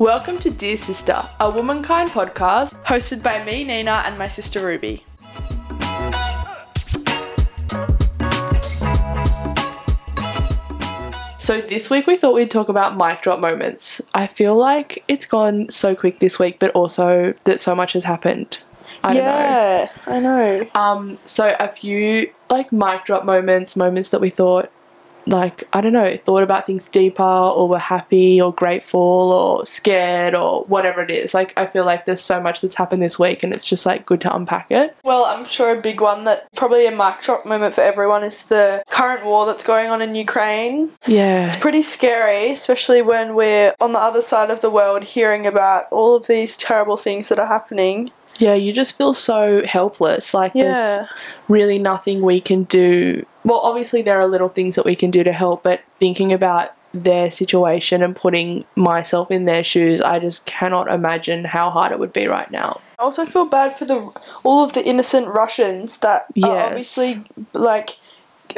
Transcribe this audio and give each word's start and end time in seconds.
Welcome 0.00 0.38
to 0.38 0.50
Dear 0.50 0.78
Sister, 0.78 1.22
a 1.40 1.50
womankind 1.50 2.08
podcast 2.08 2.72
hosted 2.84 3.22
by 3.22 3.44
me, 3.44 3.64
Nina, 3.64 4.02
and 4.06 4.16
my 4.16 4.28
sister 4.28 4.64
Ruby. 4.64 5.04
So, 11.36 11.60
this 11.60 11.90
week 11.90 12.06
we 12.06 12.16
thought 12.16 12.32
we'd 12.32 12.50
talk 12.50 12.70
about 12.70 12.96
mic 12.96 13.20
drop 13.20 13.40
moments. 13.40 14.00
I 14.14 14.26
feel 14.26 14.56
like 14.56 15.04
it's 15.06 15.26
gone 15.26 15.68
so 15.68 15.94
quick 15.94 16.18
this 16.18 16.38
week, 16.38 16.58
but 16.58 16.70
also 16.70 17.34
that 17.44 17.60
so 17.60 17.74
much 17.74 17.92
has 17.92 18.04
happened. 18.04 18.62
I 19.04 19.12
don't 19.12 19.24
know. 19.24 19.88
I 20.06 20.18
know. 20.18 20.66
Um, 20.74 21.18
so 21.26 21.54
a 21.60 21.68
few 21.68 22.32
like 22.48 22.72
mic 22.72 23.04
drop 23.04 23.26
moments, 23.26 23.76
moments 23.76 24.08
that 24.08 24.22
we 24.22 24.30
thought 24.30 24.72
like, 25.30 25.64
I 25.72 25.80
don't 25.80 25.92
know, 25.92 26.16
thought 26.16 26.42
about 26.42 26.66
things 26.66 26.88
deeper 26.88 27.22
or 27.22 27.68
were 27.68 27.78
happy 27.78 28.40
or 28.40 28.52
grateful 28.52 29.00
or 29.00 29.66
scared 29.66 30.34
or 30.34 30.64
whatever 30.64 31.02
it 31.02 31.10
is. 31.10 31.34
Like 31.34 31.52
I 31.56 31.66
feel 31.66 31.84
like 31.84 32.04
there's 32.04 32.20
so 32.20 32.40
much 32.40 32.60
that's 32.60 32.74
happened 32.74 33.02
this 33.02 33.18
week 33.18 33.42
and 33.42 33.52
it's 33.52 33.64
just 33.64 33.86
like 33.86 34.06
good 34.06 34.20
to 34.22 34.34
unpack 34.34 34.70
it. 34.70 34.96
Well, 35.04 35.24
I'm 35.24 35.44
sure 35.44 35.76
a 35.76 35.80
big 35.80 36.00
one 36.00 36.24
that 36.24 36.52
probably 36.54 36.86
a 36.86 36.90
mic 36.90 37.20
drop 37.22 37.46
moment 37.46 37.74
for 37.74 37.82
everyone 37.82 38.24
is 38.24 38.46
the 38.46 38.82
current 38.90 39.24
war 39.24 39.46
that's 39.46 39.66
going 39.66 39.88
on 39.88 40.02
in 40.02 40.14
Ukraine. 40.14 40.90
Yeah. 41.06 41.46
It's 41.46 41.56
pretty 41.56 41.82
scary, 41.82 42.50
especially 42.50 43.02
when 43.02 43.34
we're 43.34 43.74
on 43.80 43.92
the 43.92 43.98
other 43.98 44.22
side 44.22 44.50
of 44.50 44.60
the 44.60 44.70
world 44.70 45.04
hearing 45.04 45.46
about 45.46 45.86
all 45.90 46.16
of 46.16 46.26
these 46.26 46.56
terrible 46.56 46.96
things 46.96 47.28
that 47.28 47.38
are 47.38 47.46
happening. 47.46 48.10
Yeah, 48.40 48.54
you 48.54 48.72
just 48.72 48.96
feel 48.96 49.12
so 49.14 49.62
helpless. 49.66 50.32
Like 50.34 50.52
Yeah. 50.54 50.72
there's 50.74 51.08
really 51.48 51.78
nothing 51.78 52.22
we 52.22 52.40
can 52.40 52.64
do. 52.64 53.24
Well, 53.44 53.58
obviously 53.60 54.02
there 54.02 54.20
are 54.20 54.26
little 54.26 54.48
things 54.48 54.76
that 54.76 54.84
we 54.84 54.96
can 54.96 55.10
do 55.10 55.22
to 55.24 55.32
help, 55.32 55.62
but 55.62 55.80
thinking 55.98 56.32
about 56.32 56.70
their 56.92 57.30
situation 57.30 58.02
and 58.02 58.16
putting 58.16 58.64
myself 58.74 59.30
in 59.30 59.44
their 59.44 59.62
shoes, 59.62 60.00
I 60.00 60.18
just 60.18 60.44
cannot 60.46 60.90
imagine 60.90 61.44
how 61.44 61.70
hard 61.70 61.92
it 61.92 61.98
would 62.00 62.12
be 62.12 62.26
right 62.26 62.50
now. 62.50 62.80
I 62.98 63.02
also 63.04 63.24
feel 63.24 63.44
bad 63.44 63.78
for 63.78 63.84
the 63.84 64.10
all 64.42 64.64
of 64.64 64.72
the 64.72 64.84
innocent 64.84 65.28
Russians 65.28 65.98
that 66.00 66.26
Yes. 66.34 66.48
are 66.48 66.58
obviously 66.66 67.24
like 67.52 67.98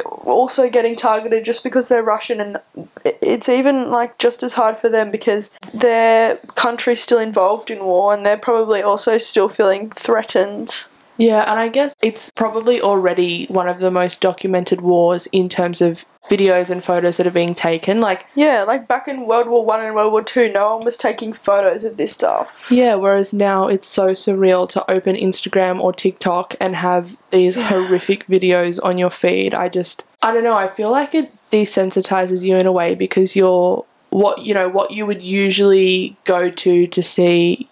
also 0.01 0.69
getting 0.69 0.95
targeted 0.95 1.43
just 1.43 1.63
because 1.63 1.89
they're 1.89 2.03
Russian 2.03 2.41
and 2.41 2.57
it's 3.05 3.49
even 3.49 3.91
like 3.91 4.17
just 4.17 4.43
as 4.43 4.53
hard 4.53 4.77
for 4.77 4.89
them 4.89 5.11
because 5.11 5.57
their 5.73 6.37
country's 6.55 7.01
still 7.01 7.19
involved 7.19 7.69
in 7.69 7.83
war 7.83 8.13
and 8.13 8.25
they're 8.25 8.37
probably 8.37 8.81
also 8.81 9.17
still 9.17 9.49
feeling 9.49 9.89
threatened. 9.91 10.85
Yeah, 11.17 11.49
and 11.49 11.59
I 11.59 11.67
guess 11.69 11.95
it's 12.01 12.31
probably 12.31 12.81
already 12.81 13.45
one 13.45 13.67
of 13.67 13.79
the 13.79 13.91
most 13.91 14.21
documented 14.21 14.81
wars 14.81 15.27
in 15.27 15.49
terms 15.49 15.81
of 15.81 16.05
videos 16.29 16.69
and 16.69 16.83
photos 16.83 17.17
that 17.17 17.27
are 17.27 17.31
being 17.31 17.53
taken. 17.53 17.99
Like, 17.99 18.25
Yeah, 18.33 18.63
like 18.63 18.87
back 18.87 19.07
in 19.07 19.27
World 19.27 19.47
War 19.47 19.65
One 19.65 19.81
and 19.81 19.93
World 19.93 20.11
War 20.11 20.23
Two, 20.23 20.49
no 20.49 20.75
one 20.77 20.85
was 20.85 20.97
taking 20.97 21.33
photos 21.33 21.83
of 21.83 21.97
this 21.97 22.13
stuff. 22.13 22.71
yeah, 22.71 22.95
whereas 22.95 23.33
now 23.33 23.67
it's 23.67 23.87
so 23.87 24.07
surreal 24.11 24.67
to 24.69 24.89
open 24.89 25.15
Instagram 25.15 25.79
or 25.81 25.93
TikTok 25.93 26.55
and 26.59 26.75
have 26.75 27.17
these 27.31 27.55
horrific 27.57 28.25
videos 28.27 28.79
on 28.83 28.97
your 28.97 29.09
feed. 29.09 29.53
I 29.53 29.69
just, 29.69 30.07
I 30.21 30.33
don't 30.33 30.43
know, 30.43 30.55
I 30.55 30.67
feel 30.67 30.89
like 30.91 31.13
it 31.13 31.31
desensitizes 31.51 32.43
you 32.43 32.55
in 32.55 32.65
a 32.65 32.71
way 32.71 32.95
because 32.95 33.35
you're 33.35 33.85
what, 34.09 34.45
you 34.45 34.53
know, 34.53 34.69
what 34.69 34.91
you 34.91 35.05
would 35.05 35.23
usually 35.23 36.15
go 36.23 36.49
to 36.49 36.87
to 36.87 37.03
see 37.03 37.67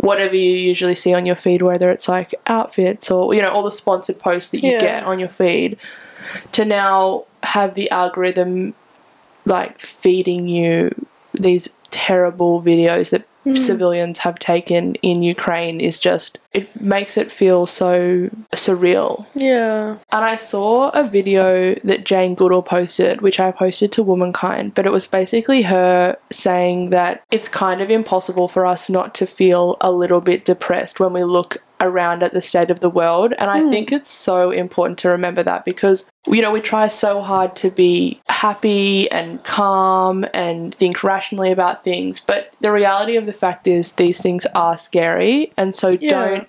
whatever 0.00 0.34
you 0.34 0.52
usually 0.52 0.94
see 0.94 1.14
on 1.14 1.26
your 1.26 1.36
feed, 1.36 1.62
whether 1.62 1.90
it's 1.90 2.08
like 2.08 2.34
outfits 2.46 3.10
or, 3.10 3.34
you 3.34 3.42
know, 3.42 3.50
all 3.50 3.62
the 3.62 3.70
sponsored 3.70 4.18
posts 4.18 4.50
that 4.50 4.64
you 4.64 4.72
Yeah. 4.72 4.80
get 4.80 5.04
on 5.04 5.18
your 5.18 5.28
feed, 5.28 5.76
to 6.52 6.64
now 6.64 7.24
have 7.42 7.74
the 7.74 7.90
algorithm 7.90 8.74
like 9.46 9.78
feeding 9.80 10.48
you 10.48 10.90
these 11.34 11.68
terrible 11.90 12.62
videos 12.62 13.10
that 13.10 13.24
Mm. 13.46 13.56
civilians 13.56 14.18
have 14.18 14.38
taken 14.38 14.96
in 14.96 15.22
Ukraine 15.22 15.80
is 15.80 15.98
just 15.98 16.38
it 16.52 16.78
makes 16.80 17.16
it 17.16 17.32
feel 17.32 17.64
so 17.64 18.28
surreal. 18.52 19.24
Yeah. 19.34 19.96
And 20.12 20.24
I 20.24 20.36
saw 20.36 20.90
a 20.90 21.04
video 21.04 21.74
that 21.84 22.04
Jane 22.04 22.34
Goodall 22.34 22.62
posted, 22.62 23.22
which 23.22 23.40
I 23.40 23.50
posted 23.50 23.92
to 23.92 24.02
Womankind, 24.02 24.74
but 24.74 24.84
it 24.84 24.92
was 24.92 25.06
basically 25.06 25.62
her 25.62 26.18
saying 26.30 26.90
that 26.90 27.22
it's 27.30 27.48
kind 27.48 27.80
of 27.80 27.90
impossible 27.90 28.48
for 28.48 28.66
us 28.66 28.90
not 28.90 29.14
to 29.16 29.26
feel 29.26 29.76
a 29.80 29.90
little 29.90 30.20
bit 30.20 30.44
depressed 30.44 31.00
when 31.00 31.12
we 31.12 31.24
look 31.24 31.62
around 31.80 32.22
at 32.22 32.32
the 32.32 32.42
state 32.42 32.70
of 32.70 32.80
the 32.80 32.90
world. 32.90 33.32
And 33.38 33.50
I 33.50 33.60
hmm. 33.62 33.70
think 33.70 33.92
it's 33.92 34.10
so 34.10 34.50
important 34.50 34.98
to 35.00 35.08
remember 35.08 35.42
that 35.42 35.64
because, 35.64 36.10
you 36.26 36.42
know, 36.42 36.52
we 36.52 36.60
try 36.60 36.88
so 36.88 37.20
hard 37.22 37.56
to 37.56 37.70
be 37.70 38.20
happy 38.28 39.10
and 39.10 39.42
calm 39.44 40.26
and 40.34 40.74
think 40.74 41.02
rationally 41.02 41.50
about 41.50 41.82
things, 41.82 42.20
but 42.20 42.52
the 42.60 42.72
reality 42.72 43.16
of 43.16 43.26
the 43.26 43.32
fact 43.32 43.66
is 43.66 43.92
these 43.92 44.20
things 44.20 44.46
are 44.54 44.76
scary. 44.76 45.52
And 45.56 45.74
so 45.74 45.88
Yeah. 45.88 46.10
don't 46.10 46.48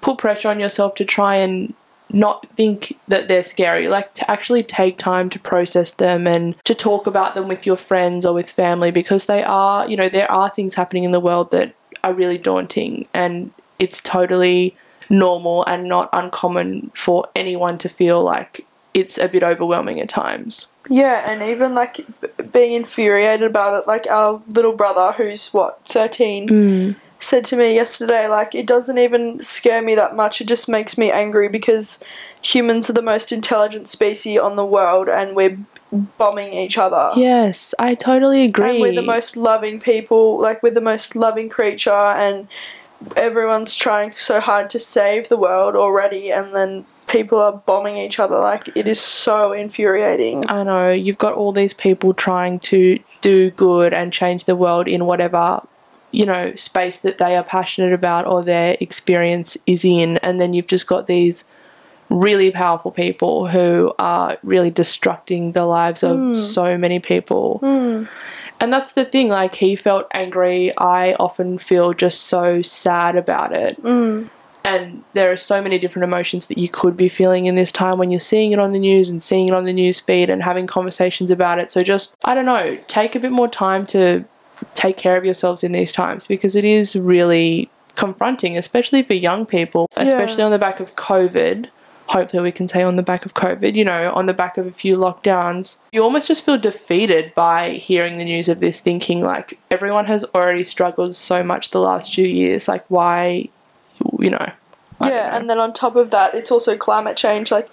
put 0.00 0.18
pressure 0.18 0.48
on 0.48 0.60
yourself 0.60 0.94
to 0.96 1.04
try 1.04 1.36
and 1.36 1.74
not 2.12 2.46
think 2.48 2.98
that 3.08 3.26
they're 3.28 3.42
scary 3.42 3.88
like 3.88 4.12
to 4.14 4.30
actually 4.30 4.62
take 4.62 4.98
time 4.98 5.28
to 5.30 5.38
process 5.38 5.92
them 5.92 6.26
and 6.26 6.54
to 6.64 6.74
talk 6.74 7.06
about 7.06 7.34
them 7.34 7.48
with 7.48 7.66
your 7.66 7.76
friends 7.76 8.24
or 8.24 8.34
with 8.34 8.48
family 8.48 8.90
because 8.90 9.24
they 9.24 9.42
are 9.42 9.88
you 9.88 9.96
know 9.96 10.08
there 10.08 10.30
are 10.30 10.48
things 10.50 10.74
happening 10.74 11.04
in 11.04 11.10
the 11.10 11.18
world 11.18 11.50
that 11.50 11.74
are 12.04 12.12
really 12.12 12.38
daunting 12.38 13.08
and 13.14 13.50
it's 13.78 14.00
totally 14.00 14.74
normal 15.10 15.64
and 15.66 15.88
not 15.88 16.08
uncommon 16.12 16.90
for 16.94 17.28
anyone 17.36 17.78
to 17.78 17.88
feel 17.88 18.22
like 18.22 18.66
it's 18.94 19.18
a 19.18 19.28
bit 19.28 19.42
overwhelming 19.42 20.00
at 20.00 20.08
times 20.08 20.68
Yeah, 20.88 21.30
and 21.30 21.42
even 21.42 21.74
like 21.74 22.06
being 22.52 22.72
infuriated 22.72 23.46
about 23.46 23.82
it. 23.82 23.86
Like 23.86 24.06
our 24.06 24.40
little 24.48 24.72
brother, 24.72 25.12
who's 25.12 25.52
what 25.52 25.84
thirteen, 25.84 26.48
mm. 26.48 26.96
said 27.18 27.44
to 27.46 27.56
me 27.56 27.74
yesterday, 27.74 28.28
like 28.28 28.54
it 28.54 28.66
doesn't 28.66 28.98
even 28.98 29.42
scare 29.42 29.82
me 29.82 29.94
that 29.94 30.14
much. 30.14 30.40
It 30.40 30.46
just 30.46 30.68
makes 30.68 30.96
me 30.96 31.10
angry 31.10 31.48
because 31.48 32.02
humans 32.42 32.88
are 32.90 32.92
the 32.92 33.02
most 33.02 33.32
intelligent 33.32 33.88
species 33.88 34.38
on 34.38 34.56
the 34.56 34.64
world, 34.66 35.08
and 35.08 35.34
we're 35.34 35.58
bombing 36.18 36.52
each 36.52 36.76
other. 36.76 37.08
yes 37.14 37.72
i 37.78 37.94
totally 37.94 38.42
agree 38.44 38.70
And 38.70 38.80
we're 38.80 38.94
the 38.94 39.02
most 39.02 39.36
loving 39.36 39.78
people. 39.78 40.40
Like 40.40 40.60
we're 40.62 40.74
the 40.74 40.80
most 40.80 41.14
loving 41.14 41.48
creature, 41.48 41.90
and 41.90 42.48
everyone's 43.16 43.74
trying 43.74 44.14
so 44.16 44.40
hard 44.40 44.70
to 44.70 44.80
save 44.80 45.28
the 45.28 45.36
world 45.36 45.76
already, 45.76 46.30
and 46.30 46.54
then 46.54 46.86
people 47.06 47.38
are 47.38 47.52
bombing 47.52 47.96
each 47.96 48.18
other. 48.18 48.38
Like 48.38 48.70
it 48.74 48.88
is 48.88 49.00
so 49.00 49.52
infuriating. 49.52 50.48
I 50.48 50.62
know 50.62 50.90
you've 50.90 51.18
got 51.18 51.34
all 51.34 51.52
these 51.52 51.74
people 51.74 52.14
trying 52.14 52.58
to 52.60 52.98
do 53.20 53.50
good 53.52 53.92
and 53.92 54.12
change 54.12 54.44
the 54.44 54.56
world 54.56 54.88
in 54.88 55.06
whatever 55.06 55.62
you 56.10 56.24
know 56.24 56.54
space 56.54 57.00
that 57.00 57.18
they 57.18 57.36
are 57.36 57.42
passionate 57.42 57.92
about 57.92 58.26
or 58.26 58.42
their 58.42 58.76
experience 58.80 59.56
is 59.66 59.84
in 59.84 60.16
and 60.18 60.40
then 60.40 60.54
you've 60.54 60.68
just 60.68 60.86
got 60.86 61.08
these 61.08 61.44
really 62.08 62.52
powerful 62.52 62.92
people 62.92 63.48
who 63.48 63.92
are 63.98 64.38
really 64.44 64.70
destructing 64.70 65.52
the 65.54 65.64
lives 65.64 66.04
of 66.04 66.16
hmm. 66.16 66.34
so 66.34 66.78
many 66.78 67.00
people 67.00 67.58
hmm. 67.58 68.04
And 68.60 68.72
that's 68.72 68.92
the 68.92 69.04
thing 69.04 69.28
like 69.28 69.56
he 69.56 69.76
felt 69.76 70.06
angry 70.12 70.76
i 70.78 71.14
often 71.14 71.58
feel 71.58 71.92
just 71.92 72.22
so 72.22 72.62
sad 72.62 73.16
about 73.16 73.52
it 73.54 73.80
mm. 73.82 74.28
and 74.64 75.02
there 75.12 75.30
are 75.30 75.36
so 75.36 75.60
many 75.60 75.78
different 75.78 76.04
emotions 76.04 76.46
that 76.46 76.58
you 76.58 76.68
could 76.68 76.96
be 76.96 77.08
feeling 77.08 77.46
in 77.46 77.54
this 77.54 77.70
time 77.70 77.98
when 77.98 78.10
you're 78.10 78.20
seeing 78.20 78.52
it 78.52 78.58
on 78.58 78.72
the 78.72 78.78
news 78.78 79.08
and 79.08 79.22
seeing 79.22 79.48
it 79.48 79.54
on 79.54 79.64
the 79.64 79.72
news 79.72 80.00
feed 80.00 80.30
and 80.30 80.42
having 80.42 80.66
conversations 80.66 81.30
about 81.30 81.58
it. 81.58 81.70
So 81.70 81.82
just 81.82 82.16
I 82.24 82.34
don't 82.34 82.46
know, 82.46 82.78
take 82.88 83.14
a 83.14 83.20
bit 83.20 83.30
more 83.30 83.48
time 83.48 83.84
to 83.88 84.24
take 84.74 84.96
care 84.96 85.16
of 85.16 85.24
yourselves 85.24 85.62
in 85.62 85.72
these 85.72 85.92
times 85.92 86.26
because 86.26 86.56
it 86.56 86.64
is 86.64 86.96
really 86.96 87.68
confronting, 87.96 88.56
especially 88.56 89.02
for 89.02 89.14
young 89.14 89.46
people, 89.46 89.88
especially 89.96 90.42
on 90.42 90.50
the 90.50 90.58
back 90.58 90.80
of 90.80 90.96
COVID. 90.96 91.68
Hopefully, 92.08 92.42
we 92.42 92.52
can 92.52 92.68
say 92.68 92.82
on 92.82 92.96
the 92.96 93.02
back 93.02 93.24
of 93.24 93.34
COVID, 93.34 93.74
you 93.74 93.84
know, 93.84 94.12
on 94.12 94.26
the 94.26 94.34
back 94.34 94.58
of 94.58 94.66
a 94.66 94.72
few 94.72 94.96
lockdowns, 94.96 95.82
you 95.90 96.02
almost 96.02 96.28
just 96.28 96.44
feel 96.44 96.58
defeated 96.58 97.34
by 97.34 97.70
hearing 97.70 98.18
the 98.18 98.24
news 98.24 98.48
of 98.48 98.60
this, 98.60 98.80
thinking 98.80 99.22
like 99.22 99.58
everyone 99.70 100.04
has 100.04 100.24
already 100.34 100.64
struggled 100.64 101.14
so 101.14 101.42
much 101.42 101.70
the 101.70 101.80
last 101.80 102.12
two 102.12 102.28
years. 102.28 102.68
Like, 102.68 102.84
why, 102.88 103.48
you 104.18 104.30
know? 104.30 104.52
I 105.00 105.08
yeah, 105.08 105.30
know. 105.30 105.36
and 105.36 105.50
then 105.50 105.58
on 105.58 105.72
top 105.72 105.96
of 105.96 106.10
that, 106.10 106.34
it's 106.34 106.50
also 106.50 106.76
climate 106.76 107.16
change. 107.16 107.50
Like, 107.50 107.70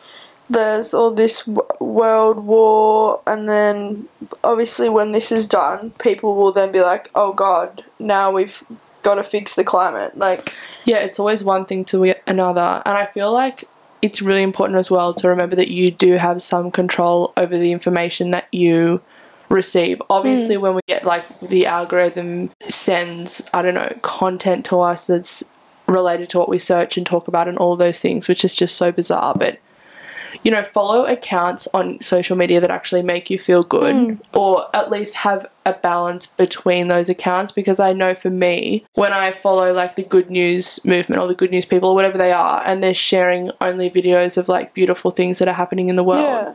there's 0.50 0.94
all 0.94 1.12
this 1.12 1.46
w- 1.46 1.68
world 1.80 2.40
war, 2.40 3.22
and 3.28 3.50
then 3.50 4.08
obviously, 4.44 4.90
when 4.90 5.12
this 5.12 5.32
is 5.32 5.48
done, 5.48 5.92
people 6.00 6.36
will 6.36 6.52
then 6.52 6.72
be 6.72 6.82
like, 6.82 7.10
oh 7.16 7.34
god, 7.34 7.84
now 8.00 8.32
we've 8.32 8.64
got 9.04 9.16
to 9.16 9.24
fix 9.24 9.56
the 9.56 9.64
climate. 9.64 10.18
Like, 10.18 10.56
yeah, 10.86 10.98
it's 10.98 11.20
always 11.20 11.44
one 11.44 11.66
thing 11.66 11.86
to 11.86 12.16
another. 12.28 12.82
And 12.86 12.98
I 12.98 13.06
feel 13.08 13.32
like 13.32 13.68
it's 14.02 14.22
really 14.22 14.44
important 14.44 14.80
as 14.80 14.90
well 14.90 15.14
to 15.14 15.30
remember 15.30 15.56
that 15.56 15.70
you 15.70 15.92
do 15.92 16.14
have 16.14 16.42
some 16.42 16.72
control 16.72 17.34
over 17.38 17.58
the 17.58 17.72
information 17.72 18.32
that 18.32 18.48
you 18.52 19.02
receive. 19.50 20.02
Obviously, 20.10 20.56
mm. 20.56 20.62
when 20.62 20.76
we 20.76 20.82
get 20.88 21.04
like 21.06 21.40
the 21.40 21.66
algorithm 21.66 22.52
sends, 22.62 23.48
I 23.54 23.62
don't 23.62 23.76
know, 23.76 23.96
content 24.02 24.66
to 24.68 24.80
us 24.80 25.06
that's 25.06 25.44
related 25.88 26.30
to 26.30 26.40
what 26.40 26.50
we 26.50 26.58
search 26.58 26.98
and 26.98 27.06
talk 27.06 27.28
about 27.28 27.48
and 27.48 27.58
all 27.58 27.76
those 27.76 28.00
things, 28.00 28.28
which 28.28 28.46
is 28.46 28.56
just 28.56 28.76
so 28.76 28.92
bizarre. 28.92 29.36
But 29.36 29.60
you 30.44 30.52
know, 30.52 30.64
follow 30.64 31.06
accounts 31.06 31.68
on 31.74 32.00
social 32.02 32.36
media 32.38 32.60
that 32.62 32.72
actually 32.72 33.02
make 33.02 33.30
you 33.30 33.38
feel 33.38 33.64
good 33.64 33.94
Mm. 33.96 34.20
or 34.34 34.66
at 34.76 34.90
least 34.90 35.16
have 35.16 35.46
a 35.66 35.74
balance 35.74 36.26
between 36.28 36.88
those 36.88 37.10
accounts 37.10 37.52
because 37.52 37.80
I 37.80 37.94
know 37.94 38.16
for 38.16 38.30
me, 38.30 38.86
when 38.96 39.14
I 39.14 39.32
follow 39.32 39.74
like 39.74 39.96
the 39.96 40.04
good 40.04 40.30
news 40.30 40.80
movement 40.86 41.22
or 41.22 41.28
the 41.28 41.36
good 41.36 41.52
news 41.52 41.66
people 41.66 41.90
or 41.90 41.96
whatever 41.96 42.18
they 42.18 42.32
are, 42.32 42.62
and 42.66 42.82
they're 42.82 42.94
sharing 42.94 43.52
only 43.62 43.90
videos 43.90 44.38
of 44.38 44.48
like 44.50 44.74
beautiful 44.74 45.12
things 45.12 45.40
that 45.40 45.48
are 45.48 45.54
happening 45.54 45.90
in 45.90 45.96
the 45.96 46.04
world, 46.04 46.22
Yeah. 46.48 46.54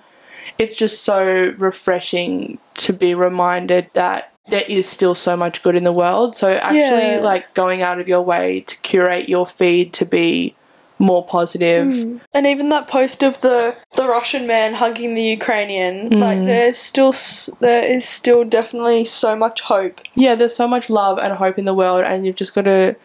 it's 0.58 0.75
just 0.75 1.02
so 1.05 1.52
refreshing 1.58 2.58
to 2.75 2.93
be 2.93 3.14
reminded 3.14 3.88
that 3.93 4.32
there 4.49 4.64
is 4.69 4.88
still 4.88 5.14
so 5.14 5.37
much 5.37 5.62
good 5.62 5.75
in 5.75 5.82
the 5.84 5.93
world. 5.93 6.37
So 6.37 6.52
actually 6.52 7.14
Yeah. 7.14 7.20
like 7.20 7.52
going 7.55 7.82
out 7.82 7.99
of 8.00 8.06
your 8.08 8.23
way 8.23 8.61
to 8.61 8.76
curate 8.78 9.28
your 9.28 9.44
feed 9.46 9.93
to 9.94 10.05
be 10.05 10.55
more 10.98 11.25
positive. 11.25 12.20
And 12.32 12.46
even 12.46 12.69
that 12.70 12.88
post 12.88 13.22
of 13.22 13.40
the 13.43 13.76
the 13.96 14.06
Russian 14.08 14.46
man 14.46 14.75
hugging 14.75 15.14
the 15.14 15.22
Ukrainian, 15.22 16.19
like 16.20 16.38
Mm. 16.38 16.46
there's 16.46 16.78
still 16.78 17.12
there 17.60 17.82
is 17.84 18.04
still 18.08 18.44
definitely 18.44 19.04
so 19.04 19.37
much 19.37 19.60
hope. 19.60 20.00
Yeah, 20.14 20.34
there's 20.34 20.56
so 20.56 20.66
much 20.69 20.88
love 20.88 21.19
and 21.19 21.32
hope 21.34 21.58
in 21.58 21.64
the 21.66 21.75
world 21.75 22.04
and 22.04 22.25
you've 22.25 22.37
just 22.37 22.54
got 22.54 22.64
to 22.64 22.96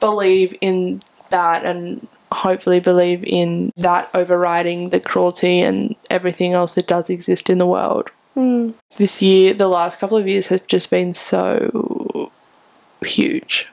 believe 0.00 0.54
in 0.60 1.02
that 1.30 1.64
and 1.64 2.06
hopefully 2.32 2.80
believe 2.80 3.22
in 3.24 3.72
that 3.76 4.08
overriding 4.14 4.88
the 4.90 5.00
cruelty 5.00 5.60
and 5.60 5.94
everything 6.10 6.52
else 6.52 6.74
that 6.74 6.86
does 6.86 7.08
exist 7.10 7.48
in 7.50 7.58
the 7.58 7.66
world. 7.66 8.10
This 8.96 9.22
year, 9.22 9.54
the 9.54 9.68
last 9.68 10.00
couple 10.00 10.16
of 10.18 10.26
years 10.26 10.48
have 10.48 10.66
just 10.66 10.90
been 10.90 11.14
so 11.14 12.30
huge. 13.04 13.68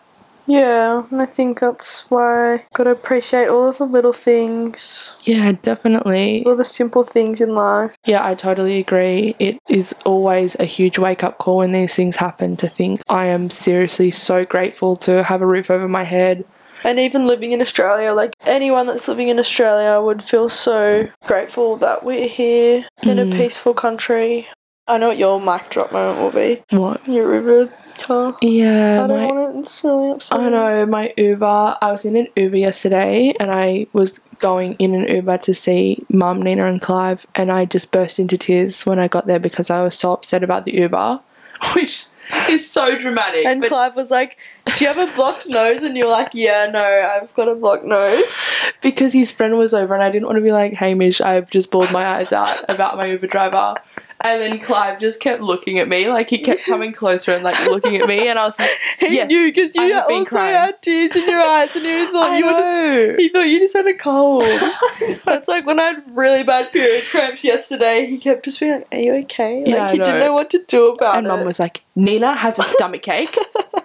Yeah, 0.51 1.03
and 1.09 1.21
I 1.21 1.25
think 1.25 1.62
that's 1.62 2.09
why 2.12 2.65
gotta 2.74 2.89
appreciate 2.89 3.48
all 3.48 3.69
of 3.69 3.77
the 3.77 3.86
little 3.86 4.12
things, 4.12 5.18
Yeah, 5.24 5.53
definitely. 5.53 6.44
all 6.45 6.57
the 6.57 6.65
simple 6.65 7.03
things 7.03 7.39
in 7.39 7.56
life. 7.56 7.95
Yeah, 8.06 8.27
I 8.27 8.36
totally 8.36 8.77
agree. 8.77 9.33
It 9.39 9.59
is 9.69 9.95
always 10.06 10.59
a 10.59 10.65
huge 10.65 10.98
wake 10.98 11.24
up 11.24 11.38
call 11.38 11.57
when 11.57 11.71
these 11.71 11.95
things 11.95 12.18
happen 12.18 12.57
to 12.57 12.68
think 12.68 13.00
I 13.07 13.27
am 13.27 13.50
seriously 13.50 14.12
so 14.12 14.44
grateful 14.44 14.98
to 14.98 15.24
have 15.24 15.42
a 15.42 15.48
roof 15.48 15.71
over 15.71 15.88
my 15.88 16.03
head. 16.03 16.44
And 16.83 17.00
even 17.00 17.27
living 17.27 17.53
in 17.53 17.62
Australia, 17.62 18.12
like 18.12 18.33
anyone 18.45 18.88
that's 18.88 19.07
living 19.07 19.30
in 19.30 19.39
Australia 19.39 20.01
would 20.01 20.21
feel 20.21 20.50
so 20.50 21.07
grateful 21.27 21.77
that 21.77 22.03
we're 22.03 22.27
here 22.27 22.88
in 23.03 23.19
a 23.19 23.25
mm. 23.25 23.38
peaceful 23.38 23.74
country. 23.74 24.48
I 24.87 24.97
know 24.97 25.09
what 25.09 25.17
your 25.17 25.39
mic 25.39 25.69
drop 25.69 25.91
moment 25.91 26.19
will 26.19 26.31
be. 26.31 26.61
What? 26.71 27.07
Your 27.07 27.33
Uber 27.35 27.71
car. 27.99 28.35
Yeah, 28.41 29.03
I 29.03 29.07
don't 29.07 29.17
my- 29.17 29.25
want 29.27 29.55
it. 29.55 29.59
It's 29.59 29.83
really 29.83 30.11
upsetting. 30.11 30.45
I 30.45 30.49
know 30.49 30.85
my 30.85 31.13
Uber. 31.17 31.77
I 31.81 31.91
was 31.91 32.03
in 32.03 32.15
an 32.15 32.27
Uber 32.35 32.57
yesterday, 32.57 33.33
and 33.39 33.51
I 33.51 33.87
was 33.93 34.17
going 34.39 34.73
in 34.79 34.95
an 34.95 35.07
Uber 35.07 35.37
to 35.39 35.53
see 35.53 36.03
Mum, 36.09 36.41
Nina, 36.41 36.65
and 36.65 36.81
Clive, 36.81 37.27
and 37.35 37.51
I 37.51 37.65
just 37.65 37.91
burst 37.91 38.19
into 38.19 38.37
tears 38.37 38.85
when 38.85 38.99
I 38.99 39.07
got 39.07 39.27
there 39.27 39.39
because 39.39 39.69
I 39.69 39.81
was 39.83 39.97
so 39.97 40.13
upset 40.13 40.43
about 40.43 40.65
the 40.65 40.73
Uber, 40.73 41.21
which 41.75 42.05
is 42.49 42.69
so 42.69 42.97
dramatic. 42.97 43.45
And 43.45 43.63
Clive 43.63 43.95
was 43.95 44.09
like, 44.09 44.39
"Do 44.75 44.83
you 44.83 44.91
have 44.91 45.09
a 45.09 45.13
blocked 45.15 45.47
nose?" 45.47 45.83
And 45.83 45.95
you're 45.95 46.09
like, 46.09 46.29
"Yeah, 46.33 46.69
no, 46.73 46.83
I've 46.83 47.33
got 47.35 47.47
a 47.47 47.55
blocked 47.55 47.85
nose." 47.85 48.49
because 48.81 49.13
his 49.13 49.31
friend 49.31 49.57
was 49.59 49.75
over, 49.75 49.93
and 49.93 50.01
I 50.03 50.09
didn't 50.09 50.25
want 50.25 50.37
to 50.39 50.43
be 50.43 50.51
like, 50.51 50.73
"Hamish, 50.73 51.21
I've 51.21 51.51
just 51.51 51.69
bawled 51.71 51.91
my 51.93 52.05
eyes 52.05 52.33
out 52.33 52.63
about 52.69 52.97
my 52.97 53.05
Uber 53.05 53.27
driver." 53.27 53.75
And 54.23 54.41
then 54.41 54.59
Clive 54.59 55.00
just 55.00 55.19
kept 55.21 55.41
looking 55.41 55.79
at 55.79 55.88
me, 55.88 56.07
like 56.09 56.29
he 56.29 56.38
kept 56.39 56.63
coming 56.63 56.91
closer 56.94 57.31
and 57.33 57.44
like 57.44 57.59
looking 57.68 57.95
at 57.97 58.07
me, 58.07 58.27
and 58.27 58.38
I 58.38 58.45
was 58.45 58.59
like, 58.59 58.69
He 59.00 59.15
Yes, 59.15 59.27
knew 59.29 59.47
because 59.47 59.75
you 59.75 59.81
been 59.88 59.95
also 59.97 60.25
crying. 60.25 60.56
had 60.56 60.81
tears 60.81 61.15
in 61.15 61.27
your 61.27 61.39
eyes, 61.41 61.75
and 61.75 61.85
he 61.85 62.06
thought 62.12 62.29
I 62.29 62.38
you 62.38 62.45
were 62.45 62.51
just. 62.51 63.19
He 63.19 63.29
thought 63.29 63.47
you 63.47 63.59
just 63.59 63.75
had 63.75 63.88
a 63.88 63.94
cold. 63.95 64.44
That's 65.25 65.47
like 65.47 65.65
when 65.65 65.79
I 65.79 65.83
had 65.83 66.03
really 66.15 66.44
bad 66.44 66.71
period 66.71 67.06
cramps 67.09 67.44
yesterday. 67.44 68.06
He 68.06 68.18
kept 68.19 68.45
just 68.45 68.59
being 68.59 68.73
like, 68.73 68.88
"Are 68.91 69.00
you 69.00 69.13
okay?" 69.23 69.59
Like 69.59 69.68
Yeah, 69.68 69.91
he 69.91 69.97
didn't 69.97 70.19
know. 70.19 70.25
know 70.27 70.33
what 70.33 70.50
to 70.51 70.63
do 70.67 70.89
about 70.89 71.15
And 71.17 71.25
it. 71.25 71.29
And 71.29 71.39
Mum 71.39 71.45
was 71.45 71.59
like, 71.59 71.83
Nina 71.95 72.35
has 72.38 72.59
a 72.59 72.63
stomach 72.63 73.07
ache. 73.07 73.38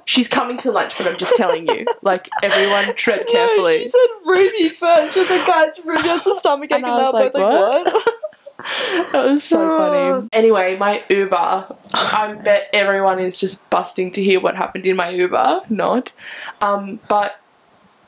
She's 0.05 0.29
coming 0.29 0.57
to 0.59 0.71
lunch, 0.71 0.97
but 0.99 1.07
I'm 1.09 1.17
just 1.17 1.35
telling 1.37 1.67
you. 1.67 1.85
Like, 2.03 2.29
everyone 2.43 2.95
tread 2.95 3.25
No, 3.27 3.33
carefully. 3.33 3.79
she 3.79 3.87
said 3.89 4.07
Ruby 4.25 4.69
first. 4.69 5.15
She 5.15 5.21
was 5.21 5.31
like, 5.31 5.47
"Guys, 5.47 5.81
Ruby 5.85 6.09
has 6.09 6.27
a 6.27 6.35
stomach 6.35 6.71
ache," 6.71 6.77
And 6.77 6.85
and, 6.85 6.95
I 6.95 6.97
they 6.99 7.03
was 7.03 7.13
were 7.13 7.31
both 7.31 7.35
like, 7.35 7.85
like, 7.85 7.95
"What?" 7.97 8.19
That 8.59 9.25
was 9.27 9.45
so 9.45 9.59
funny. 9.79 10.29
Anyway, 10.33 10.77
my 10.77 11.03
Uber. 11.09 11.77
I 11.95 12.39
bet 12.43 12.69
everyone 12.73 13.19
is 13.19 13.37
just 13.39 13.69
busting 13.71 14.13
to 14.13 14.23
hear 14.23 14.41
what 14.41 14.57
happened 14.57 14.87
in 14.87 14.97
my 14.97 15.11
Uber. 15.11 15.63
Not. 15.69 16.13
Um, 16.61 16.99
but 17.09 17.39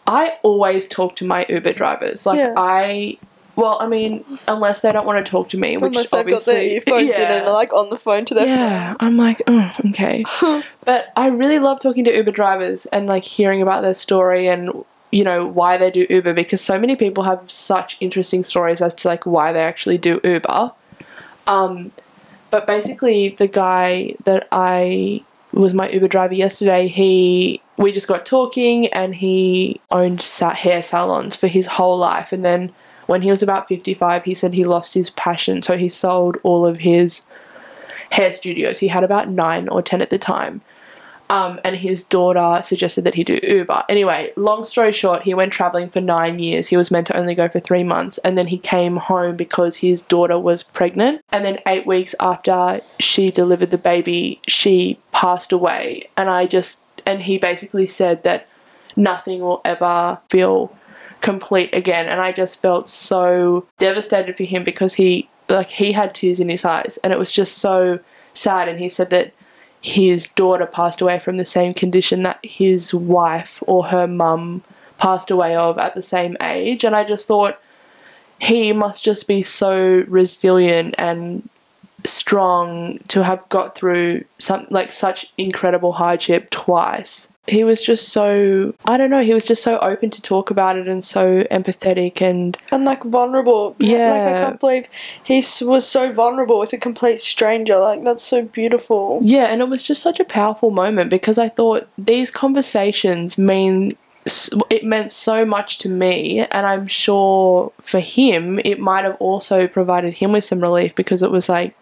I 0.07 0.39
always 0.43 0.89
talk 0.89 1.17
to 1.17 1.27
my 1.27 1.45
Uber 1.49 1.73
drivers. 1.75 2.25
Like, 2.27 2.39
Yeah. 2.39 2.55
I. 2.57 3.19
Well, 3.57 3.77
I 3.81 3.89
mean, 3.89 4.25
unless 4.47 4.83
they 4.83 4.93
don't 4.93 5.05
want 5.05 5.25
to 5.25 5.29
talk 5.29 5.49
to 5.49 5.59
me, 5.59 5.77
which 5.77 5.89
Unless 5.89 6.11
they've 6.11 6.25
got 6.25 6.45
their 6.45 6.55
obviously, 6.55 6.75
earphones 6.77 7.03
in 7.03 7.09
Yeah. 7.25 7.39
and 7.39 7.49
are 7.49 7.53
like 7.53 7.73
on 7.73 7.91
the 7.91 7.97
phone 7.97 8.25
to 8.27 8.35
their 8.35 8.47
yeah, 8.47 8.95
I'm 9.01 9.17
like, 9.17 9.43
oh, 9.49 9.75
okay. 9.87 10.25
but 10.85 11.07
I 11.17 11.27
really 11.27 11.59
love 11.59 11.81
talking 11.81 12.05
to 12.05 12.15
Uber 12.15 12.31
drivers 12.31 12.87
and 12.87 13.09
like 13.09 13.25
hearing 13.25 13.61
about 13.61 13.83
their 13.83 13.95
story 13.95 14.47
and 14.47 14.71
you 15.11 15.25
know 15.25 15.47
why 15.47 15.77
they 15.77 15.91
do 15.91 16.07
Uber 16.09 16.35
because 16.35 16.61
so 16.61 16.79
many 16.79 16.97
people 16.97 17.25
have 17.25 17.51
such 17.51 17.97
interesting 18.01 18.45
stories 18.45 18.83
as 18.83 18.95
to 18.97 19.09
like 19.09 19.27
why 19.27 19.53
they 19.53 19.61
actually 19.61 19.99
do 19.99 20.21
Uber. 20.25 20.73
Um, 21.47 21.93
but 22.51 22.67
basically, 22.67 23.31
the 23.31 23.49
guy 23.49 24.15
that 24.25 24.49
I 24.53 25.23
was 25.53 25.75
my 25.75 25.89
Uber 25.91 26.09
driver 26.09 26.35
yesterday, 26.35 26.89
he 26.89 27.63
we 27.77 27.93
just 27.93 28.09
got 28.09 28.27
talking 28.27 28.89
and 28.89 29.15
he 29.15 29.81
owned 29.91 30.23
hair 30.23 30.83
salons 30.83 31.37
for 31.37 31.47
his 31.47 31.67
whole 31.67 31.97
life 31.97 32.33
and 32.33 32.45
then 32.45 32.73
when 33.07 33.23
he 33.23 33.31
was 33.31 33.43
about 33.43 33.69
55 33.69 34.25
he 34.25 34.35
said 34.35 34.53
he 34.53 34.65
lost 34.65 34.95
his 34.95 35.11
passion 35.11 35.63
so 35.63 35.79
he 35.79 35.89
sold 35.89 36.37
all 36.43 36.67
of 36.67 36.81
his 36.81 37.25
hair 38.11 38.33
studios. 38.33 38.79
He 38.79 38.89
had 38.89 39.05
about 39.05 39.29
nine 39.29 39.69
or 39.69 39.83
ten 39.83 40.01
at 40.01 40.11
the 40.11 40.19
time. 40.19 40.61
Um, 41.31 41.61
and 41.63 41.77
his 41.77 42.05
daughter 42.05 42.63
suggested 42.63 43.05
that 43.05 43.15
he 43.15 43.23
do 43.23 43.39
Uber. 43.43 43.85
Anyway, 43.91 44.33
long 44.37 44.65
story 44.65 44.93
short, 44.93 45.23
he 45.23 45.35
went 45.35 45.53
traveling 45.53 45.91
for 45.91 46.01
nine 46.01 46.39
years. 46.39 46.69
He 46.69 46.77
was 46.79 46.91
meant 46.91 47.07
to 47.09 47.17
only 47.17 47.35
go 47.35 47.49
for 47.49 47.61
three 47.61 47.85
months, 47.85 48.17
and 48.19 48.39
then 48.39 48.47
he 48.47 48.59
came 48.59 48.97
home 48.97 49.37
because 49.37 49.77
his 49.77 50.01
daughter 50.01 50.39
was 50.39 50.63
pregnant. 50.63 51.23
And 51.31 51.45
then 51.45 51.59
eight 51.67 51.87
weeks 51.87 52.15
after 52.19 52.81
she 52.99 53.31
delivered 53.31 53.71
the 53.71 53.79
baby, 53.79 54.41
she 54.49 54.99
passed 55.13 55.53
away. 55.53 56.09
And 56.17 56.31
I 56.31 56.47
just, 56.47 56.81
and 57.05 57.23
he 57.23 57.37
basically 57.37 57.87
said 57.87 58.25
that 58.25 58.49
nothing 58.97 59.41
will 59.41 59.61
ever 59.67 60.19
feel 60.31 60.75
complete 61.21 61.75
again. 61.75 62.09
And 62.09 62.21
I 62.21 62.33
just 62.33 62.63
felt 62.63 62.89
so 62.89 63.67
devastated 63.77 64.37
for 64.37 64.45
him 64.45 64.65
because 64.65 64.95
he, 64.95 65.29
like, 65.49 65.73
he 65.73 65.93
had 65.93 66.15
tears 66.15 66.41
in 66.41 66.49
his 66.49 66.65
eyes, 66.65 66.99
and 67.05 67.13
it 67.13 67.19
was 67.19 67.33
just 67.33 67.59
so 67.59 67.99
sad. 68.33 68.67
And 68.67 68.79
he 68.79 68.89
said 68.89 69.11
that 69.11 69.35
his 69.81 70.29
daughter 70.29 70.67
passed 70.67 71.01
away 71.01 71.19
from 71.19 71.37
the 71.37 71.45
same 71.45 71.75
condition 71.75 72.23
that 72.25 72.41
his 72.43 72.93
wife 72.93 73.63
or 73.67 73.87
her 73.87 74.07
mum 74.07 74.63
passed 74.99 75.31
away 75.31 75.55
of 75.55 75.79
at 75.79 75.95
the 75.95 76.03
same 76.03 76.37
age. 76.41 76.85
And 76.85 76.97
I 76.97 77.05
just 77.05 77.29
thought 77.29 77.61
he 78.41 78.73
must 78.73 79.05
just 79.05 79.29
be 79.29 79.43
so 79.43 80.05
resilient 80.09 80.95
and 80.99 81.49
strong 82.05 82.99
to 83.09 83.25
have 83.25 83.49
got 83.49 83.75
through 83.75 84.25
some 84.39 84.67
like 84.71 84.91
such 84.91 85.33
incredible 85.37 85.93
hardship 85.93 86.51
twice. 86.51 87.37
He 87.49 87.65
was 87.65 87.83
just 87.83 88.11
so 88.11 88.75
I 88.85 88.97
don't 88.97 89.11
know, 89.11 89.23
he 89.23 89.35
was 89.35 89.47
just 89.47 89.63
so 89.63 89.79
open 89.79 90.11
to 90.11 90.23
talk 90.23 90.51
about 90.51 90.77
it 90.77 90.89
and 90.89 91.03
so 91.03 91.45
empathetic 91.45 92.21
and 92.21 92.57
and 92.71 92.85
like 92.85 93.03
vulnerable. 93.05 93.77
Yeah, 93.79 94.13
Like 94.13 94.23
I 94.23 94.45
can't 94.45 94.61
believe 94.61 94.89
he 95.25 95.43
was 95.63 95.89
so 95.89 96.13
vulnerable 96.13 96.59
with 96.59 96.73
a 96.73 96.79
complete 96.79 97.21
stranger. 97.21 97.79
Like 97.79 98.03
that's 98.03 98.25
so 98.25 98.43
beautiful. 98.43 99.21
Yeah, 99.23 99.45
and 99.45 99.61
it 99.61 99.69
was 99.69 99.83
just 99.83 100.03
such 100.03 100.21
a 100.21 100.25
powerful 100.25 100.71
moment 100.71 101.11
because 101.11 101.39
I 101.39 101.49
thought 101.49 101.89
these 101.97 102.31
conversations 102.31 103.39
mean 103.39 103.97
it 104.69 104.85
meant 104.85 105.13
so 105.13 105.45
much 105.45 105.79
to 105.79 105.89
me, 105.89 106.41
and 106.41 106.67
I'm 106.67 106.87
sure 106.87 107.73
for 107.81 108.01
him 108.01 108.61
it 108.65 108.79
might 108.79 109.05
have 109.05 109.17
also 109.21 109.67
provided 109.67 110.15
him 110.15 110.33
with 110.33 110.45
some 110.45 110.61
relief 110.61 110.95
because 110.95 111.23
it 111.23 111.31
was 111.31 111.49
like, 111.49 111.75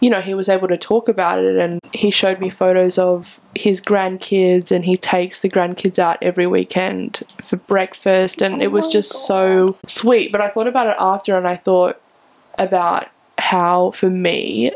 you 0.00 0.10
know, 0.10 0.20
he 0.20 0.34
was 0.34 0.48
able 0.48 0.68
to 0.68 0.76
talk 0.76 1.08
about 1.08 1.38
it, 1.38 1.56
and 1.56 1.80
he 1.92 2.10
showed 2.10 2.40
me 2.40 2.50
photos 2.50 2.98
of 2.98 3.40
his 3.54 3.80
grandkids, 3.80 4.70
and 4.70 4.84
he 4.84 4.96
takes 4.96 5.40
the 5.40 5.48
grandkids 5.48 5.98
out 5.98 6.18
every 6.22 6.46
weekend 6.46 7.22
for 7.40 7.56
breakfast, 7.56 8.42
and 8.42 8.62
it 8.62 8.72
was 8.72 8.86
oh 8.86 8.88
my 8.88 8.92
just 8.92 9.26
so 9.26 9.76
sweet. 9.86 10.32
But 10.32 10.40
I 10.40 10.50
thought 10.50 10.66
about 10.66 10.86
it 10.88 10.96
after, 10.98 11.36
and 11.36 11.46
I 11.46 11.56
thought 11.56 12.00
about 12.58 13.08
how 13.38 13.92
for 13.92 14.10
me 14.10 14.72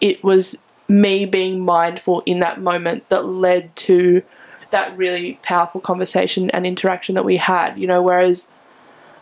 it 0.00 0.24
was 0.24 0.62
me 0.88 1.24
being 1.24 1.60
mindful 1.60 2.22
in 2.26 2.38
that 2.40 2.60
moment 2.60 3.08
that 3.08 3.26
led 3.26 3.74
to 3.76 4.22
that 4.70 4.96
really 4.96 5.38
powerful 5.42 5.80
conversation 5.80 6.50
and 6.50 6.66
interaction 6.66 7.14
that 7.14 7.24
we 7.24 7.36
had, 7.36 7.76
you 7.78 7.86
know, 7.86 8.02
whereas 8.02 8.52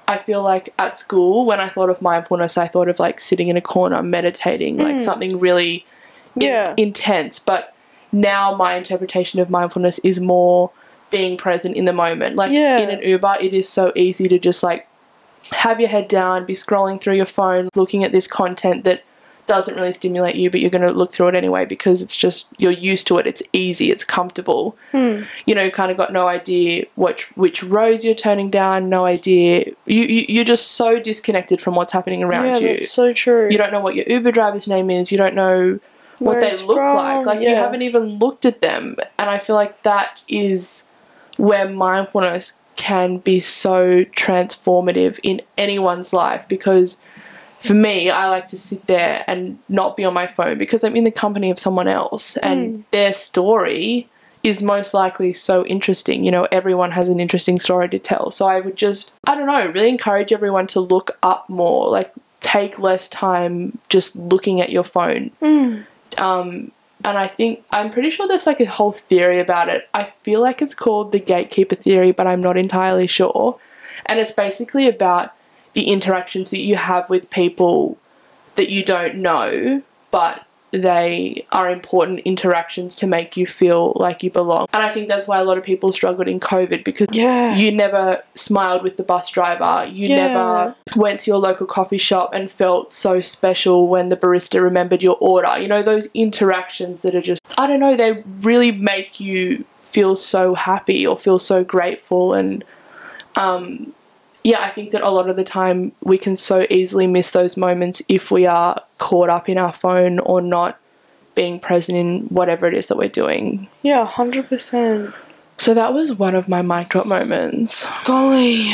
I 0.07 0.19
feel 0.19 0.43
like 0.43 0.73
at 0.79 0.97
school 0.97 1.47
when 1.47 1.61
I 1.61 1.69
thought 1.69 1.91
of 1.91 2.03
mindfulness 2.03 2.59
I 2.59 2.69
thought 2.69 2.89
of 2.89 2.99
like 2.99 3.21
sitting 3.21 3.49
in 3.49 3.57
a 3.57 3.61
corner 3.61 4.03
meditating, 4.03 4.77
like 4.77 4.97
mm. 4.97 5.05
something 5.05 5.39
really 5.41 5.87
in- 6.37 6.43
Yeah. 6.43 6.75
intense, 6.77 7.39
but 7.39 7.75
now 8.13 8.55
my 8.55 8.75
interpretation 8.77 9.41
of 9.41 9.51
mindfulness 9.51 9.99
is 10.01 10.21
more 10.21 10.71
being 11.11 11.37
present 11.37 11.77
in 11.77 11.85
the 11.85 11.93
moment. 11.93 12.37
Like 12.37 12.51
Yeah. 12.51 12.79
in 12.79 12.91
an 12.91 13.03
Uber, 13.03 13.37
it 13.41 13.55
is 13.55 13.69
so 13.69 13.93
easy 13.95 14.29
to 14.29 14.39
just 14.39 14.63
like 14.63 14.87
have 15.53 15.81
your 15.81 15.89
head 15.89 16.09
down, 16.09 16.45
be 16.45 16.55
scrolling 16.55 17.01
through 17.01 17.15
your 17.15 17.27
phone, 17.27 17.69
looking 17.75 18.03
at 18.05 18.13
this 18.13 18.27
content 18.27 18.85
that 18.85 19.03
doesn't 19.47 19.75
really 19.75 19.93
stimulate 19.93 20.37
you, 20.37 20.51
but 20.51 20.61
you're 20.61 20.71
going 20.71 20.83
to 20.83 20.91
look 20.91 21.13
through 21.13 21.29
it 21.29 21.35
anyway 21.35 21.65
because 21.65 22.01
it's 22.03 22.17
just 22.17 22.49
you're 22.59 22.73
used 22.73 23.07
to 23.09 23.19
it. 23.19 23.27
It's 23.27 23.43
easy. 23.53 23.91
It's 23.91 24.05
comfortable. 24.05 24.77
Hmm. 24.93 25.23
You 25.47 25.55
know, 25.55 25.63
you've 25.65 25.75
kind 25.75 25.91
of 25.91 25.97
got 25.97 26.13
no 26.13 26.27
idea 26.29 26.87
which 26.97 27.25
which 27.37 27.63
roads 27.63 28.05
you're 28.05 28.15
turning 28.15 28.51
down. 28.51 28.89
No 28.89 29.05
idea. 29.05 29.73
You, 29.87 30.03
you 30.05 30.27
you're 30.29 30.45
just 30.45 30.73
so 30.73 30.99
disconnected 30.99 31.61
from 31.61 31.75
what's 31.75 31.93
happening 31.93 32.23
around 32.23 32.47
Yeah, 32.47 32.59
you. 32.59 32.69
that's 32.69 32.91
so 32.91 33.13
true. 33.13 33.49
you 33.51 33.59
don't 33.59 33.73
know 33.73 33.81
what 33.81 33.95
your 33.95 34.07
Uber 34.09 34.33
driver's 34.33 34.67
name 34.67 34.91
is. 34.91 35.13
You 35.13 35.19
don't 35.19 35.35
know 35.35 35.79
what 36.21 36.39
Where 36.39 36.51
they 36.51 36.57
look 36.65 36.77
like. 36.77 37.19
from, 37.19 37.27
Like 37.27 37.41
you 37.41 37.49
yeah. 37.51 37.61
haven't 37.61 37.83
even 37.83 38.19
looked 38.19 38.45
at 38.47 38.61
them. 38.61 38.97
And 39.19 39.29
I 39.29 39.39
feel 39.39 39.57
like 39.57 39.83
that 39.83 40.25
is 40.29 40.87
where 41.37 41.69
mindfulness 41.69 42.59
can 42.77 43.19
be 43.19 43.41
so 43.41 44.05
transformative 44.05 45.19
in 45.23 45.41
anyone's 45.59 46.13
life 46.13 46.47
because 46.49 47.01
for 47.65 47.75
me, 47.75 48.11
I 48.11 48.29
like 48.29 48.49
to 48.49 48.59
sit 48.59 48.87
there 48.87 49.25
and 49.27 49.59
not 49.69 49.97
be 49.97 50.05
on 50.05 50.13
my 50.13 50.27
phone 50.27 50.59
because 50.59 50.85
I'm 50.85 50.97
in 50.97 51.05
the 51.05 51.11
company 51.11 51.51
of 51.51 51.59
someone 51.59 51.89
else 51.89 52.37
and 52.37 52.85
their 52.91 53.13
story 53.15 54.09
is 54.43 54.63
most 54.63 54.93
likely 54.93 55.33
so 55.33 55.65
interesting. 55.65 56.25
You 56.25 56.31
know, 56.31 56.47
everyone 56.53 56.91
has 56.91 57.09
an 57.09 57.21
interesting 57.21 57.59
story 57.59 57.89
to 57.89 57.99
tell. 57.99 58.31
So 58.31 58.47
I 58.47 58.61
would 58.61 58.77
just, 58.77 59.13
I 59.27 59.35
don't 59.35 59.47
know, 59.47 59.67
really 59.69 59.89
encourage 59.89 60.33
everyone 60.33 60.67
to 60.69 60.81
look 60.81 61.17
up 61.23 61.49
more, 61.49 61.89
like 61.89 62.13
take 62.41 62.79
less 62.79 63.09
time 63.09 63.79
just 63.89 64.15
looking 64.15 64.61
at 64.61 64.69
your 64.71 64.85
phone. 64.85 65.31
Um, 66.19 66.71
and 67.03 67.19
I 67.19 67.27
think, 67.27 67.65
I'm 67.71 67.91
pretty 67.91 68.11
sure 68.11 68.29
there's 68.29 68.47
like 68.47 68.61
a 68.61 68.67
whole 68.67 68.93
theory 68.93 69.41
about 69.41 69.71
it. 69.71 69.89
I 69.95 70.05
feel 70.05 70.43
like 70.43 70.61
it's 70.61 70.75
called 70.75 71.13
the 71.13 71.19
gatekeeper 71.19 71.77
theory, 71.77 72.13
but 72.13 72.27
I'm 72.27 72.43
not 72.43 72.59
entirely 72.59 73.07
sure. 73.07 73.59
And 74.07 74.21
it's 74.21 74.33
basically 74.33 74.87
about 74.87 75.34
the 75.75 75.85
interactions 75.91 76.51
that 76.51 76.61
you 76.61 76.77
have 76.77 77.11
with 77.11 77.31
people 77.31 77.99
that 78.57 78.71
you 78.71 78.85
don't 78.85 79.17
know, 79.17 79.83
but 80.11 80.45
they 80.71 81.47
are 81.53 81.71
important 81.71 82.19
interactions 82.21 82.97
to 82.97 83.07
make 83.07 83.37
you 83.37 83.47
feel 83.47 83.93
like 83.95 84.25
you 84.25 84.31
belong. 84.31 84.67
And 84.73 84.83
I 84.83 84.89
think 84.89 85.07
that's 85.07 85.29
why 85.29 85.39
a 85.39 85.45
lot 85.45 85.57
of 85.57 85.63
people 85.63 85.93
struggled 85.93 86.27
in 86.27 86.41
COVID 86.41 86.83
because 86.83 87.07
Yeah. 87.13 87.55
you 87.55 87.71
never 87.71 88.23
smiled 88.35 88.83
with 88.83 88.97
the 88.97 89.05
bus 89.05 89.29
driver. 89.31 89.89
You 89.89 90.09
Yeah. 90.09 90.17
never 90.27 90.75
went 90.97 91.21
to 91.21 91.31
your 91.31 91.39
local 91.39 91.67
coffee 91.69 91.99
shop 91.99 92.31
and 92.33 92.51
felt 92.51 92.93
so 92.93 93.21
special 93.21 93.87
when 93.87 94.09
the 94.09 94.17
barista 94.17 94.61
remembered 94.61 95.01
your 95.03 95.17
order. 95.21 95.61
You 95.61 95.69
know, 95.69 95.83
those 95.83 96.09
interactions 96.13 97.03
that 97.03 97.15
are 97.15 97.21
just, 97.21 97.41
I 97.57 97.69
don't 97.69 97.79
know, 97.81 97.95
they 97.95 98.25
really 98.43 98.73
make 98.73 99.21
you 99.21 99.65
feel 99.85 100.17
so 100.17 100.55
happy 100.55 101.07
or 101.07 101.17
feel 101.17 101.39
so 101.39 101.63
grateful. 101.63 102.35
And 102.35 102.65
um, 103.37 103.93
yeah, 104.45 104.61
I 104.63 104.71
think 104.71 104.91
that 104.91 105.03
a 105.03 105.11
lot 105.11 105.29
of 105.31 105.37
the 105.37 105.45
time 105.45 105.93
we 106.03 106.19
can 106.19 106.37
so 106.37 106.67
easily 106.71 107.07
miss 107.07 107.31
those 107.31 107.57
moments 107.57 108.03
if 108.09 108.31
we 108.31 108.47
are 108.47 108.81
caught 108.99 109.31
up 109.31 109.49
in 109.49 109.59
our 109.59 109.73
phone 109.73 110.19
or 110.21 110.41
not 110.41 110.79
being 111.35 111.59
present 111.59 111.99
in 111.99 112.21
whatever 112.27 112.67
it 112.69 112.75
is 112.75 112.87
that 112.89 112.97
we're 112.97 113.09
doing. 113.09 113.69
Yeah, 113.83 114.05
hundred 114.07 114.49
percent. 114.49 115.13
So 115.57 115.73
that 115.75 115.93
was 115.95 116.13
one 116.15 116.35
of 116.35 116.49
my 116.49 116.63
mic 116.63 116.91
drop 116.91 117.07
moments. 117.07 117.87
Golly, 118.05 118.67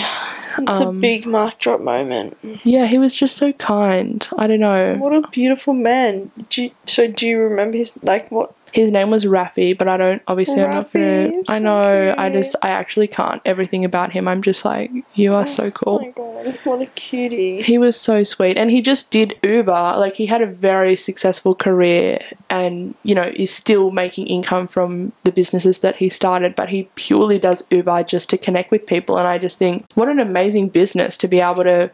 it's 0.59 0.81
a 0.81 0.89
Um, 0.89 1.01
big 1.01 1.27
mic 1.27 1.59
drop 1.59 1.81
moment. 1.81 2.37
Yeah, 2.65 2.87
he 2.87 2.99
was 2.99 3.15
just 3.15 3.37
so 3.37 3.53
kind. 3.53 4.27
I 4.37 4.47
don't 4.47 4.61
know. 4.61 4.97
What 4.97 5.13
a 5.15 5.23
beautiful 5.29 5.73
man. 5.75 6.31
Do 6.49 6.65
you, 6.65 6.71
so 6.87 7.07
do 7.07 7.27
you 7.27 7.39
remember 7.39 7.77
his 7.79 7.99
like 8.03 8.31
what? 8.31 8.53
His 8.73 8.91
name 8.91 9.11
was 9.11 9.25
Rafi, 9.25 9.77
but 9.77 9.89
I 9.89 9.97
don't. 9.97 10.23
Obviously, 10.27 10.63
I'm 10.63 10.71
not 10.71 10.93
gonna. 10.93 11.33
I 11.49 11.59
so 11.59 11.65
know. 11.65 12.15
I 12.17 12.31
just. 12.31 12.57
I 12.63 12.71
actually 12.71 13.09
can't. 13.09 13.41
Everything 13.45 13.85
about 13.85 14.13
him, 14.13 14.29
I'm 14.29 14.43
just 14.43 14.65
like, 14.65 14.91
you 15.15 15.35
are 15.35 15.47
so 15.47 15.65
oh 15.65 15.71
cool. 15.71 15.99
Oh 16.01 16.05
my 16.05 16.11
god, 16.11 16.59
what 16.65 16.83
a 16.83 16.87
cutie. 16.87 17.63
He 17.63 17.79
was 17.79 17.99
so 18.01 18.23
sweet, 18.23 18.57
and 18.57 18.71
he 18.71 18.81
just 18.81 19.11
did 19.11 19.39
Uber. 19.43 19.95
Like 19.97 20.17
he 20.17 20.27
had 20.27 20.43
a 20.43 20.47
very 20.47 20.97
successful 20.97 21.55
career, 21.55 22.21
and 22.49 22.95
you 23.03 23.15
know 23.15 23.31
is 23.35 23.53
still 23.53 23.91
making 23.91 24.27
income 24.27 24.67
from 24.67 25.13
the 25.23 25.33
businesses 25.33 25.81
that 25.81 25.97
he 25.97 26.09
started. 26.09 26.55
But 26.55 26.69
he 26.69 26.85
purely 26.95 27.39
does 27.39 27.67
Uber 27.71 28.05
just 28.05 28.31
to 28.31 28.39
connect 28.39 28.71
with 28.71 28.87
people, 28.87 29.19
and 29.19 29.27
I 29.27 29.39
just 29.39 29.59
think 29.59 29.87
what 29.95 30.09
an 30.09 30.21
amazing 30.21 30.69
business 30.69 31.17
to 31.19 31.29
be 31.29 31.41
able 31.41 31.65
to. 31.65 31.91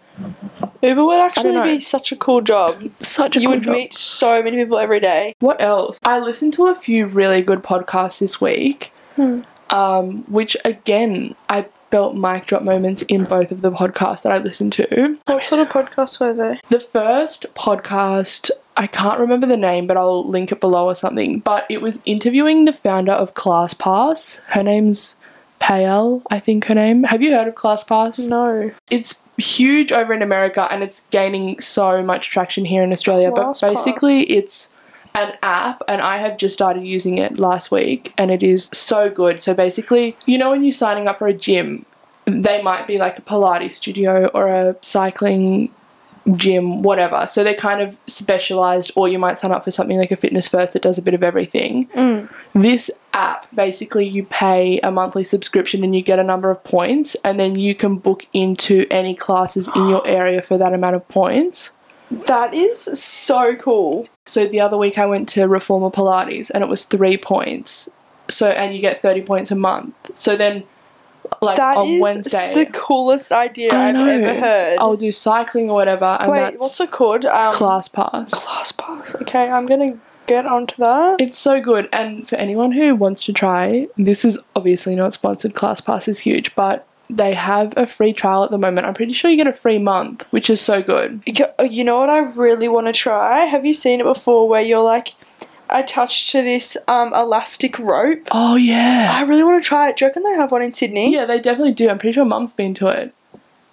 Uber 0.83 1.05
would 1.05 1.21
actually 1.21 1.61
be 1.63 1.81
such 1.81 2.13
a 2.13 2.17
cool 2.17 2.41
job. 2.41 2.75
Such 3.01 3.37
a 3.37 3.41
You 3.41 3.49
cool 3.49 3.57
would 3.57 3.65
job. 3.65 3.75
meet 3.75 3.95
so 3.95 4.43
many 4.43 4.57
people 4.57 4.79
every 4.79 5.01
day. 5.01 5.35
What 5.41 5.61
else? 5.61 5.99
I 6.05 6.19
listened 6.19 6.53
to 6.55 6.67
a 6.69 6.75
few 6.75 7.07
really 7.07 7.43
good 7.43 7.63
podcasts 7.63 8.21
this 8.21 8.41
week, 8.41 8.93
um, 9.71 10.25
which 10.31 10.57
again, 10.65 11.35
I 11.49 11.67
felt 11.91 12.17
mic 12.17 12.47
drop 12.47 12.63
moments 12.63 13.03
in 13.03 13.25
both 13.25 13.53
of 13.53 13.63
the 13.63 13.71
podcasts 13.71 14.23
that 14.23 14.33
I 14.33 14.39
listened 14.39 14.73
to. 14.75 15.17
What 15.27 15.45
sort 15.45 15.61
of 15.61 15.69
podcasts 15.69 16.19
were 16.21 16.33
they? 16.35 16.61
The 16.69 16.81
first 16.81 17.47
podcast, 17.55 18.51
I 18.77 18.87
can't 18.87 19.21
remember 19.21 19.47
the 19.47 19.57
name, 19.57 19.87
but 19.87 19.97
I'll 19.97 20.29
link 20.29 20.51
it 20.53 20.61
below 20.61 20.87
or 20.87 20.95
something. 20.95 21.41
But 21.41 21.65
it 21.69 21.81
was 21.81 22.03
interviewing 22.05 22.65
the 22.65 22.73
founder 22.73 23.13
of 23.13 23.35
ClassPass. 23.35 24.41
Her 24.47 24.63
name's 24.63 25.17
Payal, 25.61 26.23
I 26.31 26.39
think 26.39 26.67
her 26.67 26.75
name. 26.75 27.05
Have 27.05 27.23
you 27.23 27.33
heard 27.33 27.49
of 27.49 27.55
ClassPass? 27.55 28.29
No. 28.29 28.73
it's 28.91 29.23
huge 29.39 29.93
over 29.93 30.13
in 30.13 30.23
America 30.23 30.67
and 30.71 30.83
it's 30.83 31.07
gaining 31.09 31.61
so 31.61 32.03
much 32.03 32.31
traction 32.31 32.65
here 32.65 32.83
in 32.83 32.93
Australia. 32.93 33.31
But 33.35 33.59
basically, 33.61 34.23
it's 34.31 34.75
an 35.15 35.33
app, 35.43 35.83
and 35.89 36.03
I 36.03 36.19
have 36.19 36.37
just 36.37 36.53
started 36.53 36.85
using 36.85 37.17
it 37.17 37.39
last 37.39 37.71
week, 37.71 38.13
and 38.19 38.31
it 38.31 38.43
is 38.43 38.69
so 38.75 39.09
good. 39.09 39.41
So 39.41 39.55
basically, 39.55 40.17
you 40.27 40.37
know, 40.37 40.51
when 40.51 40.63
you're 40.63 40.73
signing 40.73 41.09
up 41.09 41.19
for 41.19 41.27
a 41.27 41.33
gym, 41.33 41.87
they 42.27 42.61
might 42.61 42.87
be 42.87 42.99
like 42.99 43.19
a 43.19 43.23
Pilates 43.23 43.73
studio 43.73 44.27
or 44.35 44.49
a 44.49 44.77
cycling 44.83 45.71
gym, 46.35 46.83
whatever. 46.83 47.27
So 47.27 47.45
they're 47.45 47.55
kind 47.55 47.81
of 47.81 47.97
specialized, 48.07 48.91
or 48.97 49.09
you 49.09 49.19
might 49.19 49.39
sign 49.39 49.53
up 49.53 49.65
for 49.65 49.71
something 49.71 49.97
like 49.97 50.11
a 50.11 50.17
Fitness 50.17 50.49
First 50.49 50.73
that 50.73 50.83
does 50.83 50.99
a 50.99 51.03
bit 51.03 51.15
of 51.15 51.23
everything. 51.23 51.87
Mm. 51.89 52.29
This 52.53 52.91
app 53.13 53.47
basically 53.55 54.09
you 54.09 54.25
pay 54.25 54.79
a 54.81 54.91
monthly 54.91 55.25
subscription 55.25 55.85
and 55.85 55.95
you 55.95 56.03
get 56.03 56.19
a 56.19 56.25
number 56.25 56.51
of 56.51 56.63
points, 56.65 57.15
and 57.25 57.39
then 57.39 57.57
you 57.57 57.75
can 57.75 57.97
book 57.97 58.27
into 58.33 58.87
any 58.91 59.15
classes 59.15 59.69
in 59.77 59.89
your 59.89 60.07
area 60.07 60.43
for 60.43 60.59
that 60.59 60.73
amount 60.73 60.97
of 60.97 61.07
points. 61.09 61.77
That 62.11 62.55
is 62.55 62.79
so 62.79 63.57
cool. 63.57 64.07
So 64.27 64.47
the 64.47 64.61
other 64.61 64.77
week 64.77 64.99
I 64.99 65.07
went 65.07 65.29
to 65.31 65.47
Reformer 65.47 65.91
Pilates 65.91 66.51
and 66.51 66.63
it 66.63 66.69
was 66.69 66.85
three 66.85 67.17
points. 67.17 67.91
So 68.29 68.49
and 68.49 68.75
you 68.75 68.81
get 68.81 68.99
thirty 68.99 69.23
points 69.23 69.51
a 69.51 69.57
month. 69.57 69.95
So 70.15 70.37
then, 70.37 70.65
like 71.43 71.57
That 71.57 71.77
on 71.77 71.87
is 71.89 72.01
Wednesday, 72.03 72.53
the 72.55 72.67
coolest 72.67 73.33
idea 73.33 73.73
I've 73.73 73.95
ever 73.97 74.41
heard. 74.41 74.79
I'll 74.81 74.97
do 74.97 75.13
cycling 75.13 75.71
or 75.71 75.75
whatever, 75.75 76.17
and 76.21 76.31
Wait, 76.33 76.55
what's 76.59 76.81
it 76.81 76.91
called? 76.91 77.25
Um, 77.25 77.53
class 77.53 77.89
pass. 77.89 78.31
Class 78.33 78.73
pass. 78.73 79.15
Okay, 79.23 79.49
I'm 79.51 79.67
gonna 79.67 79.99
get 80.27 80.47
onto 80.47 80.77
that. 80.77 81.21
It's 81.21 81.39
so 81.39 81.61
good, 81.61 81.89
and 81.93 82.29
for 82.29 82.37
anyone 82.37 82.73
who 82.73 82.95
wants 82.95 83.25
to 83.25 83.33
try, 83.33 83.87
this 83.97 84.25
is 84.25 84.39
obviously 84.55 84.95
not 84.95 85.13
sponsored. 85.13 85.55
Class 85.55 85.81
pass 85.81 86.09
is 86.09 86.19
huge, 86.21 86.55
but 86.55 86.87
they 87.09 87.35
have 87.35 87.73
a 87.77 87.87
free 87.87 88.13
trial 88.13 88.43
at 88.43 88.51
the 88.51 88.59
moment. 88.59 88.85
I'm 88.85 88.95
pretty 88.95 89.13
sure 89.13 89.31
you 89.31 89.37
get 89.37 89.47
a 89.47 89.53
free 89.53 89.79
month, 89.79 90.27
which 90.31 90.51
is 90.51 90.61
so 90.61 90.83
good. 90.83 91.21
You- 91.25 91.47
You 91.71 91.85
know 91.85 91.99
what 91.99 92.11
I 92.11 92.19
really 92.19 92.67
want 92.69 92.89
to 92.89 92.93
try? 92.93 93.45
Have 93.45 93.65
you 93.65 93.75
seen 93.75 94.01
it 94.01 94.05
before 94.05 94.49
where 94.49 94.61
you're 94.63 94.83
like 94.83 95.15
attached 95.71 96.31
to 96.33 96.43
this 96.43 96.77
um, 96.89 97.13
elastic 97.15 97.79
rope? 97.79 98.29
Oh 98.31 98.57
yeah, 98.57 99.11
I 99.13 99.23
really 99.23 99.45
want 99.45 99.63
to 99.63 99.67
try 99.69 99.89
it. 99.89 99.97
Do 99.97 100.05
you 100.05 100.09
reckon 100.09 100.23
they 100.23 100.35
have 100.35 100.53
one 100.53 100.63
in 100.63 100.75
Sydney? 100.75 101.13
yeah, 101.13 101.25
they 101.25 101.41
definitely 101.41 101.73
do. 101.73 101.89
I'm 101.89 101.99
pretty 101.99 102.13
sure 102.15 102.25
Mum's 102.25 102.53
been 102.55 102.75
to 102.75 102.89
it. 102.89 103.13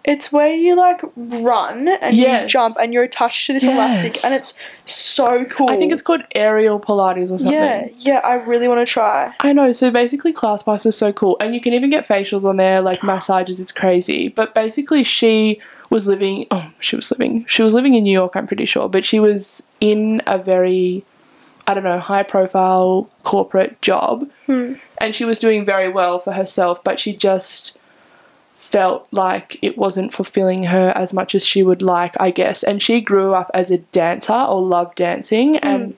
It's 0.06 0.34
where 0.34 0.54
you 0.54 0.76
like 0.76 1.00
run 1.16 1.88
and 2.02 2.14
you 2.18 2.24
Yes. 2.24 2.52
jump 2.52 2.76
and 2.82 2.94
you're 2.94 3.04
attached 3.04 3.48
to 3.48 3.54
this 3.54 3.64
elastic 3.64 4.16
Yes. 4.16 4.26
and 4.26 4.34
it's 4.34 4.58
so 4.86 5.46
cool. 5.46 5.70
I 5.70 5.78
think 5.78 5.94
it's 5.94 6.02
called 6.02 6.24
aerial 6.36 6.78
Pilates 6.78 7.32
or 7.32 7.38
something. 7.38 7.54
Yeah, 7.54 7.88
yeah, 8.00 8.20
I 8.22 8.34
really 8.34 8.68
want 8.68 8.86
to 8.86 8.92
try. 8.92 9.34
I 9.40 9.54
know. 9.54 9.72
So 9.72 9.92
basically, 9.92 10.34
ClassPass 10.34 10.86
is 10.86 10.98
so 10.98 11.14
cool, 11.14 11.38
and 11.40 11.56
you 11.56 11.62
can 11.62 11.74
even 11.74 11.90
get 11.90 12.06
facials 12.06 12.44
on 12.44 12.58
there, 12.58 12.82
like 12.82 13.02
massages. 13.02 13.62
It's 13.62 13.72
crazy. 13.72 14.28
But 14.28 14.54
basically, 14.54 15.06
she 15.06 15.62
was 15.90 16.06
living. 16.06 16.48
Oh, 16.52 16.70
she 16.82 16.98
was 16.98 17.10
living. 17.10 17.46
She 17.48 17.62
was 17.64 17.74
living 17.74 17.94
in 17.96 18.04
New 18.04 18.12
York. 18.12 18.34
I'm 18.36 18.46
pretty 18.46 18.66
sure, 18.66 18.90
but 18.90 19.06
she 19.06 19.22
was 19.22 19.66
in 19.80 20.22
a 20.28 20.38
very, 20.38 21.06
I 21.68 21.74
don't 21.74 21.84
know, 21.84 22.00
high 22.00 22.24
profile 22.24 23.10
corporate 23.24 23.82
job, 23.82 24.30
hmm. 24.46 24.74
and 25.00 25.16
she 25.16 25.26
was 25.26 25.40
doing 25.40 25.66
very 25.66 25.90
well 25.90 26.20
for 26.20 26.34
herself. 26.34 26.84
But 26.84 27.00
she 27.00 27.16
just 27.16 27.78
felt 28.54 29.08
like 29.12 29.60
it 29.62 29.78
wasn't 29.78 30.14
fulfilling 30.14 30.64
her 30.66 30.94
as 30.96 31.14
much 31.14 31.36
as 31.36 31.46
she 31.46 31.64
would 31.64 31.82
like, 31.82 32.16
I 32.20 32.32
guess. 32.32 32.64
And 32.64 32.82
she 32.82 33.02
grew 33.02 33.34
up 33.34 33.52
as 33.54 33.72
a 33.72 33.80
dancer 33.80 34.34
or 34.34 34.62
loved 34.62 34.96
dancing, 34.96 35.56
hmm. 35.56 35.68
and 35.68 35.98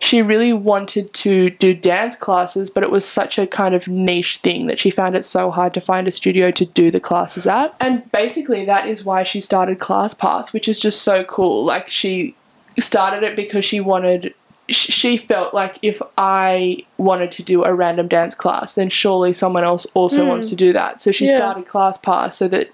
she 0.00 0.22
really 0.22 0.54
wanted 0.54 1.12
to 1.12 1.50
do 1.50 1.74
dance 1.74 2.16
classes, 2.16 2.70
but 2.70 2.82
it 2.82 2.90
was 2.90 3.04
such 3.04 3.38
a 3.38 3.46
kind 3.46 3.74
of 3.74 3.86
niche 3.86 4.38
thing 4.38 4.66
that 4.66 4.78
she 4.78 4.90
found 4.90 5.14
it 5.14 5.26
so 5.26 5.50
hard 5.50 5.74
to 5.74 5.80
find 5.80 6.08
a 6.08 6.12
studio 6.12 6.50
to 6.50 6.64
do 6.64 6.90
the 6.90 6.98
classes 6.98 7.46
at. 7.46 7.74
And 7.80 8.10
basically, 8.10 8.64
that 8.64 8.88
is 8.88 9.04
why 9.04 9.24
she 9.24 9.40
started 9.40 9.78
ClassPass, 9.78 10.54
which 10.54 10.68
is 10.68 10.80
just 10.80 11.02
so 11.02 11.22
cool. 11.24 11.66
Like, 11.66 11.88
she 11.88 12.34
started 12.78 13.22
it 13.22 13.36
because 13.36 13.64
she 13.64 13.78
wanted. 13.78 14.34
Sh- 14.70 14.92
She 14.92 15.16
felt 15.16 15.52
like 15.54 15.78
if 15.82 16.00
I 16.16 16.78
wanted 16.98 17.30
to 17.32 17.42
do 17.42 17.64
a 17.64 17.74
random 17.74 18.08
dance 18.08 18.34
class, 18.34 18.74
then 18.74 18.88
surely 18.88 19.32
someone 19.32 19.64
else 19.64 19.86
also 19.94 20.26
wants 20.26 20.48
to 20.50 20.56
do 20.56 20.72
that. 20.72 21.02
So 21.02 21.12
she 21.12 21.26
Yeah. 21.26 21.36
started 21.36 21.66
ClassPass 21.66 22.32
so 22.34 22.48
that 22.48 22.68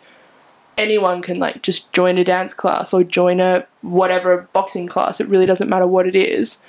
anyone 0.79 1.23
can 1.23 1.39
like 1.39 1.63
just 1.63 1.93
join 1.93 2.19
a 2.19 2.25
dance 2.25 2.53
class 2.53 2.93
or 2.93 3.03
join 3.03 3.41
a 3.41 3.65
whatever 3.83 4.47
boxing 4.53 4.87
class. 4.87 5.21
It 5.21 5.29
really 5.29 5.47
doesn't 5.47 5.69
matter 5.69 5.87
what 5.87 6.07
it 6.07 6.15
is. 6.15 6.63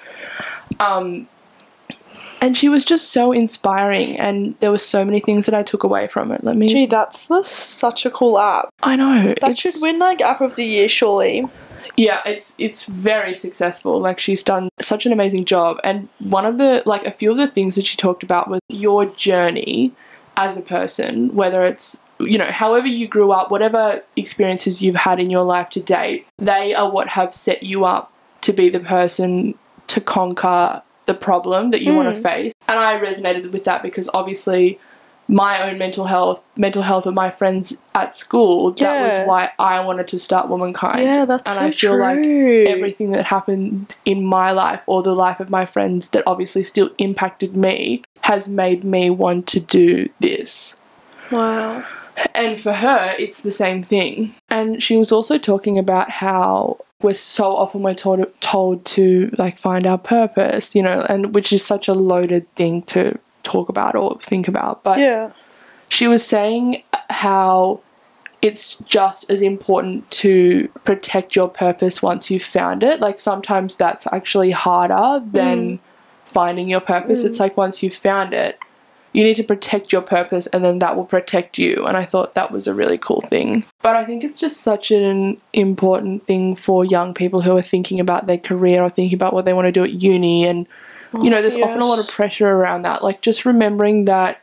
Um, 0.80 1.28
and 2.40 2.56
she 2.56 2.70
was 2.70 2.86
just 2.86 3.12
so 3.12 3.32
inspiring, 3.32 4.18
and 4.20 4.56
there 4.60 4.70
were 4.70 4.78
so 4.78 5.04
many 5.04 5.20
things 5.20 5.48
that 5.48 5.56
I 5.56 5.64
took 5.64 5.84
away 5.84 6.06
from 6.08 6.32
it. 6.32 6.44
Let 6.44 6.56
me. 6.56 6.68
Gee, 6.68 6.86
that's 6.86 7.28
the, 7.28 7.42
such 7.44 8.06
a 8.06 8.12
cool 8.12 8.38
app. 8.38 8.70
I 8.84 8.96
know 8.96 9.34
That 9.42 9.58
should 9.58 9.74
win 9.82 9.98
like 9.98 10.22
app 10.22 10.40
of 10.42 10.56
the 10.56 10.64
year, 10.64 10.88
surely. 10.88 11.48
Yeah, 11.96 12.22
it's 12.26 12.56
it's 12.60 12.86
very 12.86 13.34
successful. 13.34 14.00
Like 14.00 14.20
she's 14.20 14.44
done 14.44 14.70
such 14.80 15.06
an 15.06 15.12
amazing 15.12 15.46
job. 15.46 15.80
And 15.84 16.10
one 16.20 16.46
of 16.46 16.58
the 16.58 16.84
like 16.86 17.06
a 17.06 17.12
few 17.12 17.32
of 17.32 17.38
the 17.38 17.48
things 17.48 17.76
that 17.76 17.86
she 17.86 17.98
talked 17.98 18.24
about 18.24 18.50
was 18.50 18.62
your 18.68 19.06
journey 19.06 19.94
as 20.36 20.58
a 20.58 20.62
person, 20.62 21.34
whether 21.36 21.64
it's 21.64 22.04
you 22.20 22.38
know, 22.38 22.52
however 22.52 22.88
you 22.88 23.08
grew 23.08 23.32
up, 23.32 23.52
whatever 23.52 24.02
experiences 24.16 24.82
you've 24.82 24.96
had 24.96 25.20
in 25.20 25.30
your 25.30 25.44
life 25.44 25.70
to 25.72 25.80
date, 25.80 26.26
they 26.38 26.74
are 26.74 26.90
what 26.90 27.10
have 27.10 27.34
set 27.34 27.62
you 27.62 27.86
up 27.86 28.12
to 28.42 28.54
be 28.54 28.70
the 28.70 28.80
person 28.80 29.54
to 29.88 30.02
conquer 30.02 30.82
the 31.06 31.14
problem 31.14 31.72
that 31.72 31.82
you 31.82 31.94
want 31.94 32.14
to 32.14 32.20
mm. 32.20 32.24
face. 32.24 32.54
And 32.68 32.80
I 32.80 33.00
resonated 33.00 33.52
with 33.52 33.64
that 33.64 33.82
because 33.82 34.10
obviously 34.14 34.80
my 35.28 35.70
own 35.70 35.78
mental 35.78 36.06
health, 36.06 36.44
mental 36.56 36.82
health 36.82 37.06
of 37.06 37.14
my 37.14 37.30
friends 37.30 37.82
at 37.96 38.16
school, 38.16 38.72
that 38.72 38.80
Yeah. 38.80 39.08
was 39.20 39.28
why 39.28 39.52
I 39.60 39.80
wanted 39.82 40.08
to 40.10 40.20
start 40.20 40.48
Womankind. 40.48 41.04
Yeah, 41.04 41.26
that's 41.26 41.50
and 41.50 41.60
so 41.60 41.66
I 41.66 41.72
feel 41.72 42.00
like 42.00 42.26
everything 42.70 43.12
that 43.12 43.26
happened 43.26 43.96
in 44.06 44.26
my 44.26 44.52
life 44.52 44.82
or 44.86 45.04
the 45.04 45.14
life 45.14 45.40
of 45.40 45.50
my 45.50 45.66
friends 45.66 46.10
that 46.10 46.24
obviously 46.26 46.64
still 46.64 46.90
impacted 46.98 47.58
me 47.58 48.04
has 48.22 48.48
made 48.48 48.84
me 48.84 49.10
want 49.10 49.48
to 49.48 49.60
do 49.60 50.10
this. 50.20 50.78
Wow. 51.32 51.84
And 52.34 52.60
for 52.60 52.74
her, 52.74 53.14
it's 53.20 53.44
the 53.44 53.52
same 53.52 53.84
thing. 53.84 54.32
And 54.50 54.82
she 54.82 54.98
was 54.98 55.12
also 55.12 55.38
talking 55.38 55.78
about 55.78 56.10
how 56.10 56.78
we're 57.04 57.14
so 57.14 57.56
often 57.56 57.84
we're 57.84 57.94
told 57.94 58.26
told 58.42 58.84
to 58.86 59.30
like 59.38 59.58
find 59.58 59.86
our 59.86 60.00
purpose, 60.00 60.74
you 60.74 60.82
know, 60.82 61.06
and 61.08 61.36
which 61.36 61.54
is 61.54 61.64
such 61.64 61.88
a 61.88 61.94
loaded 61.94 62.52
thing 62.56 62.82
to 62.84 63.20
talk 63.48 63.70
about 63.70 63.96
or 63.96 64.18
think 64.22 64.48
about. 64.48 64.84
But 64.84 65.00
Yeah. 65.00 65.30
she 65.90 66.08
was 66.08 66.26
saying 66.26 66.84
how 67.10 67.80
it's 68.42 68.76
just 68.80 69.30
as 69.32 69.42
important 69.42 70.10
to 70.12 70.68
protect 70.84 71.36
your 71.36 71.48
purpose 71.48 72.04
once 72.04 72.30
you've 72.30 72.44
found 72.44 72.84
it. 72.84 73.00
Like 73.00 73.20
sometimes 73.20 73.76
that's 73.76 74.06
actually 74.14 74.52
harder 74.52 75.26
than 75.26 75.78
mm. 75.78 75.80
finding 76.26 76.70
your 76.70 76.80
purpose. 76.80 77.24
It's 77.24 77.38
mm. 77.38 77.42
like 77.42 77.58
once 77.58 77.82
you've 77.82 77.96
found 77.96 78.34
it, 78.34 78.60
you 79.14 79.24
need 79.24 79.36
to 79.38 79.44
protect 79.44 79.92
your 79.92 80.04
purpose 80.04 80.46
and 80.48 80.64
then 80.64 80.78
that 80.80 80.96
will 80.96 81.06
protect 81.06 81.58
you. 81.58 81.86
And 81.88 81.98
I 81.98 82.06
thought 82.06 82.36
that 82.36 82.52
was 82.52 82.68
a 82.68 82.76
really 82.76 83.00
cool 83.00 83.22
thing. 83.22 83.66
But 83.82 83.96
I 83.96 84.06
think 84.06 84.24
it's 84.24 84.38
just 84.38 84.62
such 84.62 84.92
an 84.92 85.42
important 85.54 86.28
thing 86.28 86.56
for 86.56 86.86
young 86.86 87.16
people 87.16 87.42
who 87.42 87.58
are 87.58 87.62
thinking 87.62 88.00
about 88.00 88.28
their 88.28 88.38
career 88.38 88.84
or 88.84 88.90
thinking 88.90 89.16
about 89.16 89.34
what 89.34 89.46
they 89.46 89.54
want 89.54 89.66
to 89.66 89.72
do 89.72 89.84
at 89.84 90.04
uni. 90.04 90.46
And, 90.46 90.68
you 91.14 91.30
know, 91.30 91.42
there's 91.42 91.56
often 91.56 91.82
a 91.82 91.86
lot 91.86 92.00
of 92.00 92.08
pressure 92.08 92.48
around 92.48 92.84
that. 92.84 93.04
Like 93.04 93.22
just 93.22 93.46
remembering 93.46 94.06
that 94.06 94.42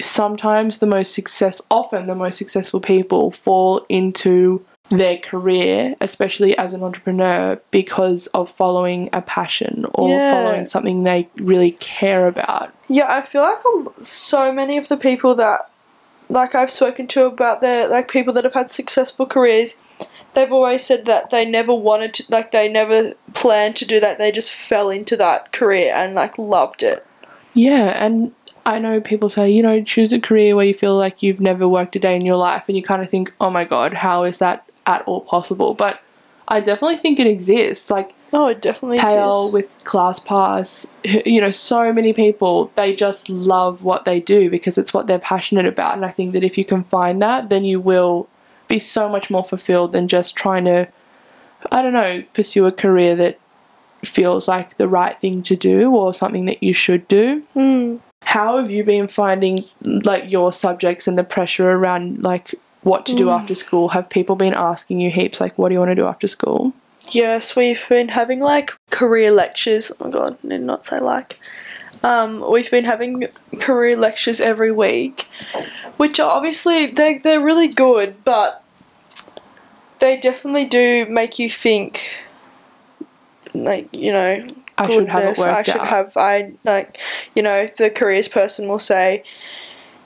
sometimes 0.00 0.78
the 0.78 0.86
most 0.86 1.14
success 1.14 1.62
often 1.70 2.06
the 2.06 2.14
most 2.14 2.36
successful 2.36 2.80
people 2.80 3.30
fall 3.30 3.86
into 3.88 4.64
their 4.90 5.16
career 5.16 5.94
especially 6.00 6.56
as 6.58 6.74
an 6.74 6.82
entrepreneur 6.82 7.58
because 7.70 8.26
of 8.28 8.50
following 8.50 9.08
a 9.12 9.22
passion 9.22 9.86
or 9.94 10.08
Yeah. 10.10 10.30
following 10.30 10.66
something 10.66 11.04
they 11.04 11.28
really 11.36 11.72
care 11.72 12.26
about 12.26 12.70
Yeah, 12.88 13.06
I 13.08 13.22
feel 13.22 13.42
like 13.42 13.64
um, 13.64 13.88
so 14.02 14.52
many 14.52 14.76
of 14.76 14.88
the 14.88 14.98
people 14.98 15.34
that, 15.36 15.70
like, 16.28 16.54
I've 16.54 16.70
spoken 16.70 17.06
to 17.08 17.24
about 17.24 17.62
their, 17.62 17.88
like, 17.88 18.10
people 18.10 18.34
that 18.34 18.44
have 18.44 18.52
had 18.52 18.70
successful 18.70 19.24
careers, 19.24 19.80
they've 20.34 20.52
always 20.52 20.84
said 20.84 21.06
that 21.06 21.30
they 21.30 21.46
never 21.48 21.72
wanted 21.72 22.12
to, 22.14 22.24
like, 22.28 22.50
they 22.50 22.68
never 22.68 23.14
planned 23.34 23.76
to 23.76 23.86
do 23.86 24.00
that. 24.00 24.18
They 24.18 24.32
just 24.32 24.52
fell 24.52 24.90
into 24.90 25.16
that 25.16 25.52
career 25.52 25.92
and, 25.94 26.14
like, 26.14 26.38
loved 26.38 26.82
it. 26.82 27.06
yeah 27.54 28.04
and 28.04 28.32
i 28.64 28.78
know 28.78 29.00
people 29.00 29.28
say 29.28 29.50
you 29.50 29.62
know 29.62 29.82
choose 29.82 30.12
a 30.12 30.20
career 30.20 30.54
where 30.56 30.64
you 30.64 30.72
feel 30.72 30.96
like 30.96 31.22
you've 31.22 31.40
never 31.40 31.66
worked 31.68 31.96
a 31.96 31.98
day 31.98 32.14
in 32.16 32.24
your 32.24 32.36
life 32.36 32.64
and 32.68 32.76
you 32.76 32.82
kind 32.82 33.02
of 33.02 33.10
think 33.10 33.32
oh 33.40 33.50
my 33.50 33.64
god 33.64 33.92
how 33.92 34.24
is 34.24 34.38
that 34.38 34.64
at 34.86 35.02
all 35.02 35.20
possible 35.20 35.74
but 35.74 36.00
i 36.48 36.60
definitely 36.60 36.96
think 36.96 37.18
it 37.20 37.26
exists 37.26 37.90
like 37.90 38.14
Oh, 38.34 38.46
it 38.46 38.62
definitely 38.62 38.96
Payal 38.96 39.48
is. 39.48 39.52
with 39.52 39.84
ClassPass, 39.84 40.90
you 41.26 41.38
know, 41.42 41.50
so 41.50 41.92
many 41.92 42.14
people, 42.14 42.72
they 42.76 42.94
just 42.94 43.28
love 43.28 43.82
what 43.84 44.06
they 44.06 44.20
do 44.20 44.48
because 44.48 44.78
it's 44.78 44.94
what 44.94 45.06
they're 45.06 45.18
passionate 45.18 45.66
about. 45.66 45.96
And 45.96 46.02
I 46.06 46.10
think 46.12 46.32
that 46.32 46.42
if 46.42 46.56
you 46.56 46.64
can 46.64 46.82
find 46.82 47.20
that, 47.20 47.50
then 47.50 47.66
you 47.66 47.78
will 47.78 48.28
be 48.68 48.78
so 48.78 49.06
much 49.06 49.28
more 49.30 49.44
fulfilled 49.44 49.92
than 49.92 50.08
just 50.08 50.34
trying 50.34 50.64
to, 50.64 50.88
I 51.70 51.82
don't 51.82 51.92
know, 51.92 52.24
pursue 52.32 52.66
a 52.66 52.72
career 52.72 53.14
that 53.16 53.38
feels 54.04 54.48
like 54.48 54.76
the 54.76 54.88
right 54.88 55.18
thing 55.20 55.42
to 55.44 55.56
do 55.56 55.94
or 55.94 56.12
something 56.12 56.46
that 56.46 56.62
you 56.62 56.72
should 56.72 57.06
do. 57.08 57.42
Mm. 57.54 58.00
How 58.24 58.58
have 58.58 58.70
you 58.70 58.84
been 58.84 59.08
finding 59.08 59.64
like 59.82 60.30
your 60.30 60.52
subjects 60.52 61.06
and 61.06 61.18
the 61.18 61.24
pressure 61.24 61.70
around 61.70 62.22
like 62.22 62.54
what 62.82 63.06
to 63.06 63.14
do 63.14 63.30
after 63.30 63.54
school? 63.54 63.88
Have 63.90 64.08
people 64.08 64.36
been 64.36 64.54
asking 64.54 65.00
you 65.00 65.10
heaps 65.10 65.40
like 65.40 65.56
what 65.58 65.68
do 65.68 65.74
you 65.74 65.78
want 65.78 65.90
to 65.90 65.94
do 65.94 66.06
after 66.06 66.26
school? 66.26 66.72
Yes, 67.10 67.56
we've 67.56 67.84
been 67.88 68.08
having 68.08 68.40
like 68.40 68.72
career 68.90 69.30
lectures. 69.30 69.90
Oh 70.00 70.04
my 70.04 70.10
god, 70.10 70.38
I 70.44 70.48
did 70.48 70.62
not 70.62 70.84
say 70.84 70.98
like. 70.98 71.38
Um, 72.04 72.44
we've 72.50 72.70
been 72.70 72.84
having 72.84 73.28
career 73.60 73.96
lectures 73.96 74.40
every 74.40 74.72
week, 74.72 75.28
which 75.96 76.18
are 76.18 76.30
obviously 76.30 76.86
they 76.86 77.18
they're 77.18 77.40
really 77.40 77.68
good, 77.68 78.24
but 78.24 78.61
they 80.02 80.16
definitely 80.16 80.64
do 80.64 81.06
make 81.06 81.38
you 81.38 81.48
think. 81.48 82.16
Like 83.54 83.88
you 83.92 84.12
know, 84.12 84.44
I 84.76 84.90
should 84.90 85.08
have 85.08 85.22
it 85.22 85.36
goodness, 85.36 85.40
I 85.44 85.62
should 85.62 85.80
out. 85.80 85.86
have 85.86 86.16
I 86.16 86.52
like 86.64 86.98
you 87.36 87.42
know 87.42 87.68
the 87.78 87.88
careers 87.88 88.26
person 88.26 88.68
will 88.68 88.80
say, 88.80 89.22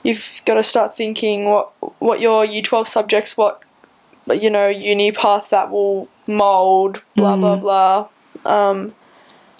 you've 0.03 0.41
got 0.45 0.53
to 0.55 0.63
start 0.63 0.95
thinking 0.95 1.45
what 1.45 1.71
what 1.99 2.19
your 2.21 2.45
year 2.45 2.61
twelve 2.61 2.87
subjects 2.87 3.35
what 3.37 3.63
you 4.29 4.49
know 4.49 4.67
uni 4.67 5.11
path 5.11 5.49
that 5.49 5.71
will 5.71 6.07
mold 6.27 7.01
blah 7.15 7.35
blah 7.35 7.55
blah. 7.55 8.07
Um, 8.45 8.93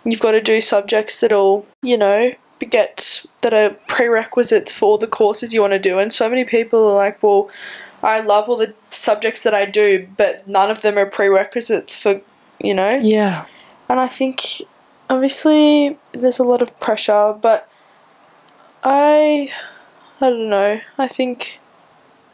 you've 0.06 0.20
got 0.20 0.34
to 0.34 0.42
do 0.42 0.62
subjects 0.62 1.20
that'll 1.20 1.66
you 1.82 1.98
know 1.98 2.34
get 2.60 3.26
that 3.42 3.54
are 3.54 3.72
prerequisites 3.88 4.72
for 4.72 5.00
the 5.00 5.08
courses 5.08 5.54
you 5.54 5.62
want 5.62 5.74
to 5.74 5.80
do, 5.80 5.98
and 5.98 6.14
so 6.14 6.30
many 6.30 6.46
people 6.46 6.88
are 6.88 6.96
like, 6.96 7.24
well. 7.24 7.50
I 8.04 8.20
love 8.20 8.48
all 8.50 8.58
the 8.58 8.74
subjects 8.92 9.44
that 9.44 9.54
I 9.54 9.66
do, 9.66 10.08
but 10.18 10.48
none 10.48 10.70
of 10.72 10.82
them 10.82 10.98
are 10.98 11.06
prerequisites 11.06 11.96
for, 11.96 12.22
you 12.62 12.74
know, 12.74 13.00
Yeah. 13.02 13.46
and 13.90 14.00
I 14.00 14.08
think 14.08 14.62
obviously 15.10 15.98
there's 16.12 16.38
a 16.40 16.44
lot 16.44 16.62
of 16.62 16.80
pressure, 16.80 17.34
but 17.40 17.68
I 18.84 19.52
I 20.20 20.30
don't 20.30 20.50
know. 20.50 20.80
I 20.98 21.08
think 21.08 21.60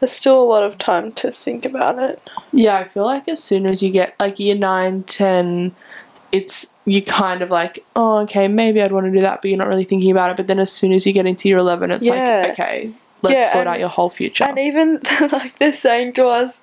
there's 0.00 0.12
still 0.12 0.40
a 0.42 0.44
lot 0.44 0.62
of 0.62 0.78
time 0.78 1.12
to 1.12 1.30
think 1.30 1.64
about 1.66 1.98
it. 1.98 2.20
Yeah, 2.52 2.78
I 2.78 2.84
feel 2.84 3.04
like 3.04 3.28
as 3.28 3.42
soon 3.42 3.66
as 3.66 3.82
you 3.82 3.90
get 3.90 4.14
like 4.18 4.38
year 4.40 4.54
9, 4.54 5.02
10, 5.04 5.74
it's 6.32 6.74
you 6.86 7.02
kind 7.02 7.42
of 7.42 7.50
like, 7.50 7.84
oh, 7.96 8.18
okay, 8.20 8.48
maybe 8.48 8.82
I'd 8.82 8.92
want 8.92 9.06
to 9.06 9.12
do 9.12 9.20
that, 9.20 9.40
but 9.42 9.48
you're 9.48 9.58
not 9.58 9.68
really 9.68 9.84
thinking 9.84 10.10
about 10.10 10.30
it. 10.30 10.36
But 10.36 10.46
then 10.46 10.58
as 10.58 10.72
soon 10.72 10.92
as 10.92 11.06
you 11.06 11.12
get 11.12 11.26
into 11.26 11.48
year 11.48 11.58
11, 11.58 11.90
it's 11.90 12.04
Yeah. 12.06 12.42
like, 12.46 12.50
okay, 12.58 12.90
let's 13.24 13.42
Yeah, 13.42 13.52
sort 13.52 13.66
out 13.66 13.78
your 13.80 13.88
whole 13.88 14.10
future. 14.10 14.44
And 14.44 14.58
even 14.58 15.00
like 15.32 15.58
they're 15.58 15.72
saying 15.72 16.12
to 16.14 16.26
us, 16.26 16.62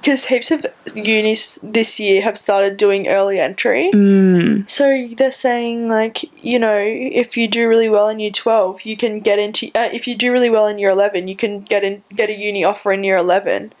because 0.00 0.26
heaps 0.26 0.50
of 0.50 0.66
unis 0.96 1.60
this 1.62 2.00
year 2.00 2.22
have 2.22 2.36
started 2.36 2.76
doing 2.76 3.06
early 3.06 3.38
entry. 3.38 3.88
mm, 3.94 4.68
So 4.68 5.06
they're 5.16 5.30
saying 5.30 5.88
like 5.88 6.24
you 6.44 6.58
know 6.58 6.76
if 6.76 7.36
you 7.36 7.46
do 7.46 7.68
really 7.68 7.88
well 7.88 8.08
in 8.08 8.18
year 8.18 8.32
twelve, 8.32 8.82
you 8.82 8.96
can 8.96 9.20
get 9.20 9.38
into. 9.38 9.70
Uh, 9.74 9.88
if 9.92 10.08
you 10.08 10.16
do 10.16 10.32
really 10.32 10.50
well 10.50 10.66
in 10.66 10.78
year 10.80 10.90
eleven, 10.90 11.28
you 11.28 11.36
can 11.36 11.60
get 11.60 11.84
in 11.84 12.02
get 12.14 12.28
a 12.28 12.36
uni 12.36 12.64
offer 12.64 12.92
in 12.92 13.04
year 13.04 13.16
eleven, 13.16 13.72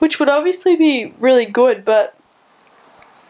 which 0.00 0.18
would 0.18 0.28
obviously 0.28 0.74
be 0.74 1.14
really 1.20 1.46
good. 1.46 1.84
But 1.84 2.17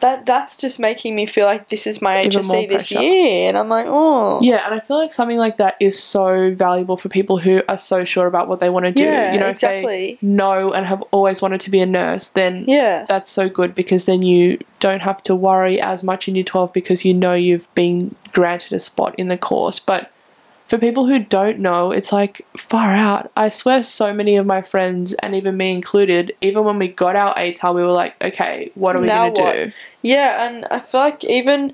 that 0.00 0.26
that's 0.26 0.60
just 0.60 0.78
making 0.78 1.14
me 1.14 1.26
feel 1.26 1.46
like 1.46 1.68
this 1.68 1.86
is 1.86 2.00
my 2.00 2.22
Even 2.22 2.42
HSC 2.42 2.68
this 2.68 2.90
year, 2.90 3.48
and 3.48 3.58
I'm 3.58 3.68
like, 3.68 3.86
oh 3.88 4.40
yeah, 4.42 4.64
and 4.64 4.74
I 4.74 4.80
feel 4.80 4.96
like 4.96 5.12
something 5.12 5.38
like 5.38 5.56
that 5.56 5.76
is 5.80 6.00
so 6.00 6.54
valuable 6.54 6.96
for 6.96 7.08
people 7.08 7.38
who 7.38 7.62
are 7.68 7.78
so 7.78 8.04
sure 8.04 8.26
about 8.26 8.48
what 8.48 8.60
they 8.60 8.70
want 8.70 8.86
to 8.86 8.92
do. 8.92 9.04
Yeah, 9.04 9.32
you 9.32 9.38
know, 9.38 9.48
exactly. 9.48 10.18
they 10.20 10.26
know 10.26 10.72
and 10.72 10.86
have 10.86 11.02
always 11.10 11.42
wanted 11.42 11.60
to 11.62 11.70
be 11.70 11.80
a 11.80 11.86
nurse, 11.86 12.30
then 12.30 12.64
yeah, 12.68 13.06
that's 13.08 13.30
so 13.30 13.48
good 13.48 13.74
because 13.74 14.04
then 14.04 14.22
you 14.22 14.58
don't 14.80 15.02
have 15.02 15.22
to 15.24 15.34
worry 15.34 15.80
as 15.80 16.04
much 16.04 16.28
in 16.28 16.34
year 16.34 16.44
12 16.44 16.72
because 16.72 17.04
you 17.04 17.14
know 17.14 17.34
you've 17.34 17.72
been 17.74 18.14
granted 18.32 18.72
a 18.72 18.78
spot 18.78 19.14
in 19.18 19.28
the 19.28 19.38
course. 19.38 19.78
But 19.78 20.12
for 20.68 20.76
people 20.76 21.06
who 21.06 21.18
don't 21.18 21.58
know, 21.58 21.92
it's 21.92 22.12
like 22.12 22.46
far 22.56 22.94
out. 22.94 23.32
I 23.34 23.48
swear 23.48 23.82
so 23.82 24.12
many 24.12 24.36
of 24.36 24.44
my 24.44 24.60
friends, 24.60 25.14
and 25.14 25.34
even 25.34 25.56
me 25.56 25.72
included, 25.72 26.36
even 26.42 26.64
when 26.64 26.78
we 26.78 26.88
got 26.88 27.16
our 27.16 27.34
ATAR, 27.36 27.74
we 27.74 27.82
were 27.82 27.90
like, 27.90 28.14
okay, 28.22 28.70
what 28.74 28.94
are 28.94 29.00
we 29.00 29.06
Now 29.06 29.30
going 29.30 29.34
to 29.34 29.42
what? 29.42 29.52
do? 29.54 29.72
Yeah, 30.02 30.46
and 30.48 30.66
I 30.70 30.80
feel 30.80 31.00
like 31.00 31.24
even 31.24 31.72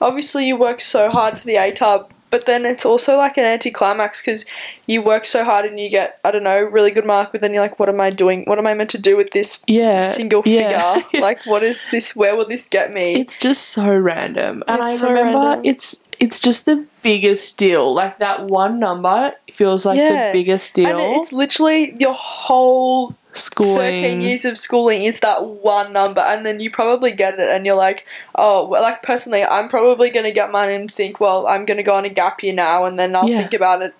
obviously 0.00 0.46
you 0.46 0.56
work 0.56 0.80
so 0.80 1.10
hard 1.10 1.38
for 1.38 1.46
the 1.46 1.54
ATAR, 1.56 2.08
but 2.30 2.44
then 2.46 2.66
it's 2.66 2.84
also 2.84 3.16
like 3.16 3.38
an 3.38 3.44
anticlimax 3.44 4.20
because 4.20 4.44
you 4.86 5.00
work 5.02 5.24
so 5.24 5.44
hard 5.44 5.64
and 5.64 5.80
you 5.80 5.88
get 5.88 6.18
I 6.24 6.30
don't 6.30 6.44
know 6.44 6.60
really 6.62 6.90
good 6.90 7.06
mark, 7.06 7.32
but 7.32 7.40
then 7.40 7.52
you're 7.54 7.62
like, 7.62 7.78
what 7.78 7.88
am 7.88 8.00
I 8.00 8.10
doing? 8.10 8.44
What 8.46 8.58
am 8.58 8.66
I 8.66 8.74
meant 8.74 8.90
to 8.90 8.98
do 9.00 9.16
with 9.16 9.30
this 9.30 9.62
Yeah. 9.66 10.00
single 10.02 10.42
yeah. 10.44 10.94
figure? 11.00 11.20
like, 11.22 11.44
what 11.46 11.62
is 11.62 11.90
this? 11.90 12.14
Where 12.14 12.36
will 12.36 12.46
this 12.46 12.66
get 12.68 12.92
me? 12.92 13.14
It's 13.14 13.38
just 13.38 13.70
so 13.70 13.88
random. 13.96 14.62
And 14.68 14.82
It's 14.82 14.92
I 14.92 14.96
so 14.96 15.08
remember 15.08 15.38
random. 15.38 15.64
it's 15.64 16.04
it's 16.20 16.38
just 16.40 16.66
the 16.66 16.84
biggest 17.02 17.56
deal. 17.58 17.94
Like 17.94 18.18
that 18.18 18.46
one 18.48 18.78
number 18.78 19.32
feels 19.52 19.86
like 19.86 19.96
Yeah. 19.98 20.26
the 20.26 20.32
biggest 20.32 20.74
deal. 20.74 20.86
and 20.88 21.00
it's 21.16 21.32
literally 21.32 21.94
your 21.98 22.14
whole 22.14 23.16
schooling. 23.32 23.94
13 23.94 24.20
years 24.20 24.44
of 24.44 24.56
schooling 24.58 25.04
is 25.04 25.20
that 25.20 25.44
one 25.44 25.92
number 25.92 26.20
and 26.20 26.44
then 26.46 26.60
you 26.60 26.70
probably 26.70 27.12
get 27.12 27.34
it 27.38 27.48
and 27.48 27.66
you're 27.66 27.76
like 27.76 28.06
oh 28.34 28.66
well, 28.66 28.82
like 28.82 29.02
personally 29.02 29.44
i'm 29.44 29.68
probably 29.68 30.10
going 30.10 30.24
to 30.24 30.32
get 30.32 30.50
mine 30.50 30.70
and 30.70 30.90
think 30.92 31.20
well 31.20 31.46
i'm 31.46 31.64
going 31.64 31.76
to 31.76 31.82
go 31.82 31.94
on 31.94 32.04
a 32.04 32.08
gap 32.08 32.42
year 32.42 32.54
now 32.54 32.84
and 32.84 32.98
then 32.98 33.14
i'll 33.14 33.28
Yeah. 33.28 33.38
think 33.38 33.52
about 33.54 33.82
it 33.82 33.94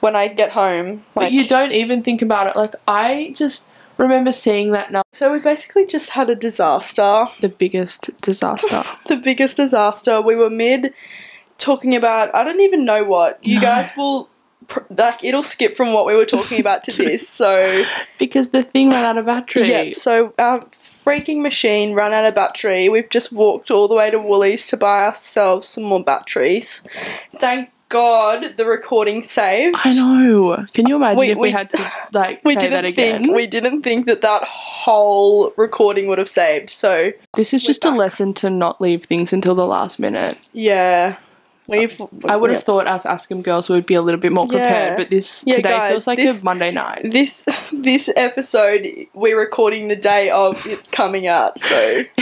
when 0.00 0.14
i 0.14 0.28
get 0.28 0.52
home 0.52 1.04
But 1.14 1.32
you 1.32 1.46
don't 1.46 1.72
even 1.72 2.02
think 2.02 2.22
about 2.22 2.46
it. 2.48 2.54
Like 2.56 2.74
I 2.86 3.32
just 3.34 3.68
remember 3.96 4.30
seeing 4.30 4.72
that 4.72 4.92
number 4.92 5.06
so 5.12 5.32
we 5.32 5.40
basically 5.40 5.86
just 5.86 6.10
had 6.10 6.28
a 6.28 6.36
disaster 6.36 7.24
the 7.40 7.48
biggest 7.48 8.10
disaster. 8.20 8.82
the 9.06 9.16
biggest 9.16 9.56
disaster 9.56 10.20
we 10.20 10.36
were 10.36 10.50
mid 10.50 10.92
talking 11.58 11.96
about 11.96 12.32
i 12.34 12.44
don't 12.44 12.60
even 12.60 12.84
know 12.84 13.02
what 13.04 13.42
you 13.42 13.54
No. 13.56 13.62
guys 13.62 13.96
will 13.96 14.28
like 14.90 15.22
it'll 15.24 15.42
skip 15.42 15.76
from 15.76 15.92
what 15.92 16.06
we 16.06 16.14
were 16.16 16.24
talking 16.26 16.60
about 16.60 16.82
to 16.84 16.92
this 17.04 17.28
so 17.28 17.84
because 18.18 18.50
the 18.50 18.62
thing 18.62 18.90
ran 18.90 19.04
out 19.04 19.18
of 19.18 19.26
battery. 19.26 19.68
Yep. 19.68 19.94
So 19.96 20.34
our 20.38 20.60
freaking 20.60 21.40
machine 21.42 21.92
ran 21.94 22.12
out 22.12 22.24
of 22.24 22.34
battery. 22.34 22.88
We've 22.88 23.08
just 23.08 23.32
walked 23.32 23.70
all 23.70 23.86
the 23.88 23.94
way 23.94 24.10
to 24.10 24.18
Woolies 24.18 24.66
to 24.68 24.76
buy 24.76 25.04
ourselves 25.04 25.68
some 25.68 25.84
more 25.84 26.02
batteries. 26.02 26.82
Thank 27.38 27.70
God 27.88 28.56
the 28.56 28.64
recording 28.66 29.22
saved. 29.22 29.76
I 29.84 29.92
know. 29.92 30.66
Can 30.74 30.88
you 30.88 30.96
imagine 30.96 31.18
We- 31.20 31.30
if 31.30 31.36
we, 31.38 31.42
we- 31.42 31.50
had 31.52 31.70
to 31.70 31.78
like 32.12 32.40
We 32.44 32.54
say 32.54 32.60
didn't 32.60 32.72
that 32.72 32.84
again? 32.84 33.22
think 33.22 33.36
we 33.36 33.46
didn't 33.46 33.82
think 33.82 34.06
that 34.06 34.22
that 34.22 34.42
whole 34.44 35.52
recording 35.56 36.08
would 36.08 36.18
have 36.18 36.28
saved. 36.28 36.70
So 36.70 37.12
this 37.36 37.54
is 37.54 37.62
just 37.62 37.84
a 37.84 37.90
lesson 37.90 38.34
to 38.34 38.50
not 38.50 38.80
leave 38.80 39.04
things 39.04 39.32
until 39.32 39.54
the 39.54 39.66
last 39.66 40.00
minute. 40.00 40.36
yeah, 40.52 41.16
we've. 41.68 42.00
I 42.24 42.36
would 42.36 42.50
have 42.50 42.60
yeah. 42.60 42.64
thought 42.64 42.86
us 42.86 43.04
Ascham 43.06 43.42
girls 43.42 43.68
would 43.68 43.86
be 43.86 43.94
a 43.94 44.02
little 44.02 44.20
bit 44.20 44.32
more 44.32 44.46
prepared, 44.46 44.90
Yeah. 44.92 44.96
but 44.96 45.10
this 45.10 45.44
Yeah, 45.46 45.56
today 45.56 45.68
guys, 45.70 45.90
feels 45.90 46.06
like 46.06 46.16
this- 46.18 46.42
a 46.42 46.44
Monday 46.44 46.70
night. 46.70 47.10
This 47.10 47.44
this 47.72 48.10
episode 48.16 48.86
we're 49.14 49.38
recording 49.38 49.88
the 49.88 49.96
day 49.96 50.30
of 50.30 50.64
it 50.66 50.90
coming 50.92 51.26
out, 51.26 51.58
so 51.58 52.02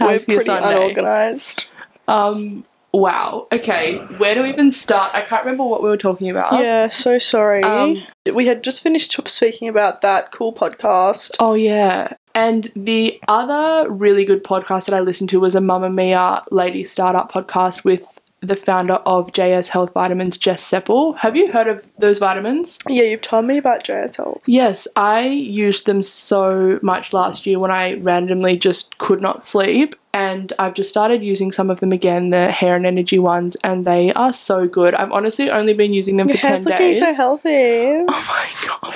we're 0.00 0.18
pretty 0.18 0.40
Sunday? 0.40 0.74
unorganized. 0.76 1.70
Um. 2.08 2.64
Wow. 2.92 3.46
Okay. 3.52 3.98
Where 4.18 4.34
do 4.34 4.42
we 4.42 4.48
even 4.48 4.72
start? 4.72 5.14
I 5.14 5.20
can't 5.20 5.44
remember 5.44 5.62
what 5.62 5.80
we 5.80 5.88
were 5.88 5.96
talking 5.96 6.28
about. 6.28 6.54
Yeah, 6.54 6.88
so 6.88 7.18
sorry. 7.18 7.62
Um, 7.62 8.02
we 8.34 8.46
had 8.46 8.64
just 8.64 8.82
finished 8.82 9.12
speaking 9.28 9.68
about 9.68 10.00
that 10.02 10.32
cool 10.32 10.52
podcast. 10.52 11.36
Oh 11.38 11.54
yeah. 11.54 12.14
And 12.34 12.68
the 12.74 13.20
other 13.28 13.88
really 13.88 14.24
good 14.24 14.42
podcast 14.42 14.86
that 14.86 14.94
I 14.94 15.00
listened 15.00 15.30
to 15.30 15.38
was 15.40 15.54
a 15.54 15.60
Mamamia 15.60 16.42
Lady 16.50 16.82
Startup 16.82 17.30
podcast 17.30 17.84
with 17.84 18.20
the 18.40 18.56
founder 18.56 18.94
of 18.94 19.32
JS 19.32 19.68
Health 19.68 19.92
Vitamins, 19.92 20.36
Jess 20.36 20.62
Sepel. 20.62 21.16
Have 21.18 21.36
you 21.36 21.52
heard 21.52 21.68
of 21.68 21.88
those 21.98 22.18
vitamins? 22.18 22.78
Yeah, 22.88 23.02
you've 23.04 23.20
told 23.20 23.44
me 23.44 23.58
about 23.58 23.84
JS 23.84 24.16
Health. 24.16 24.42
Yes, 24.46 24.88
I 24.96 25.26
used 25.26 25.86
them 25.86 26.02
so 26.02 26.78
much 26.82 27.12
last 27.12 27.46
year 27.46 27.58
when 27.58 27.70
I 27.70 27.94
randomly 27.94 28.56
just 28.56 28.98
could 28.98 29.20
not 29.20 29.44
sleep. 29.44 29.94
And 30.12 30.52
I've 30.58 30.74
just 30.74 30.88
started 30.88 31.22
using 31.22 31.52
some 31.52 31.70
of 31.70 31.78
them 31.78 31.92
again, 31.92 32.30
the 32.30 32.50
hair 32.50 32.74
and 32.74 32.84
energy 32.84 33.20
ones, 33.20 33.56
and 33.62 33.84
they 33.84 34.12
are 34.14 34.32
so 34.32 34.66
good. 34.66 34.92
I've 34.92 35.12
honestly 35.12 35.50
only 35.50 35.72
been 35.72 35.94
using 35.94 36.16
them 36.16 36.28
Your 36.28 36.36
for 36.38 36.42
10 36.42 36.50
hair's 36.52 36.66
looking 36.66 36.94
so 36.94 37.14
healthy. 37.14 37.50
Oh 38.08 38.26
my 38.28 38.88
god. 38.90 38.94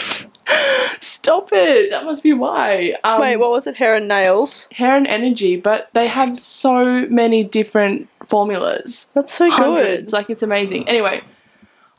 Stop 1.01 1.51
it. 1.53 1.91
That 1.91 2.05
must 2.05 2.23
be 2.23 2.33
why. 2.33 2.95
Um, 3.05 3.21
Wait, 3.21 3.37
what 3.37 3.51
was 3.51 3.67
it? 3.67 3.77
Hair 3.77 3.97
and 3.97 4.09
nails. 4.09 4.69
hair 4.73 4.97
and 4.97 5.07
energy, 5.07 5.57
but 5.57 5.91
they 5.93 6.07
have 6.07 6.37
so 6.37 6.83
many 7.09 7.45
different 7.45 8.09
formulas. 8.25 9.11
That's 9.15 9.35
so 9.35 9.51
Hundreds. 9.51 10.11
good. 10.11 10.13
Like 10.13 10.31
it's 10.31 10.43
amazing. 10.43 10.89
Anyway, 10.89 11.23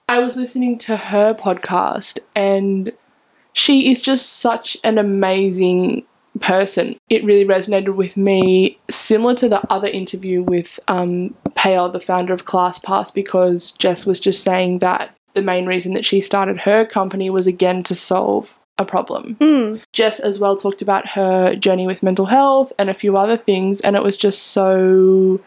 I 0.10 0.20
was 0.20 0.38
listening 0.38 0.78
to 0.80 0.98
her 0.98 1.34
podcast 1.34 2.20
and 2.36 2.92
she 3.54 3.92
is 3.92 4.02
just 4.02 4.34
such 4.34 4.78
an 4.84 4.98
amazing 4.98 6.04
person. 6.42 7.00
It 7.10 7.24
really 7.24 7.46
resonated 7.46 7.96
with 7.96 8.18
me, 8.18 8.78
similar 8.90 9.36
to 9.36 9.48
the 9.48 9.62
other 9.72 9.88
interview 9.88 10.44
with 10.44 10.80
um, 10.88 11.34
the 11.44 12.04
founder 12.04 12.34
of 12.34 12.46
ClassPass, 12.46 13.14
because 13.14 13.72
Jess 13.72 14.06
was 14.06 14.20
just 14.20 14.44
saying 14.44 14.80
that 14.80 15.16
the 15.36 15.42
main 15.42 15.66
reason 15.66 15.94
that 15.94 16.06
she 16.06 16.22
started 16.22 16.62
her 16.62 16.86
company 16.86 17.30
was 17.30 17.46
again 17.48 17.84
to 17.84 17.96
solve 17.96 18.58
a 18.78 18.86
problem. 18.86 19.36
Mm. 19.40 19.82
Jess 19.94 20.20
as 20.20 20.40
well 20.40 20.58
talked 20.58 20.82
about 20.82 21.10
her 21.10 21.56
journey 21.56 21.88
with 21.88 22.04
mental 22.04 22.26
health 22.26 22.74
and 22.78 22.90
a 22.90 22.94
few 22.94 23.16
other 23.18 23.38
things, 23.38 23.80
and 23.82 23.96
it 23.96 24.04
was 24.04 24.18
just 24.18 24.48
so. 24.48 25.40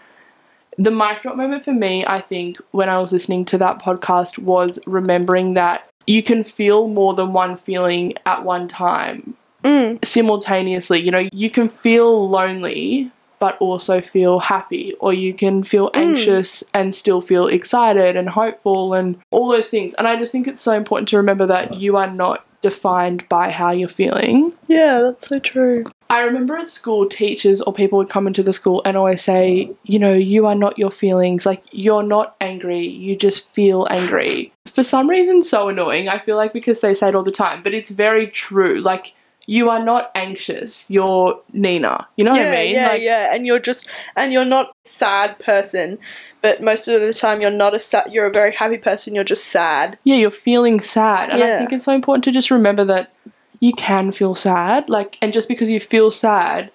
The 0.81 0.93
mic 0.93 1.23
drop 1.23 1.37
moment 1.37 1.65
for 1.65 1.73
me, 1.73 2.07
I 2.07 2.21
think, 2.21 2.59
when 2.71 2.89
I 2.89 2.99
was 2.99 3.13
listening 3.13 3.45
to 3.47 3.59
that 3.59 3.83
podcast 3.83 4.39
was 4.39 4.79
remembering 4.87 5.55
that 5.55 5.89
you 6.07 6.23
can 6.23 6.45
feel 6.45 6.87
more 6.89 7.15
than 7.15 7.33
one 7.33 7.57
feeling 7.57 8.15
at 8.25 8.45
one 8.45 8.69
time 8.69 9.35
Mm. 9.65 10.03
simultaneously. 10.05 11.01
You 11.01 11.11
know, 11.11 11.29
you 11.33 11.51
can 11.51 11.69
feel 11.69 12.29
lonely 12.29 13.11
but 13.39 13.59
also 13.59 14.01
feel 14.01 14.41
happy, 14.41 14.95
or 15.01 15.13
you 15.13 15.35
can 15.35 15.63
feel 15.63 15.91
hmm. 15.95 16.01
anxious 16.01 16.65
and 16.75 16.95
still 16.95 17.21
feel 17.21 17.47
excited 17.47 18.17
and 18.17 18.29
hopeful 18.29 18.95
and 18.95 19.19
all 19.31 19.49
those 19.49 19.71
things. 19.71 19.95
And 19.95 20.07
I 20.07 20.17
just 20.17 20.33
think 20.33 20.47
it's 20.47 20.63
so 20.63 20.77
important 20.77 21.09
to 21.09 21.17
remember 21.17 21.47
that 21.47 21.75
you 21.75 21.97
are 21.97 22.11
not 22.11 22.45
defined 22.61 23.29
by 23.29 23.53
how 23.53 23.71
you're 23.71 23.89
feeling. 23.89 24.53
Yeah, 24.67 25.01
that's 25.03 25.29
so 25.29 25.39
true. 25.39 25.85
I 26.11 26.23
remember 26.23 26.57
at 26.57 26.69
school, 26.69 27.07
teachers 27.07 27.61
or 27.61 27.73
people 27.73 27.99
would 27.99 28.09
come 28.09 28.27
into 28.27 28.43
the 28.43 28.53
school 28.53 28.81
and 28.85 28.97
always 28.97 29.23
say, 29.23 29.71
you 29.85 29.99
know, 29.99 30.15
you 30.15 30.47
are 30.47 30.55
not 30.55 30.79
your 30.79 30.91
feelings. 30.91 31.45
Like, 31.45 31.63
you're 31.71 32.03
not 32.03 32.35
angry. 32.41 32.87
You 32.87 33.15
just 33.15 33.53
feel 33.53 33.87
angry. 33.91 34.53
For 34.67 34.83
some 34.83 35.09
reason, 35.09 35.43
so 35.43 35.69
annoying. 35.69 36.09
I 36.09 36.19
feel 36.19 36.37
like 36.37 36.53
because 36.53 36.81
they 36.81 36.95
say 36.95 37.11
it 37.11 37.15
all 37.15 37.23
the 37.23 37.31
time, 37.31 37.63
but 37.63 37.75
it's 37.75 37.91
very 37.91 38.27
true. 38.27 38.81
Like, 38.81 39.15
you 39.51 39.71
are 39.71 39.83
not 39.83 40.11
anxious. 40.15 40.91
You're 40.91 41.41
Nina. 41.55 42.07
You 42.17 42.25
know 42.25 42.35
yeah, 42.35 42.45
what 42.51 42.59
I 42.59 42.63
mean? 42.63 42.75
yeah, 42.75 42.89
like, 42.89 43.03
yeah. 43.03 43.35
And 43.35 43.47
you're 43.47 43.59
just, 43.59 43.89
and 44.15 44.31
you're 44.31 44.45
not 44.45 44.67
a 44.69 44.73
sad 44.89 45.39
person, 45.39 45.99
but 46.43 46.61
most 46.63 46.87
of 46.87 47.01
the 47.01 47.15
time 47.15 47.41
you're 47.41 47.51
not 47.51 47.75
a 47.75 47.79
sad. 47.79 48.13
You're 48.13 48.27
a 48.27 48.31
very 48.31 48.53
happy 48.53 48.77
person. 48.77 49.15
You're 49.15 49.25
just 49.25 49.47
sad. 49.47 49.99
yeah, 50.05 50.17
you're 50.17 50.31
feeling 50.31 50.81
sad. 50.81 51.31
And 51.31 51.43
I 51.43 51.57
think 51.57 51.73
it's 51.73 51.87
so 51.87 51.95
important 51.95 52.25
to 52.25 52.31
just 52.31 52.51
remember 52.51 52.85
that 52.85 53.11
you 53.59 53.73
can 53.73 54.13
feel 54.13 54.35
sad. 54.35 54.91
Like, 54.91 55.17
and 55.23 55.33
just 55.33 55.49
because 55.49 55.71
you 55.71 55.81
feel 55.81 56.11
sad, 56.11 56.71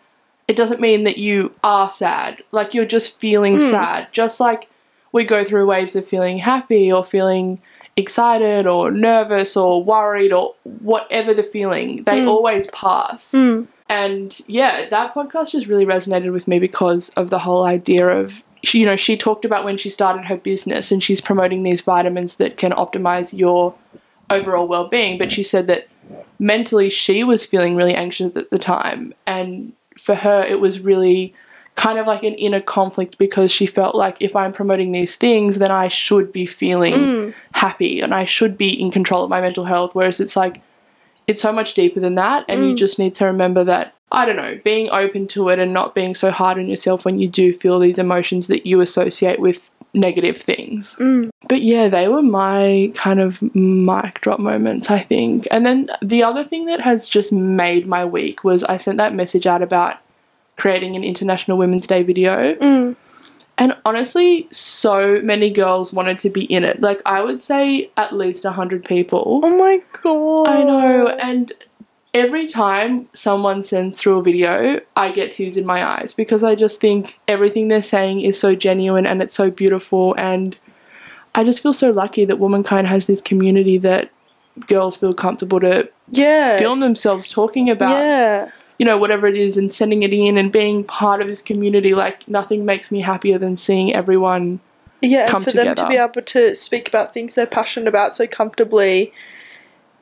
it 0.48 0.56
doesn't 0.56 0.82
mean 0.82 1.04
that 1.04 1.18
you 1.20 1.54
are 1.64 1.88
sad. 1.88 2.42
Like, 2.52 2.74
you're 2.74 2.86
just 2.98 3.20
feeling 3.20 3.56
Mm. 3.58 3.70
sad. 3.70 4.08
Just 4.12 4.40
like 4.40 4.68
we 5.12 5.26
go 5.26 5.44
through 5.44 5.68
waves 5.68 5.96
of 5.96 6.08
feeling 6.08 6.40
happy 6.40 6.92
or 6.92 7.04
feeling 7.04 7.62
excited 7.96 8.66
or 8.68 8.92
nervous 8.92 9.56
or 9.56 9.84
worried 9.84 10.32
or 10.34 10.56
whatever 10.64 11.34
the 11.34 11.44
feeling, 11.44 12.04
they 12.04 12.22
Mm. 12.22 12.28
always 12.28 12.68
pass. 12.68 13.34
Mm. 13.34 13.68
And 13.90 14.40
yeah, 14.48 14.88
that 14.90 15.14
podcast 15.14 15.52
just 15.52 15.68
really 15.68 15.86
resonated 15.86 16.32
with 16.32 16.48
me 16.48 16.58
because 16.60 17.10
of 17.10 17.30
the 17.30 17.40
whole 17.40 17.64
idea 17.66 18.08
of 18.08 18.44
she, 18.64 18.80
you 18.80 18.86
know, 18.86 18.96
she 18.96 19.18
talked 19.18 19.44
about 19.46 19.66
when 19.66 19.78
she 19.78 19.90
started 19.90 20.26
her 20.26 20.38
business 20.38 20.92
and 20.92 21.04
she's 21.04 21.20
promoting 21.20 21.64
these 21.64 21.82
vitamins 21.82 22.38
that 22.38 22.56
can 22.58 22.72
optimize 22.72 23.38
your 23.38 23.76
overall 24.30 24.68
well-being, 24.68 25.18
but 25.18 25.32
she 25.32 25.44
said 25.44 25.68
that 25.68 25.88
mentally 26.40 26.90
she 26.90 27.24
was 27.24 27.46
feeling 27.46 27.76
really 27.76 27.94
anxious 27.94 28.36
at 28.38 28.50
the 28.52 28.58
time 28.60 29.14
and 29.28 29.74
for 29.98 30.16
her 30.16 30.42
it 30.44 30.60
was 30.60 30.80
really 30.80 31.34
kind 31.76 31.98
of 31.98 32.06
like 32.08 32.24
an 32.24 32.36
inner 32.36 32.60
conflict 32.60 33.18
because 33.18 33.52
she 33.52 33.66
felt 33.66 33.96
like 33.96 34.16
if 34.20 34.36
I'm 34.36 34.54
promoting 34.54 34.92
these 34.92 35.16
things 35.16 35.58
then 35.60 35.72
I 35.72 35.88
should 35.88 36.32
be 36.32 36.46
feeling 36.46 36.94
Mm. 36.94 37.34
happy 37.54 38.00
and 38.02 38.14
I 38.14 38.26
should 38.26 38.58
be 38.58 38.70
in 38.70 38.92
control 38.92 39.24
of 39.24 39.30
my 39.30 39.42
mental 39.42 39.66
health 39.66 39.96
whereas 39.96 40.20
it's 40.20 40.36
like 40.36 40.62
it's 41.26 41.42
so 41.42 41.52
much 41.54 41.74
deeper 41.74 42.00
than 42.00 42.16
that 42.16 42.46
and 42.48 42.62
you 42.68 42.74
Mm. 42.76 42.78
just 42.78 43.00
need 43.00 43.14
to 43.16 43.26
remember 43.26 43.64
that 43.64 43.94
I 44.12 44.26
don't 44.26 44.36
know 44.36 44.60
being 44.64 44.90
open 44.92 45.28
to 45.30 45.50
it 45.50 45.58
and 45.58 45.74
not 45.74 45.96
being 45.96 46.14
so 46.14 46.30
hard 46.30 46.60
on 46.60 46.68
yourself 46.68 47.06
when 47.06 47.18
you 47.18 47.28
do 47.28 47.52
feel 47.52 47.80
these 47.80 47.98
emotions 47.98 48.48
that 48.48 48.66
you 48.68 48.80
associate 48.82 49.40
with 49.40 49.72
negative 49.96 50.38
things. 50.38 50.96
Mm. 51.00 51.30
But 51.50 51.62
yeah, 51.64 51.88
they 51.88 52.08
were 52.08 52.22
my 52.22 52.92
kind 52.96 53.20
of 53.20 53.42
mic 53.56 54.22
drop 54.22 54.40
moments, 54.40 54.90
I 54.92 55.00
think. 55.00 55.48
And 55.52 55.66
then 55.66 55.88
the 56.02 56.24
other 56.24 56.44
thing 56.44 56.66
that 56.66 56.82
has 56.82 57.08
just 57.10 57.32
made 57.32 57.88
my 57.88 58.04
week 58.06 58.44
was 58.44 58.64
I 58.64 58.78
sent 58.78 58.98
that 58.98 59.14
message 59.16 59.46
out 59.48 59.62
about 59.64 59.98
creating 60.56 60.96
an 60.96 61.04
International 61.04 61.58
Women's 61.58 61.88
Day 61.88 62.04
video. 62.04 62.56
Mm. 62.56 62.96
And 63.58 63.78
honestly, 63.86 64.48
so 64.52 65.22
many 65.22 65.52
girls 65.52 65.94
wanted 65.94 66.18
to 66.20 66.30
be 66.30 66.46
in 66.46 66.64
it. 66.64 66.82
Like, 66.82 67.02
I 67.06 67.22
would 67.22 67.42
say 67.42 67.92
at 67.98 68.12
least 68.14 68.46
100 68.46 68.84
people. 68.84 69.42
Oh 69.44 69.58
my 69.58 69.82
god. 70.02 70.48
I 70.48 70.64
know. 70.64 71.08
And 71.10 71.52
every 72.16 72.48
time 72.48 73.08
someone 73.14 73.62
sends 73.62 74.00
through 74.00 74.18
a 74.18 74.24
video, 74.24 74.80
I 74.96 75.12
get 75.12 75.32
tears 75.34 75.56
in 75.56 75.66
my 75.68 75.86
eyes 75.86 76.14
because 76.14 76.44
I 76.44 76.56
just 76.56 76.82
think 76.82 77.20
everything 77.28 77.68
they're 77.68 77.82
saying 77.84 78.22
is 78.22 78.40
so 78.40 78.56
genuine 78.56 79.06
and 79.06 79.22
it's 79.22 79.36
so 79.36 79.52
beautiful. 79.52 80.16
And 80.18 80.58
I 81.36 81.44
just 81.44 81.62
feel 81.62 81.74
so 81.74 81.92
lucky 81.92 82.26
that 82.26 82.40
womankind 82.40 82.88
has 82.88 83.06
this 83.06 83.22
community 83.22 83.78
that 83.80 84.10
girls 84.68 84.98
feel 84.98 85.14
comfortable 85.14 85.60
to 85.60 85.90
Yeah. 86.10 86.58
film 86.58 86.80
themselves 86.80 87.28
talking 87.28 87.70
about 87.70 88.00
Yeah. 88.00 88.50
You 88.78 88.86
know 88.86 88.98
whatever 88.98 89.28
it 89.28 89.38
is 89.38 89.58
and 89.58 89.72
sending 89.72 90.04
it 90.04 90.14
in 90.14 90.38
and 90.38 90.52
being 90.52 90.84
part 90.84 91.22
of 91.22 91.28
this 91.28 91.42
community 91.42 91.94
like 91.94 92.28
nothing 92.28 92.66
makes 92.66 92.92
me 92.92 93.02
happier 93.02 93.38
than 93.38 93.56
seeing 93.56 93.94
everyone 93.94 94.60
Yeah, 95.02 95.28
come 95.28 95.38
and 95.38 95.46
for 95.46 95.52
them 95.52 95.76
to 95.76 95.88
be 95.88 95.96
able 95.96 96.22
to 96.22 96.56
speak 96.56 96.88
about 96.88 97.14
things 97.14 97.36
they're 97.36 97.48
passionate 97.48 97.88
about 97.88 98.16
so 98.16 98.28
comfortably, 98.28 99.14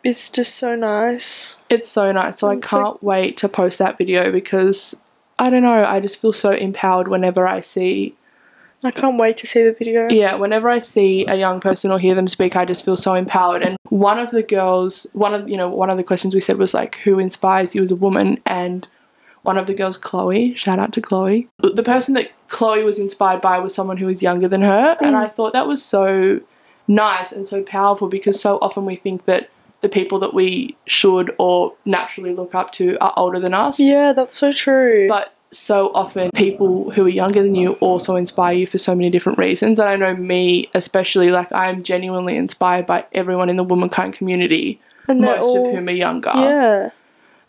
it's 0.04 0.30
just 0.30 0.56
so 0.56 0.76
nice. 0.76 1.58
it's 1.70 1.90
so 1.90 2.12
nice 2.12 2.40
so 2.40 2.50
i 2.50 2.56
can't 2.56 3.02
wait 3.04 3.38
to 3.38 3.50
post 3.50 3.80
that 3.80 3.98
video 3.98 4.32
because 4.32 5.00
i 5.38 5.50
don't 5.50 5.64
know 5.64 5.84
i 5.86 6.00
just 6.00 6.20
feel 6.20 6.34
so 6.34 6.52
empowered 6.52 7.08
whenever 7.08 7.48
i 7.48 7.60
see 7.60 8.16
I 8.84 8.92
can't 8.92 9.18
wait 9.18 9.38
to 9.38 9.48
see 9.48 9.64
the 9.64 9.74
video. 9.74 10.08
yeah 10.10 10.36
whenever 10.36 10.70
i 10.70 10.80
see 10.80 11.26
a 11.28 11.36
young 11.36 11.60
person 11.60 11.92
or 11.92 12.00
hear 12.00 12.16
them 12.16 12.28
speak 12.28 12.56
i 12.56 12.66
just 12.66 12.84
feel 12.86 12.98
so 12.98 13.14
empowered. 13.14 13.62
And 13.64 13.78
one 13.90 14.20
of 14.20 14.32
the 14.32 14.44
girls 14.44 15.08
one 15.14 15.34
of 15.34 15.50
you 15.50 15.56
know 15.56 15.70
one 15.70 15.90
of 15.90 15.98
the 15.98 16.04
questions 16.04 16.34
we 16.34 16.42
said 16.42 16.58
was 16.58 16.74
like 16.74 16.96
who 16.98 17.20
inspires 17.20 17.76
you 17.76 17.84
as 17.84 17.92
a 17.92 17.96
woman? 17.96 18.42
And 18.46 18.88
one 19.44 19.58
of 19.58 19.68
the 19.68 19.74
girls 19.74 19.98
chloe 19.98 20.56
shout 20.56 20.80
out 20.80 20.94
to 20.94 21.02
chloe. 21.02 21.50
The 21.60 21.84
person 21.84 22.14
that 22.16 22.32
chloe 22.48 22.84
was 22.84 23.00
inspired 23.00 23.42
by 23.42 23.60
was 23.60 23.76
someone 23.76 23.98
who 23.98 24.08
was 24.08 24.22
younger 24.22 24.48
than 24.48 24.62
her. 24.62 24.98
And 25.02 25.16
i 25.16 25.28
mm. 25.28 25.34
thought 25.34 25.54
that 25.54 25.68
was 25.68 25.84
so 25.84 26.40
nice 26.88 27.32
and 27.32 27.48
so 27.48 27.64
powerful 27.64 28.08
because 28.08 28.40
so 28.40 28.58
often 28.62 28.86
we 28.86 28.96
think 28.96 29.26
that 29.26 29.50
the 29.82 29.90
people 29.90 30.20
that 30.20 30.34
we 30.34 30.78
should 30.86 31.34
or 31.38 31.74
naturally 31.86 32.34
look 32.34 32.54
up 32.56 32.72
to 32.72 32.98
are 33.02 33.14
older 33.18 33.40
than 33.40 33.54
us. 33.54 33.80
Yeah, 33.80 34.14
that's 34.14 34.38
so 34.38 34.52
true. 34.52 35.08
but 35.08 35.34
so 35.54 35.92
often 35.94 36.32
people 36.32 36.92
who 36.92 37.06
are 37.06 37.10
younger 37.10 37.44
than 37.44 37.56
you 37.56 37.74
also 37.74 38.16
inspire 38.16 38.54
you 38.56 38.66
for 38.66 38.78
so 38.78 38.96
many 38.96 39.10
different 39.10 39.38
reasons 39.38 39.80
and 39.80 39.90
i 39.90 39.96
know 39.98 40.16
me 40.16 40.70
especially 40.74 41.30
like 41.30 41.52
i'm 41.52 41.84
genuinely 41.84 42.38
inspired 42.38 42.86
by 42.86 43.06
everyone 43.14 43.50
in 43.50 43.58
the 43.58 43.64
womankind 43.64 44.14
community 44.14 44.80
and 45.10 45.20
most 45.20 45.44
all, 45.44 45.66
of 45.66 45.74
whom 45.74 45.88
are 45.90 45.92
younger 45.92 46.32
Yeah. 46.34 46.90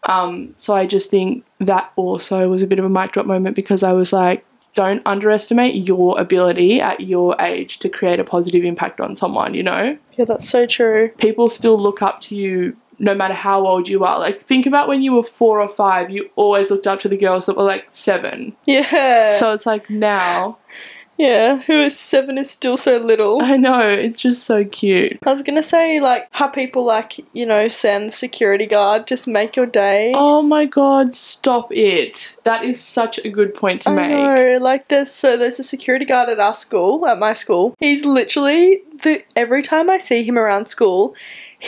um 0.05 0.55
so 0.59 0.75
i 0.75 0.85
just 0.87 1.11
think 1.11 1.45
that 1.61 1.93
also 1.97 2.49
was 2.49 2.61
a 2.63 2.67
bit 2.67 2.79
of 2.79 2.85
a 2.85 2.89
mic 2.89 3.13
drop 3.13 3.27
moment 3.27 3.55
because 3.55 3.83
i 3.85 3.93
was 3.93 4.13
like 4.13 4.45
don't 4.75 5.03
underestimate 5.07 5.87
your 5.87 6.19
ability 6.19 6.81
at 6.81 7.01
your 7.01 7.37
age 7.41 7.79
to 7.79 7.89
create 7.91 8.19
a 8.19 8.25
positive 8.25 8.65
impact 8.65 9.01
on 9.01 9.15
someone 9.15 9.55
you 9.55 9.63
know 9.63 9.97
Yeah, 10.17 10.25
that's 10.25 10.49
so 10.49 10.67
true. 10.67 11.11
people 11.19 11.49
still 11.49 11.79
look 11.79 12.03
up 12.03 12.21
to 12.23 12.37
you 12.37 12.77
no 12.99 13.15
matter 13.15 13.35
how 13.35 13.67
old 13.67 13.89
you 13.89 14.05
are. 14.05 14.19
Like, 14.19 14.41
think 14.43 14.67
about 14.67 14.89
when 14.89 15.03
you 15.03 15.15
were 15.15 15.23
four 15.23 15.61
or 15.61 15.69
five, 15.69 16.11
you 16.11 16.31
always 16.37 16.71
looked 16.71 16.87
up 16.87 17.01
to 17.01 17.09
the 17.09 17.17
girls 17.17 17.47
that 17.47 17.57
were 17.57 17.65
like 17.65 17.87
seven. 17.89 18.57
Yeah. 18.67 19.31
So 19.33 19.53
it's 19.53 19.67
like 19.67 19.91
now, 19.91 20.59
yeah, 21.19 21.61
who 21.63 21.81
is 21.81 21.99
seven 21.99 22.39
is 22.39 22.51
still 22.51 22.77
so 22.77 22.97
little. 22.97 23.43
I 23.43 23.57
know, 23.57 23.81
it's 23.89 24.21
just 24.21 24.45
so 24.45 24.65
cute. 24.65 25.19
I 25.25 25.31
was 25.31 25.43
gonna 25.43 25.63
say 25.63 26.01
like 26.01 26.27
how 26.31 26.49
people 26.49 26.85
like, 26.85 27.21
you 27.33 27.47
know, 27.47 27.69
Sam 27.69 28.07
the 28.07 28.13
security 28.13 28.67
guard 28.67 29.07
just 29.07 29.29
make 29.29 29.55
your 29.55 29.67
day. 29.67 30.13
Oh 30.17 30.43
my 30.43 30.65
god, 30.65 31.15
stop 31.15 31.71
it. 31.71 32.37
That 32.45 32.65
is 32.65 32.81
such 32.81 33.19
a 33.19 33.29
good 33.29 33.55
point 33.55 33.83
to 33.83 33.91
I 33.91 33.95
make. 33.95 34.11
know, 34.11 34.59
like 34.61 34.89
there's 34.89 35.11
so 35.11 35.37
there's 35.37 35.61
a 35.61 35.65
security 35.65 36.05
guard 36.05 36.29
at 36.29 36.41
our 36.41 36.55
school, 36.55 37.07
at 37.07 37.19
my 37.19 37.35
school. 37.35 37.75
He's 37.79 38.05
literally 38.05 38.83
the 39.03 39.23
every 39.37 39.63
time 39.63 39.91
I 39.91 39.99
see 39.99 40.23
him 40.23 40.39
around 40.39 40.67
school, 40.67 41.15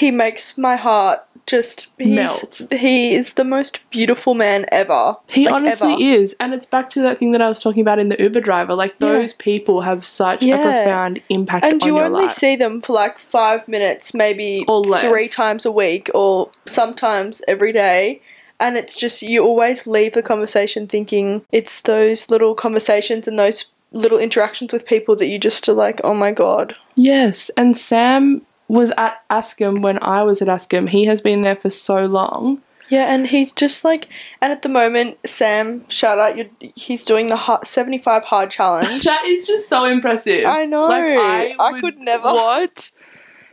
he 0.00 0.10
makes 0.10 0.58
my 0.58 0.76
heart 0.76 1.20
just 1.46 1.92
Melt. 2.00 2.62
He 2.72 3.14
is 3.14 3.34
the 3.34 3.44
most 3.44 3.80
beautiful 3.90 4.32
man 4.34 4.64
ever. 4.72 5.14
He 5.30 5.44
Like, 5.44 5.54
honestly 5.54 5.92
ever. 5.92 6.02
is. 6.02 6.34
And 6.40 6.54
it's 6.54 6.64
back 6.64 6.88
to 6.90 7.02
that 7.02 7.18
thing 7.18 7.32
that 7.32 7.42
I 7.42 7.48
was 7.48 7.60
talking 7.60 7.82
about 7.82 7.98
in 7.98 8.08
the 8.08 8.16
Uber 8.18 8.40
driver. 8.40 8.74
Like, 8.74 8.94
Yeah. 8.98 9.08
those 9.12 9.34
people 9.34 9.82
have 9.82 10.02
such 10.04 10.42
Yeah. 10.42 10.56
a 10.60 10.62
profound 10.62 11.20
impact 11.28 11.64
And 11.66 11.82
on 11.82 11.86
you 11.88 12.00
only 12.00 12.22
life. 12.24 12.32
see 12.32 12.56
them 12.56 12.80
for 12.80 12.94
like 12.94 13.18
five 13.18 13.68
minutes, 13.68 14.14
maybe 14.14 14.64
Or 14.66 14.80
less. 14.80 15.02
three 15.04 15.28
times 15.28 15.66
a 15.66 15.70
week, 15.70 16.10
or 16.14 16.48
sometimes 16.66 17.42
every 17.46 17.72
day. 17.72 18.20
And 18.58 18.76
it's 18.78 18.96
just, 18.96 19.20
you 19.22 19.44
always 19.44 19.86
leave 19.86 20.12
the 20.12 20.22
conversation 20.22 20.86
thinking 20.86 21.42
it's 21.52 21.82
those 21.82 22.30
little 22.30 22.54
conversations 22.54 23.28
and 23.28 23.38
those 23.38 23.72
little 23.92 24.18
interactions 24.18 24.72
with 24.72 24.86
people 24.86 25.14
that 25.16 25.26
you 25.26 25.38
just 25.38 25.68
are 25.68 25.72
like, 25.74 26.00
oh 26.02 26.14
my 26.14 26.32
god. 26.32 26.74
yes. 26.96 27.50
And 27.56 27.76
Sam 27.76 28.42
was 28.74 28.90
at 28.98 29.22
Ascham 29.30 29.80
when 29.82 29.98
I 30.02 30.22
was 30.22 30.42
at 30.42 30.48
Ascham. 30.48 30.88
He 30.88 31.04
has 31.06 31.20
been 31.20 31.42
there 31.42 31.56
for 31.56 31.70
so 31.70 32.04
long. 32.06 32.60
Yeah, 32.90 33.14
and 33.14 33.26
he's 33.26 33.50
just 33.50 33.82
like, 33.84 34.08
and 34.42 34.52
at 34.52 34.60
the 34.60 34.68
moment, 34.68 35.16
Sam, 35.24 35.88
shout 35.88 36.18
out, 36.18 36.36
you're, 36.36 36.46
he's 36.76 37.02
doing 37.04 37.28
the 37.28 37.36
hard, 37.36 37.66
75 37.66 38.24
hard 38.24 38.50
challenge. 38.58 39.04
That 39.04 39.24
is 39.24 39.46
just 39.46 39.68
so 39.70 39.86
impressive. 39.86 40.44
I 40.44 40.66
know. 40.66 40.88
Like, 40.88 41.56
I 41.58 41.72
would- 41.72 41.82
could 41.82 41.98
never. 41.98 42.24
What? 42.30 42.90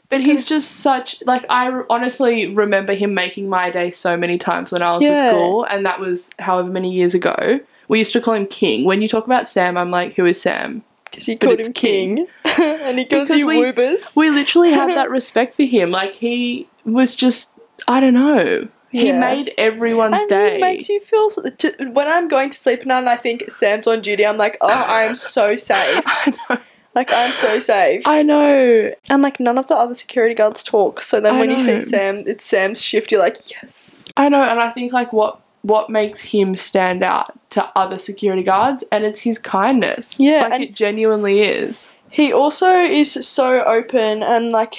But 0.09 0.21
he's 0.23 0.43
just 0.43 0.81
such 0.81 1.23
like 1.25 1.45
I 1.49 1.71
honestly 1.89 2.53
remember 2.53 2.93
him 2.93 3.13
making 3.13 3.47
my 3.47 3.69
day 3.69 3.91
so 3.91 4.17
many 4.17 4.37
times 4.37 4.73
when 4.73 4.81
I 4.83 4.93
was 4.97 5.03
Yeah. 5.03 5.11
at 5.11 5.29
school, 5.29 5.63
and 5.63 5.85
that 5.85 6.01
was 6.01 6.31
however 6.37 6.67
many 6.69 6.91
years 6.91 7.13
ago. 7.15 7.61
We 7.87 7.99
used 7.99 8.11
to 8.13 8.19
call 8.19 8.33
him 8.33 8.45
King. 8.47 8.83
When 8.83 9.01
you 9.01 9.07
talk 9.07 9.23
about 9.25 9.47
Sam, 9.47 9.77
I'm 9.77 9.89
like, 9.89 10.15
who 10.15 10.25
is 10.25 10.41
Sam? 10.41 10.83
Because 11.11 11.25
he 11.25 11.35
called 11.35 11.59
him 11.59 11.73
King. 11.73 12.25
and 12.57 12.97
he 12.97 13.05
calls 13.05 13.29
you 13.29 13.45
we- 13.45 13.61
Woobers. 13.61 14.15
We 14.17 14.29
literally 14.29 14.71
had 14.71 14.89
that 14.95 15.09
respect 15.09 15.55
for 15.55 15.63
him. 15.63 15.91
Like 15.91 16.15
he 16.15 16.67
was 16.85 17.13
just, 17.13 17.53
I 17.87 17.99
don't 17.99 18.13
know. 18.13 18.67
He 18.91 19.07
Yeah. 19.07 19.19
made 19.19 19.53
everyone's 19.57 20.21
and 20.21 20.29
day. 20.29 20.55
it 20.55 20.61
makes 20.61 20.89
you 20.89 20.99
feel 20.99 21.29
to, 21.29 21.89
when 21.91 22.07
I'm 22.07 22.27
going 22.27 22.49
to 22.49 22.57
sleep 22.57 22.81
at 22.81 22.87
night 22.87 22.99
and 22.99 23.09
I 23.09 23.15
think 23.15 23.49
Sam's 23.49 23.87
on 23.87 24.01
duty. 24.01 24.25
I'm 24.25 24.37
like, 24.37 24.57
oh, 24.61 24.67
I 24.69 25.03
am 25.03 25.15
so 25.15 25.55
safe. 25.57 26.03
I 26.05 26.33
know. 26.49 26.57
like 26.93 27.09
I'm 27.13 27.31
so 27.31 27.59
safe. 27.61 28.01
I 28.05 28.21
know. 28.23 28.91
and 29.09 29.21
like 29.21 29.39
none 29.39 29.57
of 29.57 29.67
the 29.67 29.75
other 29.75 29.93
security 29.93 30.35
guards 30.35 30.61
talk. 30.61 31.01
So 31.01 31.21
then 31.21 31.35
I 31.35 31.39
when 31.39 31.49
you 31.51 31.55
know. 31.57 31.63
see 31.63 31.81
Sam, 31.81 32.23
it's 32.25 32.43
Sam's 32.43 32.81
shift. 32.81 33.11
You're 33.13 33.21
like, 33.21 33.37
yes. 33.49 34.05
I 34.17 34.27
know, 34.27 34.41
and 34.41 34.59
I 34.59 34.71
think 34.71 34.91
like 34.91 35.13
what 35.13 35.39
what 35.63 35.89
makes 35.89 36.31
him 36.31 36.55
stand 36.55 37.03
out 37.03 37.37
to 37.51 37.63
other 37.75 37.97
security 37.97 38.43
guards, 38.43 38.83
and 38.91 39.03
it's 39.03 39.21
his 39.21 39.37
kindness. 39.37 40.19
Yeah, 40.19 40.47
like 40.49 40.61
it 40.61 40.73
genuinely 40.75 41.41
is. 41.41 41.97
He 42.09 42.33
also 42.33 42.75
is 42.81 43.11
so 43.27 43.63
open 43.63 44.21
and 44.23 44.51
like, 44.51 44.75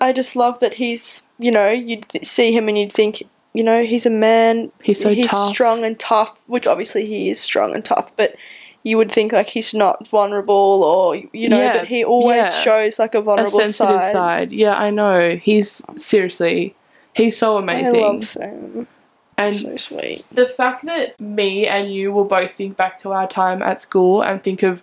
I 0.00 0.12
just 0.12 0.34
love 0.34 0.58
that 0.60 0.74
he's 0.74 1.28
you 1.38 1.50
know 1.52 1.68
you'd 1.70 2.08
th- 2.08 2.24
see 2.24 2.52
him 2.56 2.68
and 2.68 2.78
you'd 2.78 2.92
think. 2.92 3.22
You 3.56 3.62
know, 3.62 3.84
he's 3.84 4.04
a 4.04 4.10
man. 4.10 4.72
He's 4.82 5.00
so 5.00 5.10
he's 5.14 5.28
tough. 5.28 5.48
strong 5.50 5.84
and 5.84 5.96
tough, 6.00 6.40
which 6.48 6.66
obviously 6.66 7.06
he 7.06 7.30
is 7.30 7.38
strong 7.38 7.72
and 7.72 7.84
tough, 7.84 8.10
but 8.16 8.34
you 8.82 8.96
would 8.96 9.12
think 9.12 9.32
like 9.32 9.46
he's 9.46 9.72
not 9.72 10.08
vulnerable 10.08 10.82
or 10.82 11.14
you 11.14 11.48
know, 11.48 11.60
Yeah, 11.62 11.72
but 11.78 11.86
he 11.86 12.04
always 12.04 12.36
yeah. 12.48 12.60
shows 12.62 12.98
like 12.98 13.14
a 13.14 13.20
vulnerable 13.22 13.60
A 13.60 13.64
sensitive 13.64 14.02
side. 14.02 14.12
side. 14.12 14.52
Yeah, 14.52 14.74
I 14.76 14.90
know. 14.90 15.36
He's 15.36 15.82
seriously, 15.94 16.74
he's 17.14 17.36
so 17.38 17.56
I 17.58 17.62
amazing. 17.62 18.00
love 18.02 18.24
Sam. 18.24 18.88
And 19.36 19.54
so 19.54 19.76
sweet. 19.76 20.24
the 20.32 20.46
fact 20.46 20.84
that 20.86 21.18
me 21.20 21.66
and 21.66 21.92
you 21.92 22.12
will 22.12 22.24
both 22.24 22.52
think 22.52 22.76
back 22.76 22.98
to 22.98 23.12
our 23.12 23.26
time 23.28 23.62
at 23.62 23.80
school 23.80 24.22
and 24.22 24.42
think 24.42 24.62
of 24.62 24.82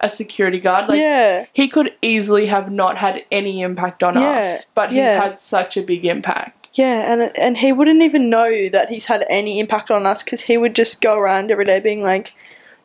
a 0.00 0.08
security 0.10 0.58
guard, 0.58 0.88
like 0.88 0.98
yeah, 1.00 1.46
he 1.52 1.68
could 1.68 1.92
easily 2.02 2.46
have 2.46 2.70
not 2.70 2.98
had 2.98 3.24
any 3.30 3.62
impact 3.62 4.02
on 4.02 4.14
Yeah, 4.14 4.38
us, 4.40 4.66
but 4.74 4.90
he's 4.90 4.98
yeah. 4.98 5.22
had 5.22 5.40
such 5.40 5.76
a 5.76 5.82
big 5.82 6.04
impact. 6.04 6.68
yeah, 6.74 7.12
and 7.12 7.32
and 7.38 7.58
he 7.58 7.72
wouldn't 7.72 8.02
even 8.02 8.28
know 8.28 8.68
that 8.70 8.88
he's 8.88 9.06
had 9.06 9.24
any 9.30 9.60
impact 9.60 9.90
on 9.90 10.04
us 10.04 10.22
because 10.22 10.42
he 10.42 10.58
would 10.58 10.74
just 10.74 11.00
go 11.00 11.16
around 11.16 11.50
every 11.50 11.64
day 11.64 11.78
being 11.80 12.02
like, 12.02 12.34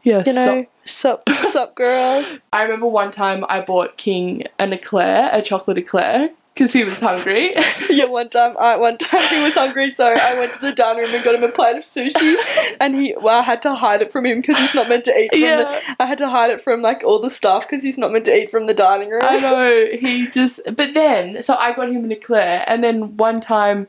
Yeah, 0.03 0.23
you 0.25 0.33
know, 0.33 0.65
sup, 0.85 1.27
sup, 1.29 1.75
girls. 1.83 2.41
I 2.53 2.61
remember 2.61 2.87
one 2.87 3.11
time 3.11 3.43
I 3.49 3.61
bought 3.61 3.97
King 3.97 4.43
an 4.59 4.71
eclair, 4.71 5.29
a 5.33 5.41
chocolate 5.41 5.79
eclair, 5.79 6.29
because 6.53 6.73
he 6.73 6.83
was 6.83 6.99
hungry. 6.99 7.53
yeah, 7.89 8.05
one 8.05 8.29
time, 8.29 8.55
I 8.59 8.75
one 8.77 8.97
time 8.97 9.21
he 9.21 9.43
was 9.43 9.53
hungry, 9.55 9.91
so 9.91 10.07
I 10.13 10.37
went 10.37 10.53
to 10.55 10.61
the 10.61 10.73
dining 10.73 11.03
room 11.03 11.15
and 11.15 11.23
got 11.23 11.35
him 11.35 11.43
a 11.43 11.51
plate 11.51 11.77
of 11.77 11.83
sushi, 11.83 12.35
and 12.81 12.95
he, 12.95 13.15
well, 13.21 13.39
I 13.39 13.43
had 13.43 13.61
to 13.61 13.75
hide 13.75 14.01
it 14.01 14.11
from 14.11 14.25
him 14.25 14.41
because 14.41 14.59
he's 14.59 14.75
not 14.75 14.89
meant 14.89 15.05
to 15.05 15.17
eat 15.17 15.29
from 15.31 15.39
Yeah. 15.41 15.57
the. 15.63 15.95
I 15.99 16.05
had 16.05 16.17
to 16.17 16.27
hide 16.29 16.51
it 16.51 16.59
from 16.59 16.81
like 16.81 17.03
all 17.03 17.19
the 17.19 17.29
staff 17.29 17.67
because 17.67 17.83
he's 17.83 17.97
not 17.97 18.11
meant 18.11 18.25
to 18.25 18.35
eat 18.35 18.51
from 18.51 18.67
the 18.67 18.73
dining 18.73 19.09
room. 19.09 19.21
I 19.23 19.37
know 19.39 19.87
he 19.97 20.27
just. 20.27 20.59
But 20.65 20.93
then, 20.93 21.41
so 21.41 21.55
I 21.55 21.73
got 21.73 21.89
him 21.89 22.03
an 22.03 22.11
eclair, 22.11 22.63
and 22.67 22.83
then 22.83 23.15
one 23.15 23.39
time 23.39 23.87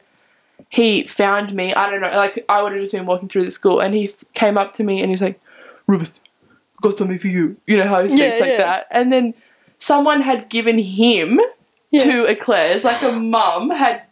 he 0.68 1.03
found 1.05 1.53
me. 1.53 1.75
I 1.75 1.90
don't 1.90 2.01
know, 2.01 2.11
like 2.16 2.44
I 2.49 2.62
would 2.62 2.73
have 2.73 2.81
just 2.81 2.92
been 2.92 3.07
walking 3.07 3.29
through 3.29 3.46
the 3.46 3.51
school, 3.51 3.81
and 3.81 3.94
he 3.94 4.11
came 4.35 4.57
up 4.57 4.73
to 4.75 4.85
me 4.85 5.01
and 5.01 5.11
he's 5.11 5.23
like, 5.23 5.40
"Rubus, 5.88 6.20
got 6.81 6.96
something 6.96 7.18
for 7.18 7.27
you." 7.29 7.57
You 7.66 7.79
know 7.79 7.88
how 7.88 8.03
he 8.05 8.11
speaks 8.11 8.37
Yeah, 8.37 8.40
like 8.40 8.51
yeah. 8.51 8.57
that, 8.59 8.87
and 8.92 9.12
then 9.12 9.35
someone 9.79 10.20
had 10.20 10.49
given 10.49 10.79
him. 10.79 11.40
Yeah. 11.92 12.05
Two 12.05 12.24
eclairs, 12.26 12.85
like 12.85 13.03
a 13.03 13.11
mum 13.11 13.70
had 13.70 14.03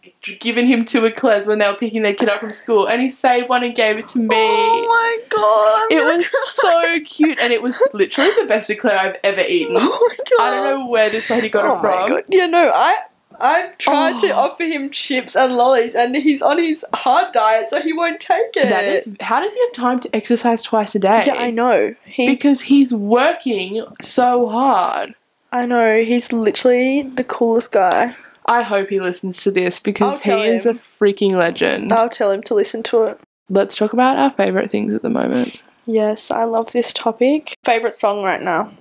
given 0.41 0.67
him 0.67 0.85
two 0.85 1.05
eclairs 1.07 1.47
when 1.47 1.59
they 1.59 1.67
were 1.69 1.77
picking 1.77 2.03
their 2.03 2.13
kid 2.15 2.29
up 2.29 2.41
from 2.41 2.53
school, 2.53 2.87
and 2.89 3.01
he 3.01 3.09
saved 3.09 3.49
one 3.49 3.63
and 3.63 3.73
gave 3.75 3.99
it 3.99 4.09
to 4.09 4.19
me. 4.19 4.27
Oh 4.33 4.85
my 4.89 5.19
god! 5.29 5.99
I'm 6.01 6.13
It 6.13 6.17
was 6.17 6.29
cry. 6.29 6.99
so 6.99 7.05
cute, 7.05 7.39
and 7.39 7.53
it 7.53 7.63
was 7.63 7.81
literally 7.93 8.31
the 8.41 8.47
best 8.47 8.69
eclair 8.69 8.99
I've 8.99 9.17
ever 9.23 9.43
eaten. 9.43 9.77
Oh 9.79 10.09
my 10.09 10.17
god! 10.17 10.45
I 10.45 10.51
don't 10.55 10.81
know 10.81 10.87
where 10.89 11.09
this 11.09 11.31
lady 11.31 11.49
got 11.49 11.65
oh 11.65 11.77
it 11.77 11.81
from. 11.81 11.91
my 12.03 12.09
god! 12.09 12.25
Yeah, 12.31 12.47
no, 12.47 12.73
I 12.75 12.97
I've 13.41 13.79
tried 13.79 14.19
to 14.19 14.33
Oh. 14.35 14.39
offer 14.41 14.65
him 14.65 14.91
chips 14.91 15.37
and 15.37 15.57
lollies, 15.57 15.95
and 15.95 16.17
he's 16.17 16.43
on 16.43 16.59
his 16.59 16.85
hard 16.93 17.31
diet, 17.33 17.71
so 17.71 17.81
he 17.81 17.93
won't 17.93 18.19
take 18.19 18.57
it. 18.57 18.69
That 18.71 18.87
is, 18.87 19.09
how 19.21 19.39
does 19.39 19.55
he 19.55 19.61
have 19.61 19.73
time 19.73 20.01
to 20.01 20.17
exercise 20.17 20.65
twice 20.65 20.97
a 20.97 20.99
day? 20.99 21.23
Yeah, 21.25 21.35
I 21.35 21.53
know. 21.53 21.95
He 22.05 22.27
Because 22.27 22.63
he's 22.63 22.93
working 22.93 23.85
so 24.03 24.49
hard. 24.49 25.15
I 25.53 25.67
know 25.67 26.03
he's 26.03 26.33
literally 26.33 27.03
the 27.03 27.25
coolest 27.25 27.73
guy. 27.73 28.15
I 28.45 28.63
hope 28.63 28.89
he 28.89 29.01
listens 29.01 29.43
to 29.43 29.51
this 29.51 29.79
because 29.79 30.21
tell 30.21 30.39
he 30.39 30.49
is 30.49 30.67
a 30.67 30.71
him. 30.71 30.77
freaking 30.77 31.33
legend. 31.33 31.93
I'll 31.93 32.09
tell 32.09 32.31
him 32.31 32.43
to 32.45 32.55
listen 32.55 32.83
to 32.85 33.05
it. 33.05 33.21
Let's 33.51 33.75
talk 33.77 33.93
about 33.93 34.19
our 34.19 34.31
favorite 34.31 34.71
things 34.71 34.95
at 34.95 35.03
the 35.03 35.11
moment. 35.11 35.63
Yes, 35.87 36.31
I 36.31 36.45
love 36.45 36.73
this 36.73 36.93
topic. 36.93 37.55
Favorite 37.65 37.95
song 37.95 38.23
right 38.23 38.43
now? 38.43 38.73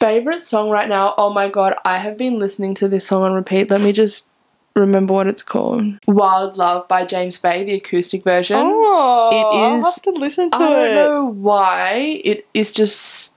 Favorite 0.00 0.42
song 0.42 0.70
right 0.70 0.88
now? 0.88 1.14
Oh 1.18 1.32
my 1.32 1.48
god, 1.48 1.74
I 1.84 1.98
have 1.98 2.16
been 2.16 2.38
listening 2.38 2.74
to 2.76 2.88
this 2.88 3.06
song 3.06 3.22
on 3.22 3.32
repeat. 3.32 3.70
Let 3.70 3.80
me 3.80 3.92
just 3.92 4.28
remember 4.74 5.14
what 5.14 5.26
it's 5.28 5.42
called. 5.42 5.82
Wild 6.06 6.56
Love 6.56 6.86
by 6.88 7.04
James 7.04 7.38
Bay, 7.38 7.64
the 7.64 7.74
acoustic 7.74 8.22
version. 8.24 8.56
Oh, 8.60 9.30
I'll 9.52 9.78
is- 9.78 9.84
have 9.84 10.02
to 10.02 10.10
listen 10.12 10.50
to 10.52 10.58
it. 10.58 10.62
I 10.62 10.68
don't 10.70 10.88
it. 10.90 10.94
know 10.94 11.24
why. 11.26 12.20
It 12.24 12.46
is 12.54 12.72
just 12.72 13.36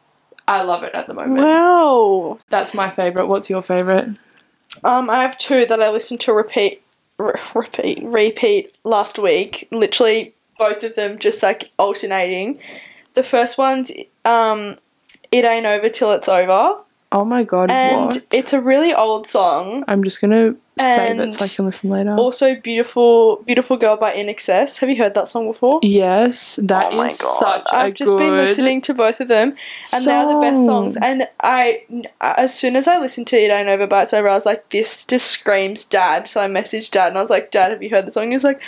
I 0.52 0.64
love 0.64 0.84
it 0.84 0.94
at 0.94 1.08
the 1.08 1.14
moment. 1.14 1.40
Wow. 1.42 2.38
That's 2.50 2.74
my 2.74 2.90
favorite. 2.90 3.28
What's 3.28 3.50
your 3.50 3.62
favorite? 3.62 4.10
Um, 4.84 5.10
I 5.10 5.22
have 5.22 5.38
two 5.38 5.66
that 5.66 5.82
I 5.82 5.90
listened 5.90 6.20
to 6.22 6.34
repeat, 6.34 6.82
re- 7.18 7.40
repeat, 7.56 8.04
repeat 8.04 8.78
last 8.84 9.18
week. 9.18 9.70
Literally, 9.72 10.34
both 10.58 10.84
of 10.84 10.96
them 10.96 11.20
just 11.20 11.42
like 11.42 11.72
alternating. 11.80 12.60
The 13.14 13.24
first 13.24 13.58
one's 13.58 13.94
um, 14.26 14.78
"It 15.32 15.46
Ain't 15.46 15.66
Over 15.66 15.88
Till 15.88 16.12
It's 16.12 16.28
Over," 16.28 16.82
Oh 17.14 17.26
my 17.26 17.44
god, 17.44 17.70
and 17.70 18.06
what? 18.06 18.26
it's 18.32 18.54
a 18.54 18.62
really 18.62 18.94
old 18.94 19.28
song. 19.28 19.84
I'm 19.86 20.02
just 20.02 20.22
gonna 20.22 20.56
save 20.80 21.20
it 21.20 21.34
so 21.34 21.44
I 21.44 21.48
can 21.50 21.66
listen 21.66 21.90
later. 21.90 22.16
Also, 22.16 22.56
"Beautiful, 22.56 23.44
Beautiful 23.46 23.76
Girl" 23.76 23.98
by 23.98 24.14
In 24.14 24.28
Have 24.28 24.90
you 24.90 24.96
heard 24.96 25.14
that 25.16 25.28
song 25.28 25.48
before? 25.48 25.82
yes, 25.84 26.56
that 26.64 26.94
oh 26.94 27.02
is 27.04 27.20
oh 27.22 27.26
god! 27.26 27.40
such 27.40 27.74
a 27.74 27.76
I've 27.76 27.94
just 27.96 28.18
been 28.18 28.38
listening 28.38 28.80
to 28.84 28.94
both 28.94 29.20
of 29.20 29.28
them, 29.28 29.56
and 29.94 30.06
they're 30.06 30.26
the 30.26 30.40
best 30.40 30.64
songs. 30.66 30.96
And 30.96 31.28
I, 31.42 31.84
as 32.22 32.58
soon 32.58 32.78
as 32.78 32.88
I 32.88 32.98
listened 32.98 33.28
to 33.28 33.38
"It 33.38 33.52
Ain't 33.52 33.68
Over," 33.68 33.88
but 33.88 34.04
it's 34.04 34.14
over, 34.14 34.30
I 34.30 34.34
was 34.34 34.46
like, 34.46 34.70
"This 34.70 35.06
just 35.06 35.28
screams 35.28 35.84
dad." 35.84 36.30
So 36.30 36.42
I 36.42 36.48
messaged 36.48 36.92
dad, 36.92 37.10
and 37.10 37.18
I 37.18 37.22
was 37.22 37.30
like, 37.30 37.52
"Dad, 37.52 37.72
have 37.72 37.84
you 37.84 37.90
heard 37.90 38.06
the 38.06 38.14
song?" 38.14 38.24
And 38.24 38.32
he 38.32 38.38
was 38.38 38.46
like, 38.46 38.62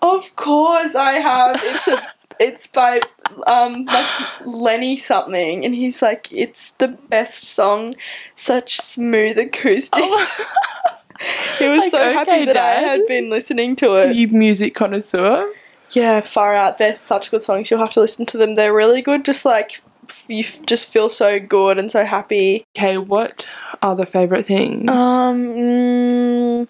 "Of 0.00 0.34
course 0.36 0.94
I 0.94 1.12
have. 1.14 1.60
It's 1.62 1.86
a, 1.86 2.02
it's 2.40 2.66
by 2.66 3.02
um 3.46 3.84
like 3.86 4.06
Lenny 4.46 4.96
something," 4.96 5.64
and 5.64 5.74
he's 5.74 6.02
like, 6.02 6.28
"It's 6.30 6.72
the 6.72 6.88
best 6.88 7.44
song. 7.44 7.94
Such 8.34 8.76
smooth 8.76 9.38
acoustics." 9.38 10.40
he 11.58 11.68
was 11.68 11.78
Oh. 11.78 11.82
Like, 11.82 11.90
so 11.90 11.98
okay, 12.00 12.12
happy 12.14 12.44
that 12.46 12.56
I 12.56 12.80
had 12.80 13.06
been 13.06 13.28
listening 13.30 13.76
to 13.76 13.94
it. 13.96 14.16
you 14.16 14.28
music 14.28 14.74
connoisseur. 14.74 15.52
Yeah, 15.92 16.20
far 16.20 16.54
out. 16.54 16.78
They're 16.78 16.94
such 16.94 17.30
good 17.30 17.42
songs. 17.42 17.70
You'll 17.70 17.80
have 17.80 17.92
to 17.92 18.00
listen 18.00 18.24
to 18.26 18.36
them. 18.38 18.54
They're 18.54 18.72
really 18.72 19.02
good. 19.02 19.24
Just 19.24 19.44
like 19.44 19.82
you 20.28 20.40
f- 20.40 20.64
just 20.66 20.92
feel 20.92 21.08
so 21.08 21.38
good 21.40 21.78
and 21.78 21.90
so 21.90 22.04
happy. 22.04 22.64
Okay, 22.76 22.96
what 22.96 23.46
are 23.82 23.96
the 23.96 24.06
favorite 24.06 24.46
things? 24.46 24.88
Um, 24.90 25.46
mm, 25.46 26.68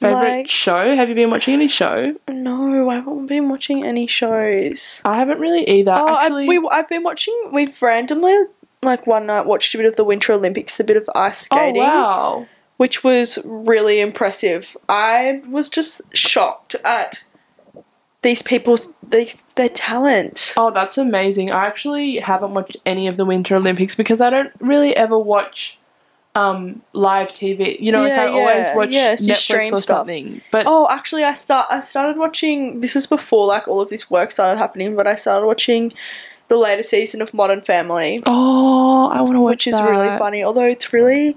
favorite 0.00 0.38
like- 0.38 0.48
show? 0.48 0.94
Have 0.94 1.08
you 1.08 1.14
been 1.14 1.30
watching 1.30 1.54
any 1.54 1.68
show? 1.68 2.14
no, 2.28 2.90
I 2.90 2.96
haven't 2.96 3.26
been 3.26 3.48
watching 3.48 3.84
any 3.84 4.06
shows. 4.06 5.00
I 5.04 5.16
haven't 5.16 5.38
really 5.40 5.68
either. 5.68 5.92
Oh, 5.92 6.16
Actually, 6.16 6.44
I, 6.44 6.48
we 6.48 6.68
I've 6.70 6.88
been 6.88 7.02
watching. 7.02 7.50
We've 7.52 7.80
randomly 7.82 8.36
like 8.82 9.06
one 9.06 9.26
night 9.26 9.46
watched 9.46 9.74
a 9.74 9.78
bit 9.78 9.86
of 9.86 9.96
the 9.96 10.04
Winter 10.04 10.32
Olympics, 10.32 10.78
a 10.78 10.84
bit 10.84 10.96
of 10.96 11.08
ice 11.14 11.38
skating. 11.38 11.64
oh 11.64 11.70
skating, 11.70 11.82
wow. 11.82 12.46
which 12.76 13.02
was 13.02 13.38
really 13.44 14.00
impressive. 14.00 14.76
I 14.88 15.42
was 15.48 15.68
just 15.68 16.02
shocked 16.14 16.76
at 16.84 17.24
these 18.22 18.42
people's 18.42 18.92
they, 19.08 19.28
their 19.56 19.68
talent. 19.68 20.54
Oh, 20.56 20.70
that's 20.70 20.98
amazing. 20.98 21.50
I 21.50 21.66
actually 21.66 22.16
haven't 22.18 22.54
watched 22.54 22.76
any 22.84 23.06
of 23.06 23.16
the 23.16 23.24
Winter 23.24 23.56
Olympics 23.56 23.94
because 23.94 24.20
I 24.20 24.30
don't 24.30 24.52
really 24.60 24.94
ever 24.96 25.18
watch 25.18 25.78
um 26.36 26.82
live 26.92 27.32
TV. 27.32 27.76
You 27.80 27.92
know, 27.92 28.02
like 28.02 28.12
Yeah, 28.12 28.24
I 28.24 28.28
always 28.28 28.66
yeah, 28.66 28.76
watch 28.76 28.90
yeah, 28.92 29.14
so 29.14 29.24
Netflix 29.24 29.36
stream 29.36 29.74
or 29.74 29.78
stuff. 29.78 29.96
something. 30.06 30.40
But 30.52 30.64
Oh, 30.66 30.86
actually, 30.90 31.24
I 31.24 31.32
start. 31.32 31.66
I 31.70 31.80
started 31.80 32.18
watching. 32.18 32.80
This 32.82 32.94
is 32.94 33.06
before 33.06 33.46
like 33.46 33.66
all 33.66 33.80
of 33.80 33.88
this 33.88 34.10
work 34.10 34.30
started 34.30 34.58
happening, 34.58 34.94
but 34.94 35.06
I 35.06 35.14
started 35.16 35.46
watching 35.46 35.92
the 36.48 36.56
later 36.56 36.82
season 36.82 37.20
of 37.22 37.34
Modern 37.34 37.60
Family, 37.60 38.22
oh, 38.24 39.08
I 39.12 39.20
want 39.22 39.34
to 39.34 39.40
watch 39.40 39.50
which 39.66 39.66
is 39.66 39.80
really 39.80 40.16
funny. 40.16 40.44
Although 40.44 40.66
it's 40.66 40.92
really 40.92 41.36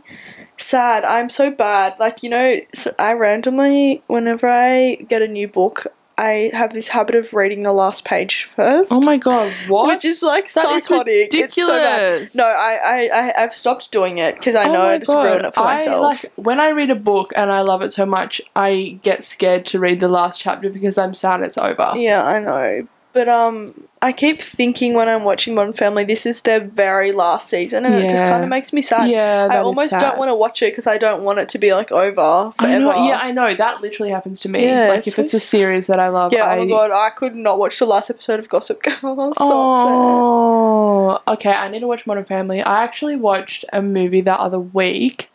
sad. 0.58 1.04
I'm 1.04 1.30
so 1.30 1.50
bad. 1.50 1.96
Like 2.00 2.22
you 2.22 2.30
know, 2.30 2.60
so 2.74 2.92
I 3.00 3.14
randomly, 3.14 4.04
whenever 4.08 4.48
I 4.48 4.96
get 5.08 5.22
a 5.24 5.28
new 5.28 5.48
book, 5.48 5.88
I 6.20 6.52
have 6.54 6.74
this 6.74 6.90
habit 6.90 7.16
of 7.16 7.34
reading 7.34 7.64
the 7.64 7.72
last 7.72 8.04
page 8.04 8.44
first. 8.44 8.92
Oh 8.92 9.00
my 9.00 9.16
god, 9.18 9.54
what? 9.68 9.88
Which 9.88 10.04
is 10.04 10.22
like 10.22 10.52
That 10.54 10.70
is 10.76 10.84
psychotic. 10.86 11.34
It's 11.34 11.56
so 11.56 11.68
bad. 11.68 12.02
ridiculous. 12.02 12.36
No, 12.36 12.44
I, 12.44 12.80
I, 12.84 13.10
I, 13.14 13.44
I've 13.44 13.54
stopped 13.54 13.92
doing 13.92 14.18
it 14.18 14.36
because 14.36 14.56
I 14.56 14.66
Oh 14.68 14.74
know 14.74 14.82
I 14.82 14.98
just 14.98 15.10
God. 15.12 15.24
ruin 15.26 15.46
it 15.46 15.54
for 15.56 15.62
I, 15.62 15.74
myself. 15.76 16.02
like 16.04 16.32
when 16.36 16.60
I 16.60 16.70
read 16.70 16.90
a 16.90 16.96
book 16.96 17.32
and 17.38 17.52
I 17.52 17.62
love 17.62 17.82
it 17.82 17.94
so 17.94 18.06
much, 18.06 18.42
I 18.56 19.00
get 19.02 19.24
scared 19.24 19.66
to 19.68 19.80
read 19.80 20.02
the 20.02 20.10
last 20.10 20.42
chapter 20.42 20.70
because 20.70 20.98
I'm 20.98 21.14
sad 21.14 21.42
it's 21.42 21.58
over. 21.58 21.94
Yeah, 21.96 22.26
I 22.26 22.40
know. 22.40 22.88
But 23.12 23.28
um 23.28 23.74
I 24.02 24.12
keep 24.14 24.42
thinking 24.42 24.94
when 24.94 25.10
I'm 25.10 25.24
watching 25.24 25.56
Modern 25.56 25.74
Family, 25.74 26.04
this 26.06 26.26
is 26.26 26.42
their 26.42 26.60
very 26.62 27.12
last 27.12 27.50
season, 27.50 27.84
and 27.86 27.96
it 27.96 28.04
just 28.10 28.24
Yeah. 28.24 28.30
kind 28.30 28.44
of 28.44 28.50
makes 28.50 28.72
me 28.72 28.82
sad. 28.82 29.10
Yeah, 29.10 29.46
I 29.46 29.48
that 29.50 29.60
is 29.62 29.66
almost 29.66 29.90
sad. 29.90 30.00
don't 30.02 30.18
want 30.20 30.30
to 30.30 30.36
watch 30.36 30.62
it 30.62 30.72
because 30.72 30.86
I 30.88 30.98
don't 31.00 31.24
want 31.24 31.40
it 31.40 31.50
to 31.50 31.58
be 31.58 31.74
like 31.74 31.92
over 31.92 32.22
I 32.22 32.52
forever. 32.56 32.80
know, 32.80 33.06
yeah, 33.08 33.20
I 33.22 33.32
know. 33.32 33.54
That 33.56 33.82
literally 33.82 34.12
happens 34.12 34.40
to 34.42 34.50
me. 34.50 34.64
Yeah, 34.64 34.90
like 34.90 35.00
it's 35.00 35.08
if 35.08 35.14
so 35.16 35.22
it's 35.24 35.34
a 35.34 35.40
series 35.40 35.88
that 35.88 36.00
I 36.00 36.10
love, 36.10 36.32
Yeah, 36.32 36.46
I 36.46 36.60
oh 36.60 36.66
my 36.66 36.70
god, 36.72 36.92
I 36.92 37.10
could 37.10 37.36
not 37.36 37.58
watch 37.60 37.80
the 37.80 37.86
last 37.88 38.10
episode 38.12 38.40
of 38.40 38.48
Gossip 38.48 38.82
Girl. 38.84 38.94
I 39.04 39.12
was 39.28 39.38
so 39.38 39.44
upset. 39.46 40.20
Oh, 40.24 41.20
okay. 41.34 41.52
I 41.52 41.68
need 41.70 41.80
to 41.80 41.88
watch 41.88 42.06
Modern 42.08 42.26
Family. 42.26 42.62
I 42.62 42.84
actually 42.84 43.16
watched 43.16 43.66
a 43.74 43.82
movie 43.82 44.22
the 44.22 44.40
other 44.40 44.60
week, 44.60 45.32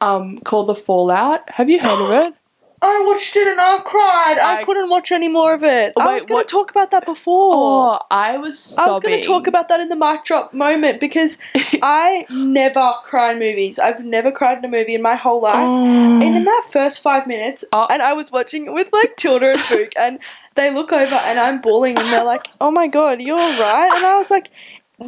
um, 0.00 0.38
called 0.40 0.68
The 0.68 0.74
Fallout. 0.74 1.48
Have 1.50 1.68
you 1.70 1.80
heard 1.80 2.04
of 2.26 2.26
it? 2.28 2.34
I 2.84 3.04
watched 3.06 3.36
it 3.36 3.46
and 3.46 3.60
I 3.60 3.78
cried. 3.78 4.38
I, 4.42 4.60
I- 4.60 4.64
couldn't 4.64 4.90
watch 4.90 5.12
any 5.12 5.28
more 5.28 5.54
of 5.54 5.62
it. 5.62 5.92
I 5.96 6.12
was 6.14 6.26
going 6.26 6.42
to 6.44 6.48
talk 6.50 6.70
about 6.72 6.90
that 6.90 7.06
before. 7.06 7.52
Oh, 7.54 7.98
I 8.10 8.38
was. 8.38 8.58
Sobbing. 8.58 8.86
I 8.86 8.90
was 8.90 9.00
going 9.00 9.20
to 9.20 9.26
talk 9.26 9.46
about 9.46 9.68
that 9.68 9.78
in 9.80 9.88
the 9.88 9.96
mic 9.96 10.24
drop 10.24 10.52
moment 10.52 10.98
because 10.98 11.40
I 11.82 12.26
never 12.28 12.92
cry 13.04 13.32
in 13.32 13.38
movies. 13.38 13.78
I've 13.78 14.04
never 14.04 14.32
cried 14.32 14.58
in 14.58 14.64
a 14.64 14.68
movie 14.68 14.94
in 14.94 15.02
my 15.02 15.14
whole 15.14 15.40
life. 15.42 15.54
Oh. 15.56 16.20
And 16.22 16.36
in 16.36 16.44
that 16.44 16.68
first 16.70 17.02
five 17.02 17.26
minutes, 17.26 17.64
Oh. 17.72 17.86
and 17.88 18.02
I 18.02 18.12
was 18.14 18.32
watching 18.32 18.66
it 18.66 18.72
with 18.72 18.88
like 18.92 19.16
Tilda 19.16 19.52
and 19.52 19.62
Book, 19.68 19.92
and 19.96 20.18
they 20.56 20.74
look 20.74 20.92
over 20.92 21.14
and 21.14 21.38
I'm 21.38 21.60
bawling, 21.60 21.96
and 21.96 22.06
they're 22.08 22.24
like, 22.24 22.48
"Oh 22.60 22.70
my 22.72 22.88
god, 22.88 23.20
you're 23.22 23.38
alright." 23.40 23.92
And 23.96 24.04
I 24.04 24.18
was 24.18 24.30
like, 24.30 24.50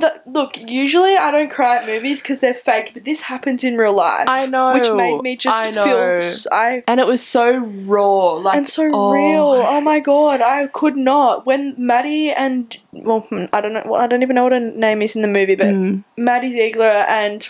the, 0.00 0.20
"Look, 0.26 0.59
usually 0.70 1.16
I 1.16 1.30
don't 1.30 1.50
cry 1.50 1.76
at 1.78 1.87
movies 1.87 2.22
because 2.22 2.40
they're 2.40 2.54
fake, 2.54 2.90
but 2.94 3.04
this 3.04 3.22
happens 3.22 3.64
in 3.64 3.76
real 3.76 3.94
life." 3.94 4.24
I 4.28 4.46
know. 4.46 4.72
which 4.74 4.90
made 4.90 5.20
me 5.22 5.37
just 5.37 5.62
I 5.62 5.72
feel 5.72 5.87
know. 5.87 6.14
s- 6.16 6.46
I 6.50 6.83
and 6.87 7.00
it 7.00 7.07
was 7.07 7.22
so 7.24 7.57
raw, 7.57 8.33
like 8.35 8.57
and 8.57 8.68
so 8.68 8.90
oh. 8.92 9.12
real. 9.12 9.64
Oh 9.66 9.80
my 9.80 10.00
god, 10.00 10.40
I 10.40 10.66
could 10.68 10.96
not. 10.96 11.46
When 11.46 11.74
Maddie 11.78 12.30
and 12.30 12.76
well, 12.92 13.20
hmm, 13.20 13.44
I 13.52 13.61
don't 13.61 13.72
know, 13.72 13.83
well, 13.87 14.00
I 14.00 14.07
don't 14.07 14.22
even 14.22 14.35
know 14.37 14.44
what 14.44 14.52
her 14.52 14.61
name 14.61 15.02
is 15.02 15.16
in 15.16 15.22
the 15.22 15.28
movie, 15.28 15.54
but 15.57 15.66
Mm. 15.66 16.04
Maddie 16.16 16.50
Ziegler 16.50 17.04
and 17.09 17.48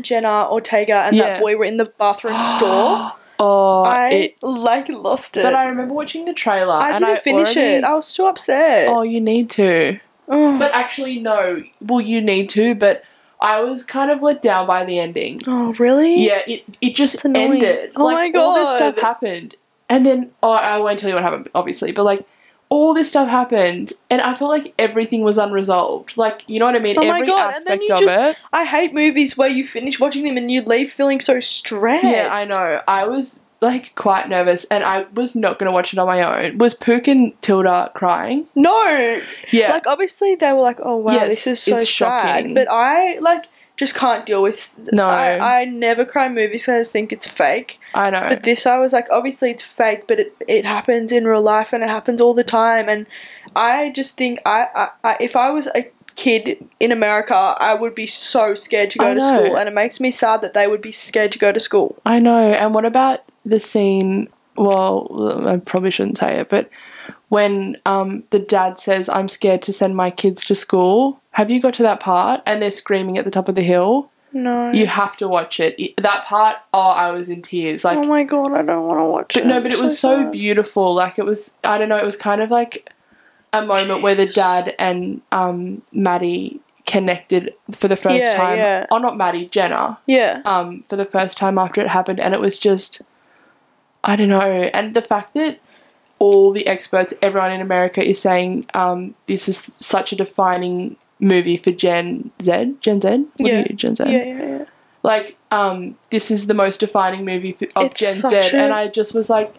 Jenna 0.00 0.48
Ortega 0.50 0.98
and 1.06 1.16
Yeah. 1.16 1.24
that 1.30 1.40
boy 1.40 1.56
were 1.56 1.64
in 1.64 1.76
the 1.76 1.86
bathroom 1.86 2.38
store. 2.40 3.12
Oh, 3.42 3.84
I 3.84 4.08
it. 4.10 4.42
like 4.42 4.90
lost 4.90 5.34
it. 5.38 5.42
But 5.44 5.54
I 5.54 5.64
remember 5.64 5.94
watching 5.94 6.26
the 6.26 6.34
trailer. 6.34 6.74
I 6.74 6.92
didn't 6.92 7.04
I 7.08 7.16
finish 7.16 7.56
already- 7.56 7.76
it. 7.76 7.84
I 7.84 7.94
was 7.94 8.12
too 8.12 8.26
upset. 8.26 8.90
Oh, 8.90 9.00
you 9.00 9.18
need 9.18 9.48
to. 9.52 9.98
But 10.30 10.72
actually, 10.72 11.18
no. 11.18 11.62
Well, 11.80 12.00
you 12.00 12.20
need 12.20 12.48
to. 12.50 12.74
But 12.74 13.02
I 13.40 13.62
was 13.62 13.84
kind 13.84 14.10
of 14.10 14.22
let 14.22 14.42
down 14.42 14.66
by 14.66 14.84
the 14.84 14.98
ending. 14.98 15.40
Oh, 15.46 15.74
really? 15.74 16.24
Yeah, 16.24 16.42
it 16.46 16.64
it 16.80 16.94
just 16.94 17.24
ended. 17.24 17.92
Oh 17.96 18.04
like, 18.04 18.34
my 18.34 18.40
All 18.40 18.54
this 18.54 18.74
stuff 18.74 18.98
happened, 18.98 19.56
and 19.88 20.06
then 20.06 20.30
oh, 20.42 20.50
I 20.52 20.78
won't 20.78 20.98
tell 20.98 21.08
you 21.08 21.14
what 21.14 21.24
happened, 21.24 21.48
obviously. 21.54 21.92
But 21.92 22.04
like, 22.04 22.26
all 22.68 22.94
this 22.94 23.08
stuff 23.08 23.28
happened, 23.28 23.92
and 24.08 24.20
I 24.20 24.34
felt 24.34 24.50
like 24.50 24.72
everything 24.78 25.22
was 25.22 25.38
unresolved. 25.38 26.16
Like, 26.16 26.44
you 26.46 26.60
know 26.60 26.66
what 26.66 26.76
I 26.76 26.78
mean? 26.78 26.96
Oh 26.98 27.04
my 27.04 27.16
Every 27.16 27.26
God, 27.26 27.54
and 27.54 27.66
then 27.66 27.82
you 27.82 27.88
just- 27.96 28.14
it. 28.14 28.36
I 28.52 28.64
hate 28.64 28.94
movies 28.94 29.36
where 29.36 29.48
you 29.48 29.66
finish 29.66 29.98
watching 29.98 30.24
them 30.24 30.36
and 30.36 30.50
you 30.50 30.62
leave 30.62 30.92
feeling 30.92 31.20
so 31.20 31.40
stressed. 31.40 32.04
Yeah, 32.04 32.28
I 32.30 32.46
know. 32.46 32.80
I 32.86 33.06
was 33.08 33.44
like 33.60 33.94
quite 33.94 34.28
nervous, 34.28 34.64
and 34.66 34.82
I 34.84 35.06
was 35.14 35.36
not 35.36 35.58
going 35.58 35.66
to 35.66 35.72
watch 35.72 35.92
it 35.92 35.98
on 35.98 36.06
my 36.06 36.22
own. 36.22 36.58
Was 36.58 36.74
Pook 36.74 37.08
and 37.08 37.40
Tilda 37.42 37.90
crying? 37.94 38.46
No. 38.54 39.20
Yeah. 39.52 39.70
Like 39.72 39.86
obviously 39.86 40.34
they 40.34 40.52
were 40.52 40.62
like, 40.62 40.78
"Oh 40.82 40.96
wow, 40.96 41.12
Yes, 41.12 41.28
this 41.28 41.46
is 41.46 41.62
so 41.62 41.76
sad." 41.78 41.86
shocking. 41.86 42.54
But 42.54 42.68
I 42.70 43.18
like 43.18 43.46
just 43.76 43.94
can't 43.94 44.26
deal 44.26 44.42
with. 44.42 44.78
No. 44.92 45.06
I, 45.06 45.62
I 45.62 45.64
never 45.66 46.04
cry 46.04 46.26
in 46.26 46.34
movies. 46.34 46.66
'cause 46.66 46.74
I 46.74 46.78
just 46.80 46.92
think 46.92 47.12
it's 47.12 47.26
fake. 47.26 47.78
I 47.94 48.10
know. 48.10 48.26
But 48.28 48.42
this, 48.42 48.66
I 48.66 48.78
was 48.78 48.92
like, 48.92 49.06
obviously 49.10 49.50
it's 49.50 49.62
fake, 49.62 50.06
but 50.06 50.20
it, 50.20 50.36
it 50.46 50.64
happens 50.66 51.12
in 51.12 51.24
real 51.26 51.40
life 51.42 51.72
and 51.72 51.82
it 51.82 51.88
happens 51.88 52.20
all 52.20 52.34
the 52.34 52.44
time. 52.44 52.88
And 52.90 53.06
I 53.56 53.90
just 53.94 54.16
think 54.18 54.38
I, 54.44 54.66
I, 54.74 54.88
I 55.04 55.16
if 55.20 55.34
I 55.36 55.50
was 55.50 55.66
a 55.74 55.90
kid 56.16 56.62
in 56.78 56.92
America, 56.92 57.34
I 57.58 57.72
would 57.74 57.94
be 57.94 58.06
so 58.06 58.54
scared 58.54 58.90
to 58.90 58.98
go 58.98 59.14
to 59.14 59.20
school, 59.20 59.56
and 59.56 59.66
it 59.68 59.72
makes 59.72 59.98
me 60.00 60.10
sad 60.10 60.42
that 60.42 60.52
they 60.52 60.66
would 60.66 60.82
be 60.82 60.92
scared 60.92 61.32
to 61.32 61.38
go 61.38 61.50
to 61.50 61.60
school. 61.60 61.96
I 62.04 62.18
know. 62.18 62.52
And 62.52 62.74
what 62.74 62.84
about 62.84 63.20
the 63.44 63.60
scene? 63.60 64.28
Well, 64.56 65.46
I 65.48 65.56
probably 65.58 65.90
shouldn't 65.90 66.18
say 66.18 66.40
it, 66.40 66.48
but 66.48 66.68
when 67.28 67.76
um, 67.86 68.24
the 68.30 68.38
dad 68.38 68.78
says, 68.78 69.08
"I'm 69.08 69.28
scared 69.28 69.62
to 69.62 69.72
send 69.72 69.96
my 69.96 70.10
kids 70.10 70.44
to 70.44 70.54
school," 70.54 71.20
have 71.32 71.50
you 71.50 71.60
got 71.60 71.74
to 71.74 71.82
that 71.84 72.00
part? 72.00 72.42
And 72.46 72.60
they're 72.60 72.70
screaming 72.70 73.16
at 73.18 73.24
the 73.24 73.30
top 73.30 73.48
of 73.48 73.54
the 73.54 73.62
hill. 73.62 74.10
No. 74.32 74.70
You 74.70 74.86
have 74.86 75.16
to 75.16 75.26
watch 75.28 75.58
it. 75.58 75.96
That 75.96 76.24
part, 76.24 76.58
oh, 76.72 76.78
I 76.90 77.10
was 77.10 77.28
in 77.28 77.42
tears. 77.42 77.84
Like, 77.84 77.98
oh 77.98 78.04
my 78.04 78.22
god, 78.22 78.52
I 78.52 78.62
don't 78.62 78.86
want 78.86 79.00
to 79.00 79.04
watch 79.04 79.34
but 79.34 79.42
it. 79.42 79.46
no, 79.46 79.60
but 79.60 79.72
it 79.72 79.80
was 79.80 79.98
so 79.98 80.22
sad. 80.24 80.32
beautiful. 80.32 80.94
Like 80.94 81.18
it 81.18 81.24
was, 81.24 81.52
I 81.64 81.78
don't 81.78 81.88
know, 81.88 81.96
it 81.96 82.04
was 82.04 82.16
kind 82.16 82.40
of 82.40 82.48
like 82.50 82.92
a 83.52 83.64
moment 83.66 84.02
where 84.02 84.14
the 84.14 84.26
dad 84.26 84.74
and 84.78 85.20
um, 85.32 85.82
Maddie 85.92 86.60
connected 86.86 87.54
for 87.72 87.88
the 87.88 87.96
first 87.96 88.20
Yeah, 88.22 88.36
time. 88.36 88.58
yeah. 88.58 88.86
Oh, 88.92 88.98
not 88.98 89.16
Maddie, 89.16 89.46
Jenna. 89.46 89.98
Yeah. 90.06 90.42
Um, 90.44 90.84
for 90.88 90.94
the 90.94 91.04
first 91.04 91.36
time 91.36 91.58
after 91.58 91.80
it 91.80 91.88
happened, 91.88 92.20
and 92.20 92.32
it 92.32 92.40
was 92.40 92.56
just, 92.56 93.02
I 94.02 94.16
don't 94.16 94.28
know, 94.28 94.40
and 94.40 94.94
the 94.94 95.02
fact 95.02 95.34
that 95.34 95.60
all 96.18 96.52
the 96.52 96.66
experts, 96.66 97.14
everyone 97.22 97.52
in 97.52 97.60
America 97.60 98.02
is 98.06 98.20
saying 98.20 98.66
um, 98.74 99.14
this 99.26 99.48
is 99.48 99.58
such 99.58 100.12
a 100.12 100.16
defining 100.16 100.96
movie 101.18 101.56
for 101.56 101.70
Gen 101.70 102.30
Z. 102.42 102.76
Gen 102.80 103.00
Z. 103.00 103.08
What 103.08 103.50
Yeah. 103.52 103.66
you, 103.68 103.76
Gen 103.76 103.94
Z 103.94 104.04
Yeah, 104.04 104.24
yeah, 104.24 104.46
yeah. 104.58 104.64
like 105.02 105.36
um 105.50 105.96
this 106.10 106.30
is 106.30 106.46
the 106.46 106.54
most 106.54 106.80
defining 106.80 107.24
movie 107.24 107.52
for, 107.52 107.66
of 107.76 107.90
It's 107.90 108.00
Gen 108.00 108.14
Z 108.14 108.56
a- 108.56 108.60
and 108.62 108.72
I 108.72 108.88
just 108.88 109.14
was 109.14 109.28
like 109.30 109.54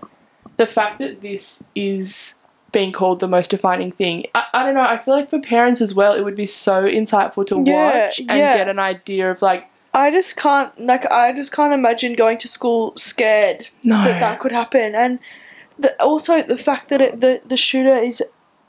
the 0.58 0.66
fact 0.68 1.00
that 1.00 1.22
this 1.22 1.64
is 1.76 2.36
being 2.72 2.92
called 2.92 3.20
the 3.20 3.28
most 3.28 3.50
defining 3.52 3.92
thing 3.92 4.26
I, 4.34 4.46
I 4.54 4.66
don't 4.66 4.74
know 4.76 4.82
I 4.82 4.98
feel 4.98 5.14
like 5.14 5.30
for 5.30 5.39
parents 5.39 5.82
as 5.82 5.94
well 5.94 6.14
it 6.14 6.24
would 6.24 6.36
be 6.36 6.46
so 6.46 6.82
insightful 6.84 7.46
to 7.48 7.62
Yeah, 7.64 8.06
watch 8.06 8.20
and 8.20 8.30
yeah. 8.30 8.54
get 8.56 8.68
an 8.70 8.80
idea 8.80 9.30
of 9.30 9.42
like 9.42 9.66
I 9.94 10.10
just 10.12 10.38
can't 10.38 10.78
like 10.80 11.06
I 11.12 11.34
just 11.34 11.54
can't 11.54 11.74
imagine 11.74 12.14
going 12.14 12.38
to 12.39 12.48
school 12.48 12.94
scared 12.96 13.68
no 13.84 13.96
that 14.04 14.20
that 14.20 14.39
could 14.39 14.52
happen, 14.52 14.96
and 14.96 15.20
the, 15.78 16.02
also 16.02 16.42
the 16.42 16.58
fact 16.58 16.89
that 16.89 17.02
it, 17.02 17.22
the 17.22 17.42
the 17.46 17.58
shooter 17.58 17.94
is 17.96 18.24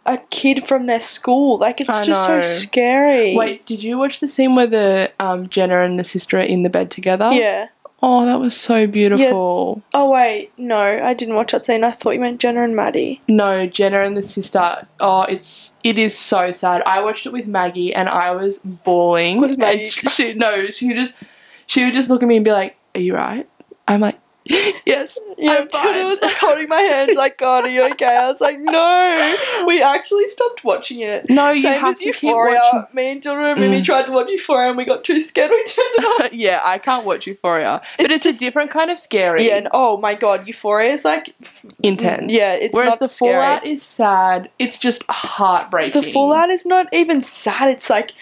a 0.04 0.18
kid 0.30 0.66
from 0.66 0.86
their 0.86 1.00
school, 1.00 1.58
like 1.58 1.80
it's 1.80 1.88
I 1.88 2.02
just 2.02 2.28
know. 2.28 2.40
so 2.40 2.48
scary. 2.48 3.36
wait 3.36 3.64
did 3.66 3.84
you 3.84 3.98
watch 3.98 4.18
the 4.18 4.26
scene 4.26 4.56
where 4.56 4.66
the 4.66 5.12
um 5.20 5.48
Jenna 5.48 5.82
and 5.82 5.96
the 5.98 6.04
sister 6.04 6.38
are 6.38 6.40
in 6.40 6.62
the 6.62 6.70
bed 6.70 6.90
together 6.90 7.30
Yeah. 7.32 7.68
Oh 8.02 8.24
that 8.24 8.40
was 8.40 8.56
so 8.56 8.86
beautiful 8.86 9.82
Oh 9.94 10.10
wait, 10.10 10.52
no, 10.56 10.80
I 10.80 11.14
didn't 11.14 11.34
watch 11.34 11.52
that 11.52 11.66
scene. 11.66 11.84
I 11.84 11.90
thought 11.90 12.10
you 12.10 12.20
meant 12.20 12.40
Jenna 12.40 12.62
and 12.64 12.74
Maddie. 12.74 13.20
No, 13.28 13.66
Jenna 13.66 14.02
and 14.02 14.16
the 14.16 14.22
sister. 14.22 14.86
Oh, 15.00 15.22
it's 15.22 15.76
it 15.84 15.98
is 15.98 16.16
so 16.18 16.50
sad. 16.52 16.82
I 16.82 17.02
watched 17.02 17.26
it 17.26 17.32
with 17.32 17.46
Maggie 17.46 17.94
and 17.94 18.08
I 18.08 18.32
was 18.32 18.58
bawling. 18.58 19.40
Was 19.40 19.56
Maggie 19.56 19.84
and 19.84 19.92
she, 19.92 20.08
she 20.08 20.32
no, 20.34 20.66
she 20.66 20.92
just 20.94 21.22
she 21.66 21.84
would 21.84 21.94
just 21.94 22.10
look 22.10 22.22
at 22.22 22.28
me 22.28 22.36
and 22.36 22.44
be 22.44 22.52
like, 22.52 22.76
"Are 22.94 23.00
you 23.00 23.14
right?" 23.14 23.48
I'm 23.86 24.00
like, 24.00 24.18
"Yes, 24.86 25.18
Yeah, 25.38 25.64
I'm 25.74 26.06
was 26.06 26.20
like 26.22 26.36
holding 26.36 26.68
my 26.68 26.80
hand, 26.80 27.12
like, 27.16 27.38
God, 27.38 27.64
are 27.64 27.68
you 27.68 27.82
okay? 27.92 28.16
I 28.16 28.26
was 28.28 28.40
like, 28.40 28.58
no. 28.58 29.36
We 29.66 29.80
actually 29.82 30.28
stopped 30.28 30.64
watching 30.64 31.00
it. 31.00 31.26
No, 31.28 31.50
you 31.50 31.58
Same 31.58 31.80
have 31.80 31.90
as 31.90 31.98
to 31.98 32.04
keep 32.06 32.22
Euphoria. 32.22 32.60
watching. 32.72 32.94
Me 32.96 33.12
and 33.12 33.22
Dylan 33.22 33.52
and 33.52 33.60
Mimi 33.60 33.80
Mm. 33.80 33.84
tried 33.84 34.06
to 34.06 34.12
watch 34.12 34.30
Euphoria 34.30 34.68
and 34.70 34.76
we 34.76 34.84
got 34.84 35.04
too 35.04 35.20
scared 35.20 35.50
we 35.50 35.56
turned 35.64 35.90
it 35.98 36.04
off. 36.24 36.32
yeah, 36.46 36.60
I 36.64 36.78
can't 36.78 37.04
watch 37.06 37.26
Euphoria, 37.26 37.80
but 37.98 38.06
It's 38.06 38.16
it's, 38.16 38.24
just- 38.24 38.42
a 38.42 38.44
different 38.44 38.70
kind 38.70 38.90
of 38.90 38.98
scary. 38.98 39.46
Yeah, 39.46 39.56
and 39.58 39.68
oh 39.72 39.96
my 39.98 40.14
god, 40.14 40.46
Euphoria 40.48 40.90
is 40.90 41.04
like 41.04 41.34
intense. 41.82 42.32
Yeah, 42.32 42.52
it's 42.54 42.74
whereas 42.74 42.90
not 42.94 42.98
the 42.98 43.08
scary. 43.08 43.34
fallout 43.34 43.66
is 43.66 43.82
sad. 43.82 44.50
It's 44.58 44.78
just 44.78 45.04
heartbreaking. 45.08 46.00
the 46.02 46.06
fallout 46.06 46.50
is 46.50 46.66
not 46.66 46.86
even 46.92 47.22
sad. 47.22 47.70
It's 47.70 47.88
like, 47.88 48.12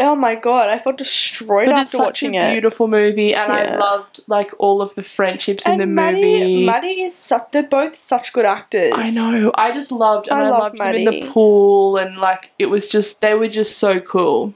oh 0.00 0.14
my 0.14 0.34
god, 0.34 0.70
I 0.70 0.78
felt 0.78 0.98
destroyed 0.98 1.66
But 1.66 1.74
after 1.74 1.98
such 1.98 2.00
watching 2.04 2.36
a 2.36 2.48
it. 2.48 2.52
beautiful 2.52 2.88
movie, 2.88 3.34
and 3.34 3.52
I 3.52 3.76
loved 3.76 4.20
like 4.26 4.50
all 4.58 4.82
of 4.82 4.94
the 4.94 5.02
friendships 5.02 5.66
in 5.66 5.78
the 5.78 5.86
Maddie, 5.86 6.40
movie. 6.40 6.66
Maddie 6.66 7.02
is 7.02 7.14
such. 7.16 7.50
They're 7.52 7.62
both 7.62 7.94
such 7.94 8.32
good 8.32 8.44
actors. 8.44 8.92
I 8.94 9.10
know. 9.10 9.52
I 9.54 9.72
just 9.72 9.92
loved, 9.92 10.28
and 10.28 10.38
I 10.38 10.46
I, 10.46 10.50
love 10.50 10.60
loved 10.62 10.78
them 10.78 10.94
in 10.94 11.04
the 11.04 11.28
pool, 11.28 11.96
and 11.96 12.16
like 12.16 12.50
it 12.58 12.66
was 12.66 12.88
just 12.88 13.20
they 13.20 13.34
were 13.34 13.48
just 13.48 13.78
so 13.78 14.00
cool. 14.00 14.54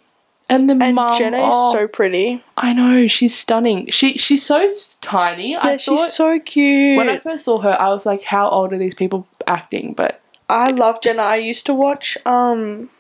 And 0.49 0.69
the 0.69 0.77
And 0.79 0.95
mum, 0.95 1.17
Jenna 1.17 1.39
oh, 1.41 1.69
is 1.69 1.73
so 1.73 1.89
pretty. 1.89 2.43
I 2.57 2.75
know 2.75 3.07
she's 3.07 3.35
stunning. 3.35 3.89
She 3.91 4.19
she's 4.19 4.45
so 4.45 4.69
tiny. 5.01 5.53
Yeah, 5.53 5.61
I 5.63 5.77
she's 5.79 6.13
so 6.13 6.39
cute. 6.39 6.99
when 6.99 7.09
I 7.09 7.17
first 7.17 7.47
saw 7.47 7.61
her, 7.61 7.81
I 7.81 7.89
was 7.89 8.05
like, 8.05 8.25
how 8.25 8.49
old 8.51 8.73
are 8.75 8.79
these 8.79 8.95
people 8.95 9.27
acting? 9.47 9.95
But 9.95 10.21
I 10.51 10.71
love 10.73 11.01
Jenna. 11.01 11.23
I 11.23 11.37
used 11.37 11.65
to 11.67 11.75
watch 11.75 12.19
um 12.27 12.91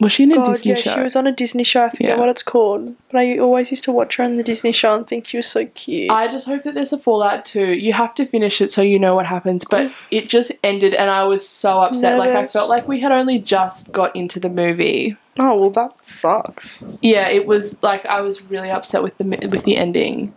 was 0.00 0.12
she 0.12 0.22
in 0.24 0.32
a 0.32 0.36
God, 0.36 0.46
Disney 0.52 0.70
yeah, 0.70 0.76
show? 0.76 0.94
she 0.94 1.00
was 1.00 1.14
on 1.14 1.26
a 1.26 1.32
Disney 1.32 1.62
show. 1.64 1.84
I 1.84 1.88
forget 1.90 2.10
Yeah. 2.10 2.16
what 2.18 2.28
it's 2.28 2.42
called, 2.42 2.94
but 3.10 3.18
I 3.20 3.38
always 3.38 3.70
used 3.70 3.84
to 3.84 3.92
watch 3.92 4.16
her 4.16 4.24
on 4.24 4.36
the 4.36 4.42
Disney 4.42 4.72
show 4.72 4.94
and 4.94 5.06
think 5.06 5.26
she 5.26 5.36
was 5.36 5.46
so 5.46 5.66
cute. 5.66 6.10
I 6.10 6.26
just 6.28 6.46
hope 6.48 6.62
that 6.62 6.74
there's 6.74 6.92
a 6.92 6.98
Fallout 6.98 7.44
2. 7.44 7.74
You 7.74 7.92
have 7.92 8.14
to 8.14 8.24
finish 8.26 8.60
it 8.60 8.70
so 8.70 8.82
you 8.82 8.98
know 8.98 9.14
what 9.14 9.26
happens. 9.26 9.64
But 9.68 9.92
it 10.10 10.28
just 10.28 10.52
ended 10.64 10.94
and 10.94 11.10
I 11.10 11.24
was 11.24 11.46
so 11.48 11.80
upset. 11.80 12.18
Like, 12.18 12.30
I 12.30 12.34
Nervous. 12.40 12.52
felt 12.52 12.68
like 12.70 12.88
we 12.88 13.00
had 13.00 13.12
only 13.12 13.38
just 13.38 13.92
got 13.92 14.14
into 14.16 14.40
the 14.40 14.48
movie. 14.50 15.16
oh 15.38 15.60
well, 15.60 15.70
that 15.70 16.04
sucks. 16.04 16.84
Yeah, 17.02 17.28
it 17.28 17.46
was 17.46 17.82
like 17.82 18.04
I 18.06 18.20
was 18.22 18.42
really 18.42 18.70
upset 18.70 19.02
with 19.02 19.16
the 19.18 19.24
mi- 19.24 19.46
with 19.48 19.64
the 19.64 19.76
ending. 19.76 20.34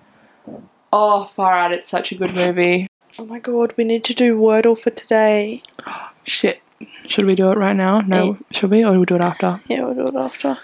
Oh, 0.91 1.25
far 1.25 1.53
out! 1.57 1.71
It's 1.71 1.89
such 1.89 2.11
a 2.11 2.15
good 2.15 2.35
movie. 2.35 2.87
Oh 3.17 3.25
my 3.25 3.39
god, 3.39 3.73
we 3.77 3.83
need 3.83 4.03
to 4.05 4.13
do 4.13 4.37
Wordle 4.37 4.77
for 4.77 4.89
today. 4.91 5.61
Shit, 6.25 6.61
should 7.07 7.25
we 7.25 7.35
do 7.35 7.51
it 7.51 7.57
right 7.57 7.75
now? 7.75 8.01
No, 8.01 8.37
should 8.51 8.71
we, 8.71 8.83
or 8.83 8.91
we'll 8.91 9.05
do 9.05 9.15
it 9.15 9.21
after? 9.21 9.59
Yeah, 9.67 9.83
we'll 9.85 9.95
do 9.95 10.07
it 10.07 10.15
after. 10.15 10.57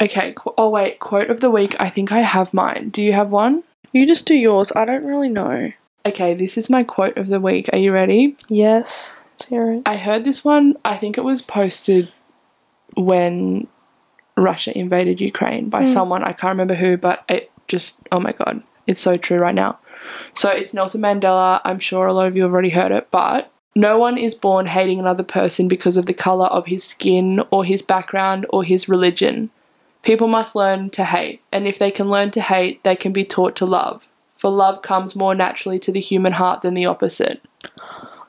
Okay. 0.00 0.32
Qu- 0.34 0.54
oh 0.58 0.70
wait, 0.70 0.98
quote 0.98 1.30
of 1.30 1.40
the 1.40 1.50
week. 1.50 1.76
I 1.78 1.88
think 1.88 2.12
I 2.12 2.20
have 2.20 2.52
mine. 2.52 2.90
Do 2.90 3.02
you 3.02 3.12
have 3.12 3.30
one? 3.30 3.62
You 3.92 4.06
just 4.06 4.26
do 4.26 4.34
yours. 4.34 4.72
I 4.74 4.84
don't 4.84 5.04
really 5.04 5.28
know. 5.28 5.72
Okay, 6.04 6.34
this 6.34 6.58
is 6.58 6.68
my 6.68 6.82
quote 6.82 7.16
of 7.16 7.28
the 7.28 7.40
week. 7.40 7.70
Are 7.72 7.78
you 7.78 7.92
ready? 7.92 8.36
Yes, 8.48 9.22
let's 9.32 9.46
hear 9.46 9.72
it. 9.72 9.82
I 9.86 9.96
heard 9.96 10.24
this 10.24 10.44
one. 10.44 10.76
I 10.84 10.96
think 10.96 11.16
it 11.16 11.24
was 11.24 11.42
posted 11.42 12.10
when 12.96 13.68
Russia 14.36 14.76
invaded 14.76 15.20
Ukraine 15.20 15.68
by 15.68 15.82
hmm. 15.82 15.92
someone. 15.92 16.24
I 16.24 16.32
can't 16.32 16.52
remember 16.52 16.74
who, 16.74 16.96
but 16.96 17.24
it 17.28 17.50
just, 17.68 18.00
oh 18.10 18.18
my 18.18 18.32
god, 18.32 18.62
it's 18.86 19.00
so 19.00 19.16
true 19.16 19.38
right 19.38 19.54
now. 19.54 19.78
So 20.34 20.50
it's 20.50 20.74
Nelson 20.74 21.00
Mandela. 21.00 21.60
I'm 21.64 21.78
sure 21.78 22.06
a 22.06 22.12
lot 22.12 22.26
of 22.26 22.36
you 22.36 22.42
have 22.42 22.52
already 22.52 22.70
heard 22.70 22.90
it, 22.92 23.08
but 23.10 23.52
no 23.74 23.98
one 23.98 24.18
is 24.18 24.34
born 24.34 24.66
hating 24.66 24.98
another 24.98 25.22
person 25.22 25.68
because 25.68 25.96
of 25.96 26.06
the 26.06 26.14
color 26.14 26.46
of 26.46 26.66
his 26.66 26.84
skin 26.84 27.42
or 27.50 27.64
his 27.64 27.82
background 27.82 28.46
or 28.50 28.64
his 28.64 28.88
religion. 28.88 29.50
People 30.02 30.28
must 30.28 30.56
learn 30.56 30.90
to 30.90 31.04
hate, 31.04 31.40
and 31.52 31.66
if 31.66 31.78
they 31.78 31.90
can 31.90 32.10
learn 32.10 32.30
to 32.32 32.40
hate, 32.40 32.82
they 32.82 32.96
can 32.96 33.12
be 33.12 33.24
taught 33.24 33.54
to 33.56 33.66
love. 33.66 34.08
For 34.34 34.50
love 34.50 34.82
comes 34.82 35.14
more 35.14 35.34
naturally 35.34 35.78
to 35.78 35.92
the 35.92 36.00
human 36.00 36.32
heart 36.32 36.62
than 36.62 36.74
the 36.74 36.86
opposite. 36.86 37.40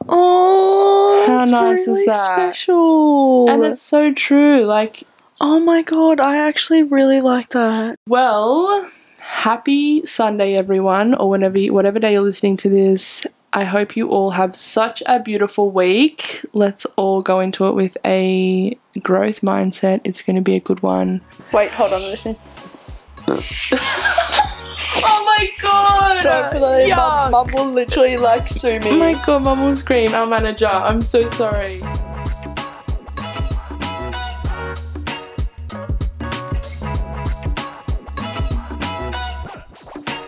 Oh, 0.07 1.23
How 1.25 1.41
nice 1.49 1.87
is 1.87 2.05
that? 2.05 2.35
Special. 2.35 3.49
And 3.49 3.65
it's 3.65 3.81
so 3.81 4.13
true. 4.13 4.63
Like, 4.63 5.03
oh 5.41 5.59
my 5.59 5.81
god, 5.81 6.19
I 6.19 6.37
actually 6.37 6.83
really 6.83 7.19
like 7.19 7.49
that. 7.49 7.95
Well, 8.07 8.87
happy 9.19 10.05
Sunday, 10.05 10.55
everyone, 10.55 11.15
or 11.15 11.29
whenever, 11.31 11.57
you, 11.57 11.73
whatever 11.73 11.99
day 11.99 12.11
you're 12.13 12.21
listening 12.21 12.57
to 12.57 12.69
this. 12.69 13.25
I 13.55 13.65
hope 13.65 13.95
you 13.95 14.09
all 14.09 14.31
have 14.31 14.55
such 14.55 15.03
a 15.05 15.19
beautiful 15.19 15.69
week. 15.69 16.43
Let's 16.53 16.85
all 16.95 17.21
go 17.21 17.39
into 17.39 17.67
it 17.67 17.73
with 17.73 17.95
a 18.03 18.75
growth 19.01 19.41
mindset. 19.41 20.01
It's 20.03 20.23
going 20.23 20.35
to 20.35 20.41
be 20.41 20.55
a 20.55 20.59
good 20.59 20.81
one. 20.81 21.21
Wait, 21.51 21.69
hold 21.69 21.93
on, 21.93 22.01
listen. 22.01 22.35
Oh 25.05 25.25
my 25.25 25.49
god! 25.61 26.23
Don't 26.23 26.61
that. 26.61 27.31
Mum, 27.31 27.31
Mum 27.31 27.53
will 27.53 27.71
literally 27.71 28.15
like 28.15 28.47
sue 28.47 28.79
me. 28.79 28.91
Oh 28.91 28.97
my 28.99 29.25
god, 29.25 29.43
mum 29.43 29.63
will 29.63 29.75
scream. 29.75 30.13
Our 30.13 30.25
manager. 30.25 30.67
I'm 30.67 31.01
so 31.01 31.25
sorry. 31.25 31.81